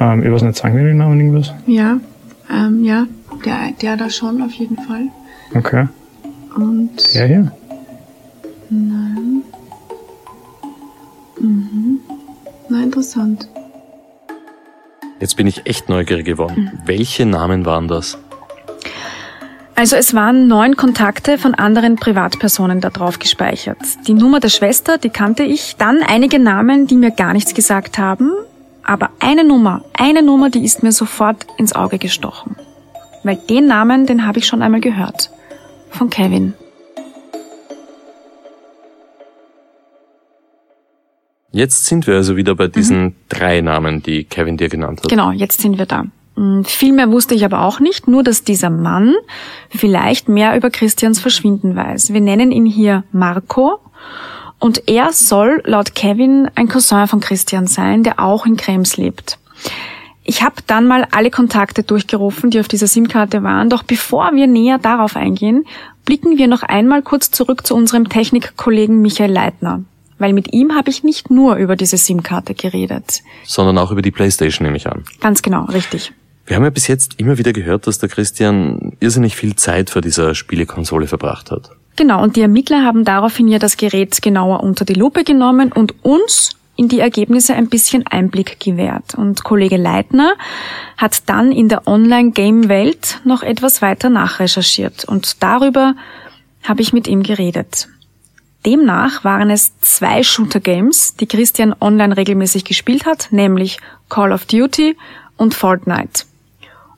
Mhm. 0.00 0.06
Ähm, 0.06 0.24
ich 0.24 0.32
weiß 0.32 0.42
nicht, 0.42 0.56
sagen 0.56 0.76
wir 0.76 0.84
den 0.84 0.96
Namen 0.96 1.20
irgendwas? 1.20 1.52
Ja, 1.66 1.98
ähm, 2.50 2.82
ja, 2.84 3.06
der, 3.44 3.72
der 3.80 3.96
da 3.96 4.10
schon 4.10 4.42
auf 4.42 4.52
jeden 4.52 4.76
Fall. 4.78 5.08
Okay. 5.54 5.86
Und 6.56 7.14
Der 7.14 7.26
hier? 7.26 7.52
nein. 8.70 9.42
Mhm. 11.38 12.00
Na, 12.68 12.82
interessant. 12.82 13.48
Jetzt 15.20 15.36
bin 15.36 15.46
ich 15.46 15.66
echt 15.66 15.88
neugierig 15.88 16.24
geworden. 16.24 16.70
Welche 16.86 17.26
Namen 17.26 17.66
waren 17.66 17.88
das? 17.88 18.16
Also 19.74 19.96
es 19.96 20.14
waren 20.14 20.46
neun 20.48 20.76
Kontakte 20.76 21.38
von 21.38 21.54
anderen 21.54 21.96
Privatpersonen 21.96 22.80
da 22.80 22.90
drauf 22.90 23.18
gespeichert. 23.18 23.78
Die 24.06 24.12
Nummer 24.12 24.40
der 24.40 24.50
Schwester, 24.50 24.98
die 24.98 25.08
kannte 25.08 25.42
ich. 25.42 25.76
Dann 25.76 26.02
einige 26.02 26.38
Namen, 26.38 26.86
die 26.86 26.96
mir 26.96 27.10
gar 27.10 27.32
nichts 27.32 27.54
gesagt 27.54 27.96
haben. 27.98 28.30
Aber 28.90 29.10
eine 29.20 29.44
Nummer, 29.44 29.84
eine 29.92 30.20
Nummer, 30.20 30.50
die 30.50 30.64
ist 30.64 30.82
mir 30.82 30.90
sofort 30.90 31.46
ins 31.58 31.72
Auge 31.72 31.96
gestochen. 31.96 32.56
Weil 33.22 33.36
den 33.36 33.68
Namen, 33.68 34.04
den 34.04 34.26
habe 34.26 34.40
ich 34.40 34.48
schon 34.48 34.62
einmal 34.62 34.80
gehört. 34.80 35.30
Von 35.90 36.10
Kevin. 36.10 36.54
Jetzt 41.52 41.86
sind 41.86 42.08
wir 42.08 42.16
also 42.16 42.36
wieder 42.36 42.56
bei 42.56 42.66
diesen 42.66 43.14
drei 43.28 43.60
Namen, 43.60 44.02
die 44.02 44.24
Kevin 44.24 44.56
dir 44.56 44.68
genannt 44.68 45.02
hat. 45.04 45.08
Genau, 45.08 45.30
jetzt 45.30 45.60
sind 45.60 45.78
wir 45.78 45.86
da. 45.86 46.06
Hm, 46.34 46.64
Viel 46.64 46.92
mehr 46.92 47.12
wusste 47.12 47.36
ich 47.36 47.44
aber 47.44 47.62
auch 47.62 47.78
nicht, 47.78 48.08
nur 48.08 48.24
dass 48.24 48.42
dieser 48.42 48.70
Mann 48.70 49.14
vielleicht 49.68 50.28
mehr 50.28 50.56
über 50.56 50.68
Christians 50.68 51.20
Verschwinden 51.20 51.76
weiß. 51.76 52.12
Wir 52.12 52.20
nennen 52.20 52.50
ihn 52.50 52.66
hier 52.66 53.04
Marco 53.12 53.78
und 54.60 54.88
er 54.88 55.12
soll 55.12 55.62
laut 55.64 55.94
Kevin 55.94 56.48
ein 56.54 56.68
Cousin 56.68 57.08
von 57.08 57.20
Christian 57.20 57.66
sein, 57.66 58.04
der 58.04 58.20
auch 58.20 58.46
in 58.46 58.56
Krems 58.56 58.96
lebt. 58.96 59.38
Ich 60.22 60.42
habe 60.42 60.56
dann 60.66 60.86
mal 60.86 61.08
alle 61.10 61.30
Kontakte 61.30 61.82
durchgerufen, 61.82 62.50
die 62.50 62.60
auf 62.60 62.68
dieser 62.68 62.86
SIM-Karte 62.86 63.42
waren, 63.42 63.70
doch 63.70 63.82
bevor 63.82 64.30
wir 64.32 64.46
näher 64.46 64.78
darauf 64.78 65.16
eingehen, 65.16 65.64
blicken 66.04 66.38
wir 66.38 66.46
noch 66.46 66.62
einmal 66.62 67.02
kurz 67.02 67.30
zurück 67.30 67.66
zu 67.66 67.74
unserem 67.74 68.08
Technikkollegen 68.08 69.00
Michael 69.00 69.32
Leitner. 69.32 69.82
Weil 70.18 70.34
mit 70.34 70.52
ihm 70.52 70.74
habe 70.74 70.90
ich 70.90 71.02
nicht 71.02 71.30
nur 71.30 71.56
über 71.56 71.74
diese 71.74 71.96
SIM-Karte 71.96 72.54
geredet. 72.54 73.22
Sondern 73.44 73.78
auch 73.78 73.90
über 73.90 74.02
die 74.02 74.10
Playstation 74.10 74.66
nehme 74.66 74.76
ich 74.76 74.86
an. 74.86 75.04
Ganz 75.20 75.40
genau, 75.40 75.64
richtig. 75.64 76.12
Wir 76.44 76.56
haben 76.56 76.64
ja 76.64 76.70
bis 76.70 76.88
jetzt 76.88 77.18
immer 77.18 77.38
wieder 77.38 77.52
gehört, 77.52 77.86
dass 77.86 77.98
der 77.98 78.08
Christian 78.08 78.92
irrsinnig 79.00 79.36
viel 79.36 79.56
Zeit 79.56 79.88
vor 79.88 80.02
dieser 80.02 80.34
Spielekonsole 80.34 81.06
verbracht 81.06 81.50
hat. 81.50 81.70
Genau, 82.00 82.22
und 82.22 82.36
die 82.36 82.40
Ermittler 82.40 82.82
haben 82.82 83.04
daraufhin 83.04 83.46
ja 83.46 83.58
das 83.58 83.76
Gerät 83.76 84.22
genauer 84.22 84.62
unter 84.62 84.86
die 84.86 84.94
Lupe 84.94 85.22
genommen 85.22 85.70
und 85.70 86.02
uns 86.02 86.56
in 86.74 86.88
die 86.88 86.98
Ergebnisse 86.98 87.52
ein 87.52 87.68
bisschen 87.68 88.06
Einblick 88.06 88.58
gewährt. 88.58 89.16
Und 89.16 89.44
Kollege 89.44 89.76
Leitner 89.76 90.32
hat 90.96 91.28
dann 91.28 91.52
in 91.52 91.68
der 91.68 91.86
Online-Game-Welt 91.86 93.20
noch 93.24 93.42
etwas 93.42 93.82
weiter 93.82 94.08
nachrecherchiert 94.08 95.04
und 95.04 95.42
darüber 95.42 95.94
habe 96.62 96.80
ich 96.80 96.94
mit 96.94 97.06
ihm 97.06 97.22
geredet. 97.22 97.88
Demnach 98.64 99.22
waren 99.22 99.50
es 99.50 99.78
zwei 99.82 100.22
Shooter-Games, 100.22 101.16
die 101.16 101.26
Christian 101.26 101.74
online 101.82 102.16
regelmäßig 102.16 102.64
gespielt 102.64 103.04
hat, 103.04 103.28
nämlich 103.30 103.78
Call 104.08 104.32
of 104.32 104.46
Duty 104.46 104.96
und 105.36 105.52
Fortnite. 105.52 106.24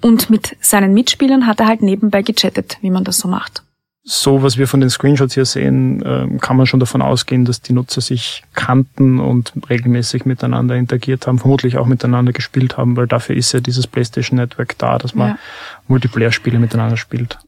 Und 0.01 0.31
mit 0.31 0.57
seinen 0.61 0.95
Mitspielern 0.95 1.49
hat 1.49 1.59
er 1.59 1.66
halt 1.66 1.83
nebenbei 1.83 2.22
gechattet, 2.22 2.79
wie 2.83 2.91
man 2.91 3.03
das 3.03 3.18
so 3.18 3.27
macht. 3.27 3.64
So, 4.05 4.43
was 4.43 4.59
wir 4.59 4.67
von 4.67 4.81
den 4.81 4.91
Screenshots 4.91 5.35
hier 5.35 5.45
sehen, 5.45 6.03
ähm, 6.05 6.41
kann 6.41 6.57
man 6.57 6.67
schon 6.67 6.81
davon 6.81 7.03
ausgehen, 7.03 7.45
dass 7.45 7.61
die 7.63 7.73
Nutzer 7.73 8.01
sich 8.01 8.43
kannten 8.53 9.21
und 9.21 9.53
regelmäßig 9.71 10.25
miteinander 10.25 10.75
interagiert 10.75 11.29
haben, 11.29 11.39
vermutlich 11.39 11.79
auch 11.79 11.87
miteinander 11.87 12.33
gespielt 12.33 12.77
haben, 12.77 12.97
weil 12.97 13.07
dafür 13.07 13.37
ist 13.37 13.53
ja 13.53 13.61
dieses 13.61 13.87
PlayStation 13.87 14.39
Network 14.39 14.77
da, 14.79 14.99
dass 14.99 15.15
man 15.15 15.29
Ja. 15.31 15.39
Multiplayer-Spiele 15.87 16.59
miteinander 16.59 16.97
spielt. 16.97 17.39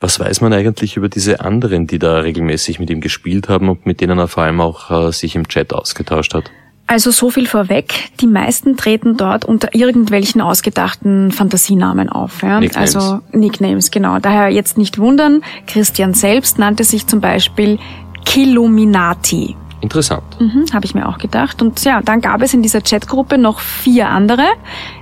Was 0.00 0.20
weiß 0.20 0.40
man 0.40 0.52
eigentlich 0.52 0.96
über 0.96 1.08
diese 1.08 1.40
anderen, 1.40 1.88
die 1.88 1.98
da 1.98 2.18
regelmäßig 2.18 2.78
mit 2.78 2.90
ihm 2.90 3.00
gespielt 3.00 3.48
haben 3.48 3.68
und 3.68 3.84
mit 3.84 4.00
denen 4.00 4.18
er 4.18 4.28
vor 4.28 4.44
allem 4.44 4.60
auch 4.60 5.08
äh, 5.08 5.12
sich 5.12 5.34
im 5.34 5.48
Chat 5.48 5.72
ausgetauscht 5.72 6.34
hat? 6.34 6.52
Also 6.88 7.10
so 7.10 7.28
viel 7.28 7.46
vorweg. 7.46 8.10
Die 8.20 8.26
meisten 8.26 8.78
treten 8.78 9.18
dort 9.18 9.44
unter 9.44 9.74
irgendwelchen 9.74 10.40
ausgedachten 10.40 11.30
Fantasienamen 11.32 12.08
auf. 12.08 12.42
Ja? 12.42 12.60
Nicknames. 12.60 12.96
Also 12.96 13.20
Nicknames, 13.30 13.90
genau. 13.90 14.18
Daher 14.18 14.48
jetzt 14.48 14.78
nicht 14.78 14.98
wundern. 14.98 15.42
Christian 15.66 16.14
selbst 16.14 16.58
nannte 16.58 16.84
sich 16.84 17.06
zum 17.06 17.20
Beispiel 17.20 17.78
Killuminati. 18.24 19.54
Interessant. 19.82 20.24
Mhm, 20.40 20.64
Habe 20.72 20.86
ich 20.86 20.94
mir 20.94 21.06
auch 21.08 21.18
gedacht. 21.18 21.60
Und 21.60 21.84
ja, 21.84 22.00
dann 22.00 22.22
gab 22.22 22.40
es 22.40 22.54
in 22.54 22.62
dieser 22.62 22.80
Chatgruppe 22.80 23.36
noch 23.36 23.60
vier 23.60 24.08
andere, 24.08 24.46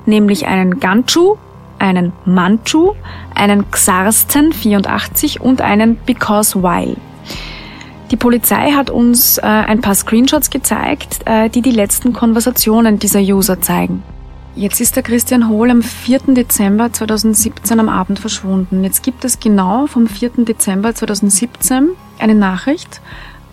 nämlich 0.06 0.46
einen 0.46 0.80
Ganchu, 0.80 1.36
einen 1.78 2.12
Manchu, 2.24 2.94
einen 3.32 3.70
Xarsten 3.70 4.52
84 4.52 5.40
und 5.40 5.60
einen 5.60 5.96
Because 6.04 6.60
While. 6.60 6.96
Die 8.10 8.16
Polizei 8.16 8.72
hat 8.72 8.90
uns 8.90 9.38
äh, 9.38 9.42
ein 9.42 9.80
paar 9.80 9.94
Screenshots 9.94 10.50
gezeigt, 10.50 11.20
äh, 11.24 11.50
die 11.50 11.62
die 11.62 11.72
letzten 11.72 12.12
Konversationen 12.12 12.98
dieser 12.98 13.20
User 13.20 13.60
zeigen. 13.60 14.02
Jetzt 14.54 14.80
ist 14.80 14.96
der 14.96 15.02
Christian 15.02 15.48
Hohl 15.48 15.70
am 15.70 15.82
4. 15.82 16.20
Dezember 16.28 16.92
2017 16.92 17.80
am 17.80 17.88
Abend 17.88 18.18
verschwunden. 18.18 18.84
Jetzt 18.84 19.02
gibt 19.02 19.24
es 19.24 19.40
genau 19.40 19.86
vom 19.86 20.06
4. 20.06 20.44
Dezember 20.44 20.94
2017 20.94 21.90
eine 22.18 22.34
Nachricht, 22.34 23.00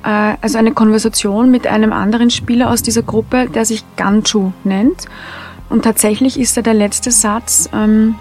äh, 0.04 0.36
also 0.40 0.60
eine 0.60 0.72
Konversation 0.72 1.50
mit 1.50 1.66
einem 1.66 1.92
anderen 1.92 2.30
Spieler 2.30 2.70
aus 2.70 2.84
dieser 2.84 3.02
Gruppe, 3.02 3.50
der 3.50 3.66
sich 3.66 3.84
Ganchu 3.98 4.52
nennt. 4.64 5.08
Und 5.68 5.84
tatsächlich 5.84 6.40
ist 6.40 6.56
da 6.58 6.62
der 6.62 6.76
letzte 6.76 7.10
Satz 7.10 7.70
ähm, 7.74 8.16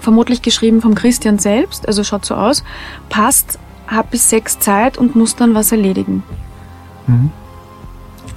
vermutlich 0.00 0.40
geschrieben 0.40 0.80
vom 0.80 0.94
Christian 0.94 1.38
selbst, 1.38 1.86
also 1.86 2.02
schaut 2.02 2.24
so 2.24 2.34
aus, 2.34 2.64
passt, 3.10 3.58
hab 3.94 4.10
bis 4.10 4.28
sechs 4.30 4.58
Zeit 4.58 4.98
und 4.98 5.14
muss 5.16 5.36
dann 5.36 5.54
was 5.54 5.72
erledigen. 5.72 6.22
Mhm. 7.06 7.30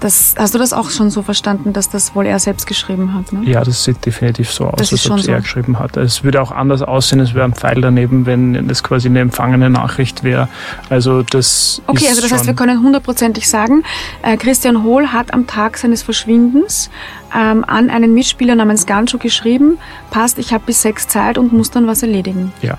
Das, 0.02 0.36
hast 0.38 0.54
du 0.54 0.60
das 0.60 0.74
auch 0.74 0.90
schon 0.90 1.10
so 1.10 1.22
verstanden, 1.22 1.72
dass 1.72 1.90
das 1.90 2.16
wohl 2.16 2.26
er 2.26 2.38
selbst 2.38 2.68
geschrieben 2.68 3.14
hat? 3.14 3.32
Ne? 3.32 3.50
Ja, 3.50 3.64
das 3.64 3.86
sieht 3.86 4.06
definitiv 4.06 4.52
so 4.52 4.66
aus, 4.66 4.74
Das 4.78 4.92
als 4.92 5.10
ob 5.10 5.18
es 5.18 5.24
schon 5.24 5.34
er 5.34 5.38
so. 5.38 5.42
geschrieben 5.44 5.80
hat. 5.80 5.96
Es 5.96 6.24
würde 6.24 6.42
auch 6.42 6.52
anders 6.52 6.82
aussehen, 6.82 7.22
es 7.22 7.34
wäre 7.34 7.46
ein 7.46 7.54
Pfeil 7.54 7.80
daneben, 7.80 8.26
wenn 8.26 8.68
das 8.68 8.84
quasi 8.84 9.08
eine 9.08 9.22
empfangene 9.22 9.70
Nachricht 9.70 10.24
wäre. 10.24 10.50
Also 10.90 11.24
das 11.24 11.82
Okay, 11.88 12.08
also 12.10 12.22
das 12.22 12.32
heißt, 12.34 12.46
wir 12.46 12.54
können 12.54 12.84
hundertprozentig 12.84 13.48
sagen, 13.50 13.84
äh, 14.22 14.36
Christian 14.36 14.84
Hohl 14.84 15.08
hat 15.14 15.34
am 15.34 15.48
Tag 15.48 15.78
seines 15.78 16.04
Verschwindens 16.04 16.90
ähm, 17.34 17.64
an 17.66 17.90
einen 17.90 18.14
Mitspieler 18.14 18.56
namens 18.56 18.86
Gancho 18.86 19.18
geschrieben, 19.18 19.78
passt, 20.12 20.38
ich 20.40 20.52
habe 20.54 20.66
bis 20.66 20.82
sechs 20.82 21.08
Zeit 21.08 21.38
und 21.38 21.54
muss 21.54 21.72
dann 21.72 21.88
was 21.88 22.04
erledigen. 22.04 22.52
Ja. 22.62 22.78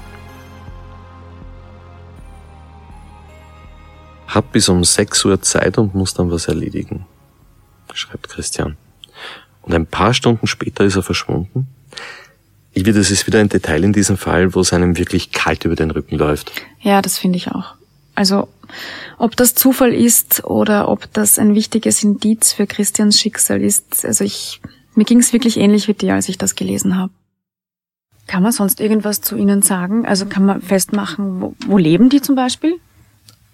Hab 4.27 4.53
bis 4.53 4.69
um 4.69 4.85
6 4.85 5.25
Uhr 5.25 5.41
Zeit 5.43 5.79
und 5.79 5.95
muss 5.95 6.15
dann 6.15 6.31
was 6.31 6.49
erledigen, 6.49 7.07
schreibt 7.93 8.29
Christian. 8.29 8.77
Und 9.63 9.75
ein 9.75 9.87
paar 9.87 10.15
Stunden 10.15 10.47
später 10.47 10.85
ist 10.85 10.97
er 10.97 11.03
verschwunden. 11.03 11.69
Ich 12.73 12.85
will, 12.85 12.93
das 12.93 13.11
ist 13.11 13.27
wieder 13.27 13.41
ein 13.41 13.49
Detail 13.49 13.83
in 13.85 13.93
diesem 13.93 14.17
Fall, 14.17 14.55
wo 14.55 14.61
es 14.61 14.73
einem 14.73 14.99
wirklich 14.99 15.33
kalt 15.33 15.65
über 15.65 15.77
den 15.77 15.91
Rücken 15.91 16.17
läuft. 16.17 16.53
Ja, 16.81 17.01
das 17.01 17.19
finde 17.19 17.39
ich 17.39 17.51
auch. 17.51 17.75
Also, 18.15 18.49
ob 19.19 19.37
das 19.37 19.55
Zufall 19.55 19.93
ist 19.93 20.45
oder 20.45 20.89
ob 20.89 21.13
das 21.13 21.39
ein 21.39 21.55
wichtiges 21.55 22.03
Indiz 22.03 22.53
für 22.53 22.67
Christians 22.67 23.19
Schicksal 23.19 23.63
ist, 23.63 24.05
also 24.05 24.25
ich, 24.25 24.61
mir 24.95 25.05
ging 25.05 25.21
es 25.21 25.33
wirklich 25.33 25.57
ähnlich 25.57 25.89
wie 25.89 25.95
dir, 25.95 26.15
als 26.15 26.29
ich 26.29 26.39
das 26.39 26.55
gelesen 26.55 26.97
habe. 26.97 27.13
Kann 28.27 28.43
man 28.43 28.53
sonst 28.53 28.81
irgendwas 28.81 29.21
zu 29.21 29.37
ihnen 29.37 29.63
sagen? 29.63 30.05
Also 30.05 30.27
kann 30.27 30.45
man 30.45 30.61
festmachen, 30.61 31.41
wo, 31.41 31.55
wo 31.67 31.79
leben 31.79 32.09
die 32.09 32.21
zum 32.21 32.35
Beispiel? 32.35 32.79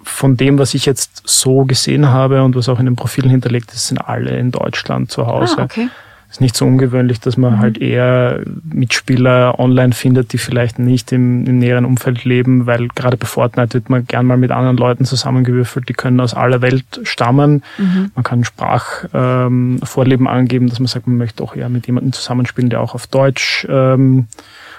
Von 0.03 0.37
dem, 0.37 0.59
was 0.59 0.75
ich 0.75 0.87
jetzt 0.87 1.23
so 1.25 1.65
gesehen 1.65 2.09
habe 2.09 2.43
und 2.43 2.57
was 2.57 2.69
auch 2.69 2.79
in 2.81 2.87
den 2.87 2.97
Profilen 2.97 3.31
hinterlegt 3.31 3.73
ist, 3.73 3.89
sind 3.89 3.99
alle 3.99 4.37
in 4.37 4.51
Deutschland 4.51 5.11
zu 5.11 5.27
Hause. 5.27 5.59
Ah, 5.59 5.65
okay. 5.65 5.89
ist 6.33 6.41
nicht 6.41 6.57
so 6.57 6.65
ungewöhnlich, 6.65 7.21
dass 7.21 7.37
man 7.37 7.59
halt 7.59 7.79
eher 7.79 8.41
Mitspieler 8.65 9.59
online 9.59 9.93
findet, 9.93 10.33
die 10.33 10.39
vielleicht 10.39 10.79
nicht 10.79 11.13
im, 11.13 11.47
im 11.47 11.59
näheren 11.59 11.85
Umfeld 11.85 12.25
leben, 12.25 12.67
weil 12.67 12.89
gerade 12.89 13.19
bei 13.19 13.27
Fortnite 13.27 13.75
wird 13.75 13.91
man 13.91 14.07
gern 14.07 14.25
mal 14.27 14.39
mit 14.39 14.51
anderen 14.51 14.79
Leuten 14.79 15.05
zusammengewürfelt, 15.05 15.89
die 15.89 15.93
können 15.93 16.21
aus 16.21 16.33
aller 16.33 16.63
Welt 16.63 17.01
stammen. 17.03 17.63
Mhm. 17.77 18.13
Man 18.15 18.25
kann 18.25 18.45
Sprachvorleben 18.45 20.27
ähm, 20.27 20.27
angeben, 20.27 20.69
dass 20.71 20.81
man 20.81 20.87
sagt, 20.87 21.07
man 21.07 21.19
möchte 21.19 21.43
auch 21.43 21.55
eher 21.55 21.69
mit 21.69 21.87
jemandem 21.87 22.13
zusammenspielen, 22.15 22.71
der 22.71 22.81
auch 22.81 22.95
auf 22.95 23.07
Deutsch 23.07 23.67
ähm, 23.69 24.27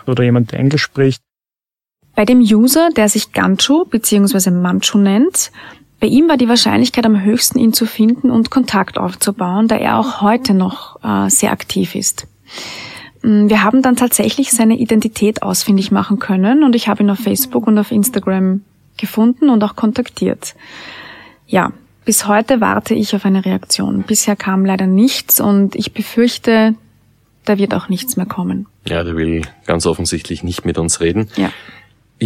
oder 0.08 0.24
jemand, 0.24 0.52
der 0.52 0.60
Englisch 0.60 0.82
spricht. 0.82 1.22
Bei 2.16 2.26
dem 2.26 2.40
User, 2.40 2.90
der 2.96 3.10
sich 3.10 3.32
Gancho 3.32 3.86
bzw. 3.86 4.52
Manchu 4.52 4.98
nennt, 4.98 5.52
bei 6.00 6.08
ihm 6.08 6.28
war 6.28 6.38
die 6.38 6.50
Wahrscheinlichkeit 6.50 7.06
am 7.06 7.24
höchsten, 7.24 7.60
ihn 7.60 7.72
zu 7.72 7.86
finden 7.86 8.30
und 8.30 8.50
Kontakt 8.50 8.98
aufzubauen, 8.98 9.68
da 9.68 9.78
er 9.78 9.98
auch 9.98 10.22
heute 10.22 10.54
noch 10.54 11.02
äh, 11.04 11.30
sehr 11.30 11.52
aktiv 11.52 11.96
ist. 11.96 12.28
Mm, 13.22 13.48
Wir 13.48 13.64
haben 13.64 13.82
dann 13.82 13.96
tatsächlich 13.96 14.52
seine 14.52 14.78
Identität 14.78 15.42
ausfindig 15.42 15.92
machen 15.92 16.20
können 16.20 16.64
und 16.64 16.76
ich 16.76 16.88
habe 16.88 17.04
ihn 17.04 17.10
auf 17.10 17.20
Facebook 17.20 17.68
und 17.68 17.80
auf 17.80 17.92
Instagram 17.92 18.62
gefunden 18.98 19.50
und 19.50 19.64
auch 19.64 19.76
kontaktiert. 19.76 20.56
Ja, 21.48 21.72
bis 22.06 22.28
heute 22.28 22.60
warte 22.60 22.94
ich 22.94 23.16
auf 23.16 23.26
eine 23.26 23.46
Reaktion. 23.46 24.04
Bisher 24.04 24.36
kam 24.36 24.66
leider 24.66 24.88
nichts 24.88 25.40
und 25.40 25.76
ich 25.76 25.94
befürchte, 25.94 26.76
da 27.46 27.58
wird 27.58 27.74
auch 27.74 27.88
nichts 27.88 28.18
mehr 28.18 28.26
kommen. 28.26 28.68
Ja, 28.86 29.04
der 29.04 29.16
will 29.16 29.44
ganz 29.66 29.86
offensichtlich 29.86 30.44
nicht 30.44 30.66
mit 30.66 30.78
uns 30.78 31.00
reden. 31.00 31.30
Ja. 31.38 31.50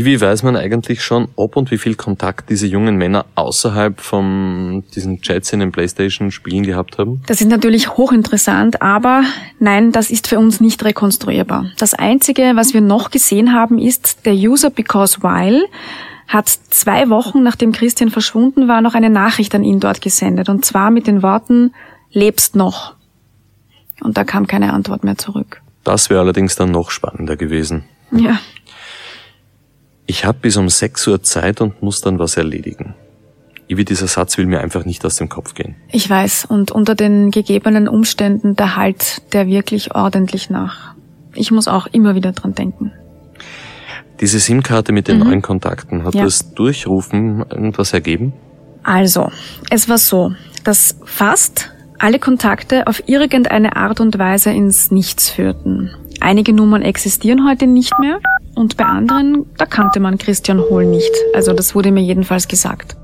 Wie 0.06 0.20
weiß 0.20 0.44
man 0.44 0.56
eigentlich 0.56 1.04
schon, 1.04 1.28
ob 1.36 1.56
und 1.56 1.72
wie 1.72 1.78
viel 1.78 1.96
Kontakt 1.96 2.50
diese 2.50 2.68
jungen 2.68 2.98
Männer 2.98 3.26
außerhalb 3.36 4.00
von 4.00 4.84
diesen 4.94 5.22
Chats 5.22 5.54
in 5.54 5.60
den 5.60 5.72
Playstation-Spielen 5.72 6.64
gehabt 6.64 6.98
haben? 6.98 7.22
Das 7.28 7.42
ist 7.42 7.48
natürlich 7.48 7.96
hochinteressant, 7.98 8.82
aber 8.82 9.24
nein, 9.60 9.92
das 9.92 10.10
ist 10.10 10.28
für 10.28 10.40
uns 10.40 10.60
nicht 10.62 10.84
rekonstruierbar. 10.84 11.72
Das 11.78 11.94
Einzige, 11.94 12.54
was 12.56 12.74
wir 12.74 12.82
noch 12.82 13.12
gesehen 13.12 13.54
haben, 13.54 13.78
ist, 13.78 14.26
der 14.26 14.34
User 14.34 14.70
Because 14.70 15.24
While 15.24 15.66
hat 16.28 16.50
zwei 16.50 17.10
Wochen 17.10 17.42
nachdem 17.42 17.72
Christian 17.72 18.10
verschwunden 18.10 18.68
war, 18.68 18.82
noch 18.82 18.96
eine 18.96 19.10
Nachricht 19.10 19.56
an 19.56 19.64
ihn 19.64 19.80
dort 19.80 20.02
gesendet. 20.02 20.50
Und 20.50 20.66
zwar 20.66 20.92
mit 20.92 21.08
den 21.08 21.24
Worten, 21.24 21.74
lebst 22.12 22.56
noch. 22.56 22.96
Und 24.02 24.18
da 24.18 24.24
kam 24.24 24.46
keine 24.48 24.74
Antwort 24.74 25.04
mehr 25.04 25.18
zurück. 25.18 25.62
Das 25.84 26.10
wäre 26.10 26.20
allerdings 26.20 26.56
dann 26.56 26.72
noch 26.72 26.92
spannender 26.92 27.38
gewesen. 27.38 27.86
Ja, 28.12 28.40
Ich 30.08 30.26
habe 30.26 30.38
bis 30.42 30.56
um 30.58 30.70
6 30.70 31.06
Uhr 31.08 31.22
Zeit 31.22 31.62
und 31.62 31.82
muss 31.84 32.02
dann 32.02 32.18
was 32.18 32.38
erledigen. 32.38 32.96
Ivi, 33.70 33.84
dieser 33.84 34.08
Satz 34.08 34.38
will 34.38 34.46
mir 34.46 34.62
einfach 34.62 34.86
nicht 34.86 35.04
aus 35.06 35.18
dem 35.18 35.28
Kopf 35.28 35.54
gehen. 35.54 35.76
ich 35.92 36.10
weiß. 36.10 36.46
Und 36.46 36.72
unter 36.72 36.96
den 36.96 37.32
gegebenen 37.32 37.88
Umständen, 37.90 38.56
da 38.56 38.78
halt 38.78 39.22
der 39.34 39.48
wirklich 39.48 39.94
ordentlich 39.94 40.50
nach. 40.50 40.94
Ich 41.36 41.52
muss 41.52 41.68
auch 41.68 41.88
immer 41.88 42.16
wieder 42.16 42.32
dran 42.32 42.56
denken. 42.56 42.94
Diese 44.22 44.40
SIM-Karte 44.40 44.94
mit 44.94 45.08
den 45.10 45.20
Mhm. 45.20 45.24
neuen 45.26 45.42
Kontakten, 45.42 46.04
hat 46.06 46.16
Ja. 46.16 46.24
das 46.24 46.54
Durchrufen 46.54 47.40
irgendwas 47.52 47.92
ergeben? 47.94 48.34
Also, 48.84 49.30
es 49.70 49.90
war 49.90 49.98
so, 49.98 50.32
dass 50.64 50.98
fast 51.04 51.72
alle 52.00 52.20
Kontakte 52.20 52.88
auf 52.88 53.04
irgendeine 53.08 53.76
Art 53.76 54.00
und 54.00 54.18
Weise 54.18 54.52
ins 54.52 54.92
Nichts 54.92 55.30
führten. 55.30 55.92
Einige 56.22 56.54
Nummern 56.54 56.82
existieren 56.82 57.46
heute 57.48 57.68
nicht 57.68 57.92
mehr 58.00 58.20
und 58.58 58.76
bei 58.76 58.86
anderen, 58.86 59.46
da 59.58 59.66
kannte 59.66 60.00
man 60.00 60.18
Christian 60.18 60.60
Hohl 60.60 60.86
nicht. 60.86 61.12
Also 61.34 61.54
das 61.54 61.76
wurde 61.76 61.92
mir 61.92 62.02
jedenfalls 62.02 62.48
gesagt. 62.48 62.98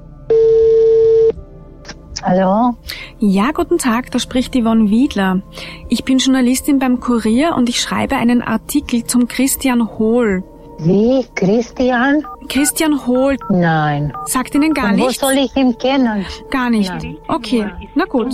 Hallo? 2.24 2.76
Ja, 3.20 3.52
guten 3.54 3.78
Tag, 3.78 4.10
da 4.12 4.18
spricht 4.18 4.56
Yvonne 4.56 4.90
Wiedler. 4.90 5.42
Ich 5.90 6.06
bin 6.06 6.18
Journalistin 6.18 6.80
beim 6.80 7.00
Kurier 7.00 7.54
und 7.56 7.70
ich 7.70 7.82
schreibe 7.82 8.16
einen 8.16 8.42
Artikel 8.42 9.04
zum 9.04 9.28
Christian 9.28 9.98
Hohl. 9.98 10.44
Wie? 10.80 11.26
Christian? 11.36 12.24
Christian 12.50 13.06
Hohl. 13.06 13.38
Nein. 13.50 14.12
Sagt 14.26 14.56
Ihnen 14.56 14.74
gar 14.74 14.92
Und 14.92 15.00
wo 15.00 15.08
nichts? 15.08 15.22
soll 15.22 15.34
ich 15.34 15.56
ihn 15.56 15.78
kennen? 15.78 16.26
Gar 16.50 16.70
nicht. 16.70 16.90
Nein. 16.90 17.18
Okay, 17.28 17.66
na 17.96 18.06
gut. 18.06 18.34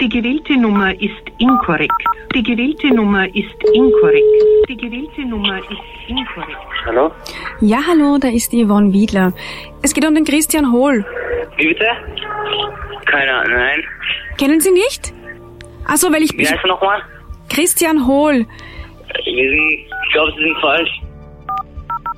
Die 0.00 0.08
gewählte 0.08 0.56
Nummer 0.56 0.92
ist 1.00 1.22
inkorrekt. 1.38 1.92
Die 2.34 2.42
gewählte 2.42 2.88
Nummer 2.94 3.26
ist 3.28 3.54
inkorrekt. 3.74 4.24
Die 4.68 4.76
gewählte 4.76 5.22
Nummer 5.26 5.58
ist 5.58 6.08
inkorrekt. 6.08 6.58
Hallo? 6.86 7.10
Ja, 7.60 7.78
hallo, 7.86 8.18
da 8.18 8.28
ist 8.28 8.52
Yvonne 8.52 8.92
Wiedler. 8.92 9.32
Es 9.82 9.92
geht 9.94 10.06
um 10.06 10.14
den 10.14 10.24
Christian 10.24 10.72
Hohl. 10.72 11.04
Wie 11.56 11.68
bitte? 11.68 11.86
Keine 13.06 13.32
Ahnung, 13.32 13.58
nein. 13.58 13.82
Kennen 14.38 14.60
Sie 14.60 14.70
nicht? 14.72 15.12
Achso, 15.86 16.12
weil 16.12 16.22
ich... 16.22 16.32
Wie 16.36 16.46
heißt 16.46 16.58
er 16.64 16.68
nochmal? 16.68 17.02
Christian 17.48 18.06
Hohl. 18.06 18.46
Wir 19.24 19.50
sind, 19.50 19.70
ich 20.06 20.12
glaube, 20.12 20.32
Sie 20.36 20.44
sind 20.44 20.56
falsch. 20.60 20.90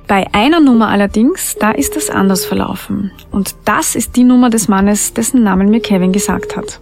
Bei 0.07 0.27
einer 0.33 0.59
Nummer 0.59 0.89
allerdings, 0.89 1.55
da 1.59 1.71
ist 1.71 1.95
es 1.95 2.09
anders 2.09 2.45
verlaufen. 2.45 3.11
Und 3.31 3.55
das 3.65 3.95
ist 3.95 4.15
die 4.15 4.23
Nummer 4.23 4.49
des 4.49 4.67
Mannes, 4.67 5.13
dessen 5.13 5.43
Namen 5.43 5.69
mir 5.69 5.79
Kevin 5.79 6.11
gesagt 6.11 6.57
hat. 6.57 6.81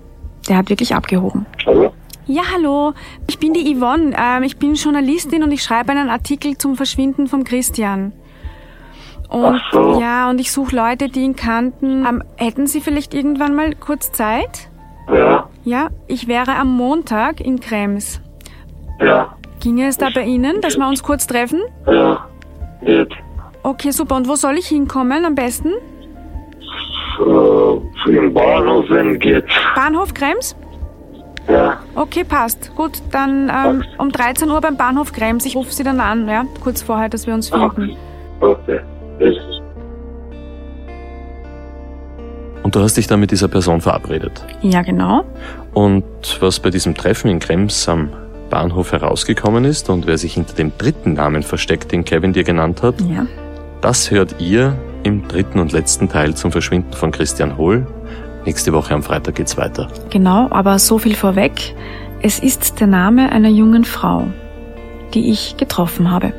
Der 0.50 0.58
hat 0.58 0.70
wirklich 0.70 0.96
abgehoben. 0.96 1.46
Hallo? 1.66 1.94
Ja, 2.26 2.44
hallo. 2.54 2.94
Ich 3.28 3.38
bin 3.40 3.54
die 3.54 3.76
Yvonne. 3.76 4.16
Ähm, 4.18 4.44
ich 4.44 4.58
bin 4.58 4.74
Journalistin 4.74 5.44
und 5.44 5.52
ich 5.52 5.64
schreibe 5.64 5.92
einen 5.92 6.10
Artikel 6.10 6.58
zum 6.58 6.76
Verschwinden 6.76 7.28
vom 7.28 7.44
Christian. 7.44 8.14
Und 9.30 9.62
so. 9.72 10.00
ja, 10.00 10.30
und 10.30 10.40
ich 10.40 10.52
suche 10.52 10.76
Leute, 10.76 11.08
die 11.08 11.22
ihn 11.22 11.36
kannten. 11.36 12.06
Ähm, 12.06 12.24
hätten 12.36 12.68
Sie 12.68 12.82
vielleicht 12.82 13.14
irgendwann 13.14 13.56
mal 13.56 13.76
kurz 13.76 14.12
Zeit? 14.12 14.70
Ja. 15.10 15.48
Ja, 15.64 15.90
ich 16.08 16.28
wäre 16.28 16.56
am 16.56 16.76
Montag 16.76 17.40
in 17.40 17.60
Krems. 17.60 18.20
Ja. 19.00 19.36
Ginge 19.60 19.88
es 19.88 19.98
da 19.98 20.10
bei 20.14 20.24
Ihnen, 20.24 20.60
dass 20.62 20.78
wir 20.78 20.88
uns 20.88 21.04
kurz 21.04 21.28
treffen? 21.28 21.62
Ja. 21.86 22.26
Geht. 22.82 23.14
Okay, 23.64 23.92
super. 23.92 24.16
Und 24.16 24.28
wo 24.28 24.36
soll 24.36 24.58
ich 24.58 24.68
hinkommen 24.68 25.26
am 25.26 25.36
besten? 25.36 25.70
Äh, 27.20 28.10
Im 28.10 28.34
Bahnhof, 28.34 28.86
wenn 28.90 29.20
geht. 29.20 29.46
Bahnhof 29.76 30.14
Krems? 30.14 30.56
Ja. 31.48 31.80
Okay, 31.96 32.24
passt. 32.24 32.76
Gut, 32.76 33.02
dann 33.12 33.52
ähm, 33.54 33.84
um 33.98 34.12
13 34.12 34.50
Uhr 34.50 34.62
beim 34.62 34.78
Bahnhof 34.78 35.12
Krems. 35.12 35.46
Ich 35.46 35.56
rufe 35.56 35.72
Sie 35.72 35.84
dann 35.84 36.00
an, 36.00 36.28
ja? 36.28 36.46
Kurz 36.64 36.82
vorher, 36.82 37.10
dass 37.10 37.28
wir 37.28 37.34
uns 37.34 37.50
finden. 37.50 37.98
Okay. 38.40 38.82
Und 42.64 42.76
du 42.76 42.80
hast 42.80 42.96
dich 42.96 43.08
dann 43.08 43.20
mit 43.20 43.32
dieser 43.32 43.48
Person 43.48 43.82
verabredet. 43.82 44.44
Ja, 44.62 44.82
genau. 44.82 45.26
Und 45.74 46.06
was 46.40 46.60
bei 46.60 46.70
diesem 46.70 46.96
Treffen 46.96 47.30
in 47.30 47.40
Krems 47.40 47.88
am 47.90 48.10
Bahnhof 48.52 48.92
herausgekommen 48.92 49.66
ist 49.66 49.90
und 49.90 50.06
wer 50.06 50.20
sich 50.20 50.36
hinter 50.36 50.54
dem 50.54 50.72
dritten 50.78 51.14
Namen 51.14 51.42
versteckt, 51.42 51.92
den 51.92 52.06
Kevin 52.06 52.34
dir 52.34 52.44
genannt 52.44 52.84
hat, 52.84 53.02
ja. 53.02 53.26
das 53.82 54.12
hört 54.12 54.36
ihr 54.40 54.78
im 55.02 55.28
dritten 55.28 55.58
und 55.58 55.72
letzten 55.72 56.10
Teil 56.10 56.36
zum 56.36 56.52
Verschwinden 56.52 56.94
von 56.94 57.12
Christian 57.12 57.58
Hohl. 57.58 57.88
Nächste 58.46 58.74
Woche 58.74 58.94
am 58.94 59.02
Freitag 59.02 59.36
geht's 59.36 59.58
weiter. 59.58 59.88
Genau, 60.12 60.48
aber 60.52 60.78
so 60.78 61.00
viel 61.00 61.16
vorweg. 61.16 61.74
Es 62.22 62.38
ist 62.38 62.80
der 62.80 62.88
Name 62.88 63.32
einer 63.32 63.50
jungen 63.50 63.86
Frau, 63.86 64.28
die 65.16 65.32
ich 65.32 65.58
getroffen 65.58 66.12
habe. 66.12 66.34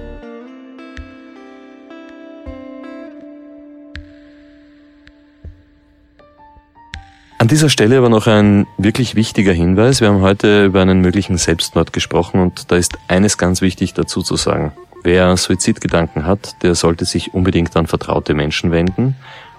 Dieser 7.52 7.68
Stelle 7.68 7.98
aber 7.98 8.08
noch 8.08 8.28
ein 8.28 8.66
wirklich 8.78 9.14
wichtiger 9.14 9.52
Hinweis. 9.52 10.00
Wir 10.00 10.08
haben 10.08 10.22
heute 10.22 10.64
über 10.64 10.80
einen 10.80 11.02
möglichen 11.02 11.36
Selbstmord 11.36 11.92
gesprochen 11.92 12.40
und 12.40 12.72
da 12.72 12.76
ist 12.76 12.96
eines 13.08 13.36
ganz 13.36 13.60
wichtig 13.60 13.92
dazu 13.92 14.22
zu 14.22 14.36
sagen. 14.36 14.72
Wer 15.02 15.36
Suizidgedanken 15.36 16.24
hat, 16.24 16.62
der 16.62 16.74
sollte 16.74 17.04
sich 17.04 17.34
unbedingt 17.34 17.76
an 17.76 17.86
vertraute 17.86 18.32
Menschen 18.32 18.70
wenden 18.70 19.16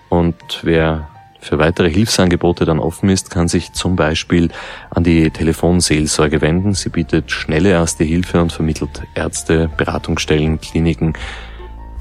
und 0.10 0.34
wer 0.64 1.08
für 1.40 1.60
weitere 1.60 1.92
Hilfsangebote 1.92 2.66
dann 2.66 2.80
offen 2.80 3.10
ist, 3.10 3.30
kann 3.30 3.48
sich 3.48 3.74
zum 3.74 3.96
Beispiel 3.96 4.50
an 4.90 5.04
die 5.04 5.30
Telefonseelsorge 5.30 6.42
wenden. 6.42 6.74
Sie 6.74 6.90
bietet 6.90 7.30
schnelle 7.30 7.70
erste 7.70 8.04
Hilfe 8.04 8.42
und 8.42 8.52
vermittelt 8.52 9.04
Ärzte, 9.14 9.70
Beratungsstellen, 9.78 10.60
Kliniken. 10.60 11.14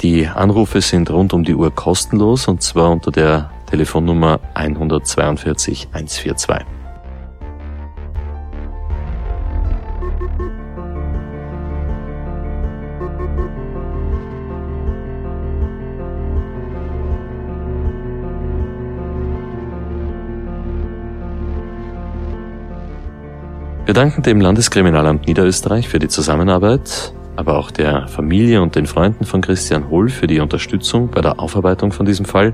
Die 0.00 0.26
Anrufe 0.26 0.80
sind 0.80 1.10
rund 1.10 1.34
um 1.34 1.44
die 1.44 1.54
Uhr 1.54 1.70
kostenlos 1.70 2.48
und 2.48 2.62
zwar 2.62 2.90
unter 2.90 3.10
der 3.10 3.50
Telefonnummer 3.72 4.38
142 4.52 5.88
142. 5.94 6.66
Wir 23.86 23.94
danken 23.94 24.22
dem 24.22 24.42
Landeskriminalamt 24.42 25.26
Niederösterreich 25.26 25.88
für 25.88 25.98
die 25.98 26.08
Zusammenarbeit, 26.08 27.14
aber 27.36 27.58
auch 27.58 27.70
der 27.70 28.08
Familie 28.08 28.60
und 28.62 28.76
den 28.76 28.86
Freunden 28.86 29.24
von 29.24 29.40
Christian 29.40 29.88
Hohl 29.88 30.08
für 30.08 30.26
die 30.26 30.40
Unterstützung 30.40 31.08
bei 31.08 31.20
der 31.20 31.40
Aufarbeitung 31.40 31.92
von 31.92 32.06
diesem 32.06 32.26
Fall 32.26 32.52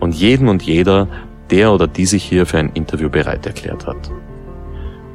und 0.00 0.14
jedem 0.14 0.48
und 0.48 0.62
jeder, 0.62 1.08
der 1.50 1.72
oder 1.72 1.86
die 1.86 2.06
sich 2.06 2.24
hier 2.24 2.46
für 2.46 2.58
ein 2.58 2.70
Interview 2.74 3.08
bereit 3.08 3.46
erklärt 3.46 3.86
hat. 3.86 4.10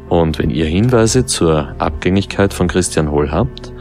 Und 0.09 0.39
wenn 0.39 0.49
ihr 0.49 0.65
Hinweise 0.65 1.25
zur 1.25 1.75
Abgängigkeit 1.77 2.53
von 2.53 2.67
Christian 2.67 3.11
Hohl 3.11 3.31
habt, 3.31 3.71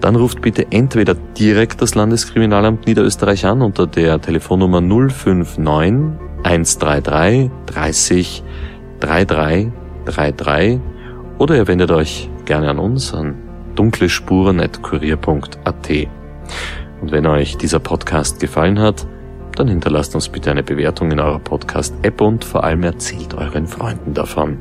dann 0.00 0.16
ruft 0.16 0.40
bitte 0.40 0.66
entweder 0.70 1.14
direkt 1.38 1.82
das 1.82 1.94
Landeskriminalamt 1.94 2.86
Niederösterreich 2.86 3.44
an 3.46 3.62
unter 3.62 3.86
der 3.86 4.20
Telefonnummer 4.20 4.80
059 4.80 6.18
133 6.44 7.50
30 7.66 8.44
33 9.00 9.72
33 10.04 10.80
oder 11.38 11.56
ihr 11.56 11.66
wendet 11.66 11.90
euch 11.90 12.30
gerne 12.44 12.70
an 12.70 12.78
uns 12.78 13.12
an 13.12 13.47
dunklespuren.kurier.at. 13.78 16.08
Und 17.00 17.12
wenn 17.12 17.26
euch 17.26 17.56
dieser 17.56 17.78
Podcast 17.78 18.40
gefallen 18.40 18.80
hat, 18.80 19.06
dann 19.54 19.68
hinterlasst 19.68 20.14
uns 20.14 20.28
bitte 20.28 20.50
eine 20.50 20.62
Bewertung 20.62 21.12
in 21.12 21.20
eurer 21.20 21.38
Podcast-App 21.38 22.20
und 22.20 22.44
vor 22.44 22.64
allem 22.64 22.82
erzählt 22.82 23.34
euren 23.34 23.66
Freunden 23.66 24.14
davon. 24.14 24.58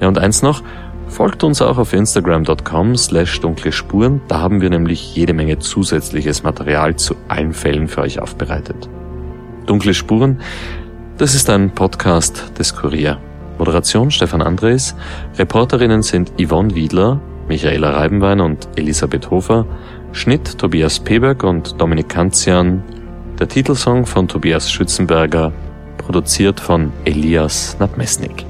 Ja, 0.00 0.08
und 0.08 0.18
eins 0.18 0.42
noch, 0.42 0.62
folgt 1.08 1.44
uns 1.44 1.62
auch 1.62 1.78
auf 1.78 1.92
instagram.com 1.92 2.96
slash 2.96 3.40
dunkle 3.40 3.70
Spuren, 3.70 4.20
da 4.28 4.40
haben 4.40 4.60
wir 4.60 4.70
nämlich 4.70 5.14
jede 5.14 5.34
Menge 5.34 5.58
zusätzliches 5.58 6.42
Material 6.42 6.96
zu 6.96 7.14
allen 7.28 7.52
Fällen 7.52 7.88
für 7.88 8.00
euch 8.00 8.20
aufbereitet. 8.20 8.88
Dunkle 9.66 9.94
Spuren, 9.94 10.40
das 11.18 11.34
ist 11.34 11.50
ein 11.50 11.70
Podcast 11.70 12.58
des 12.58 12.74
Kurier. 12.74 13.18
Moderation 13.58 14.10
Stefan 14.10 14.42
Andres, 14.42 14.96
Reporterinnen 15.38 16.02
sind 16.02 16.32
Yvonne 16.40 16.74
Wiedler, 16.74 17.20
Michaela 17.48 17.90
Reibenwein 17.90 18.40
und 18.40 18.68
Elisabeth 18.76 19.30
Hofer, 19.30 19.66
Schnitt 20.12 20.58
Tobias 20.58 21.00
Peberg 21.00 21.42
und 21.42 21.80
Dominik 21.80 22.08
Kanzian, 22.08 22.82
der 23.38 23.48
Titelsong 23.48 24.06
von 24.06 24.28
Tobias 24.28 24.70
Schützenberger, 24.70 25.52
produziert 25.98 26.60
von 26.60 26.92
Elias 27.04 27.76
Nabmesnik. 27.78 28.44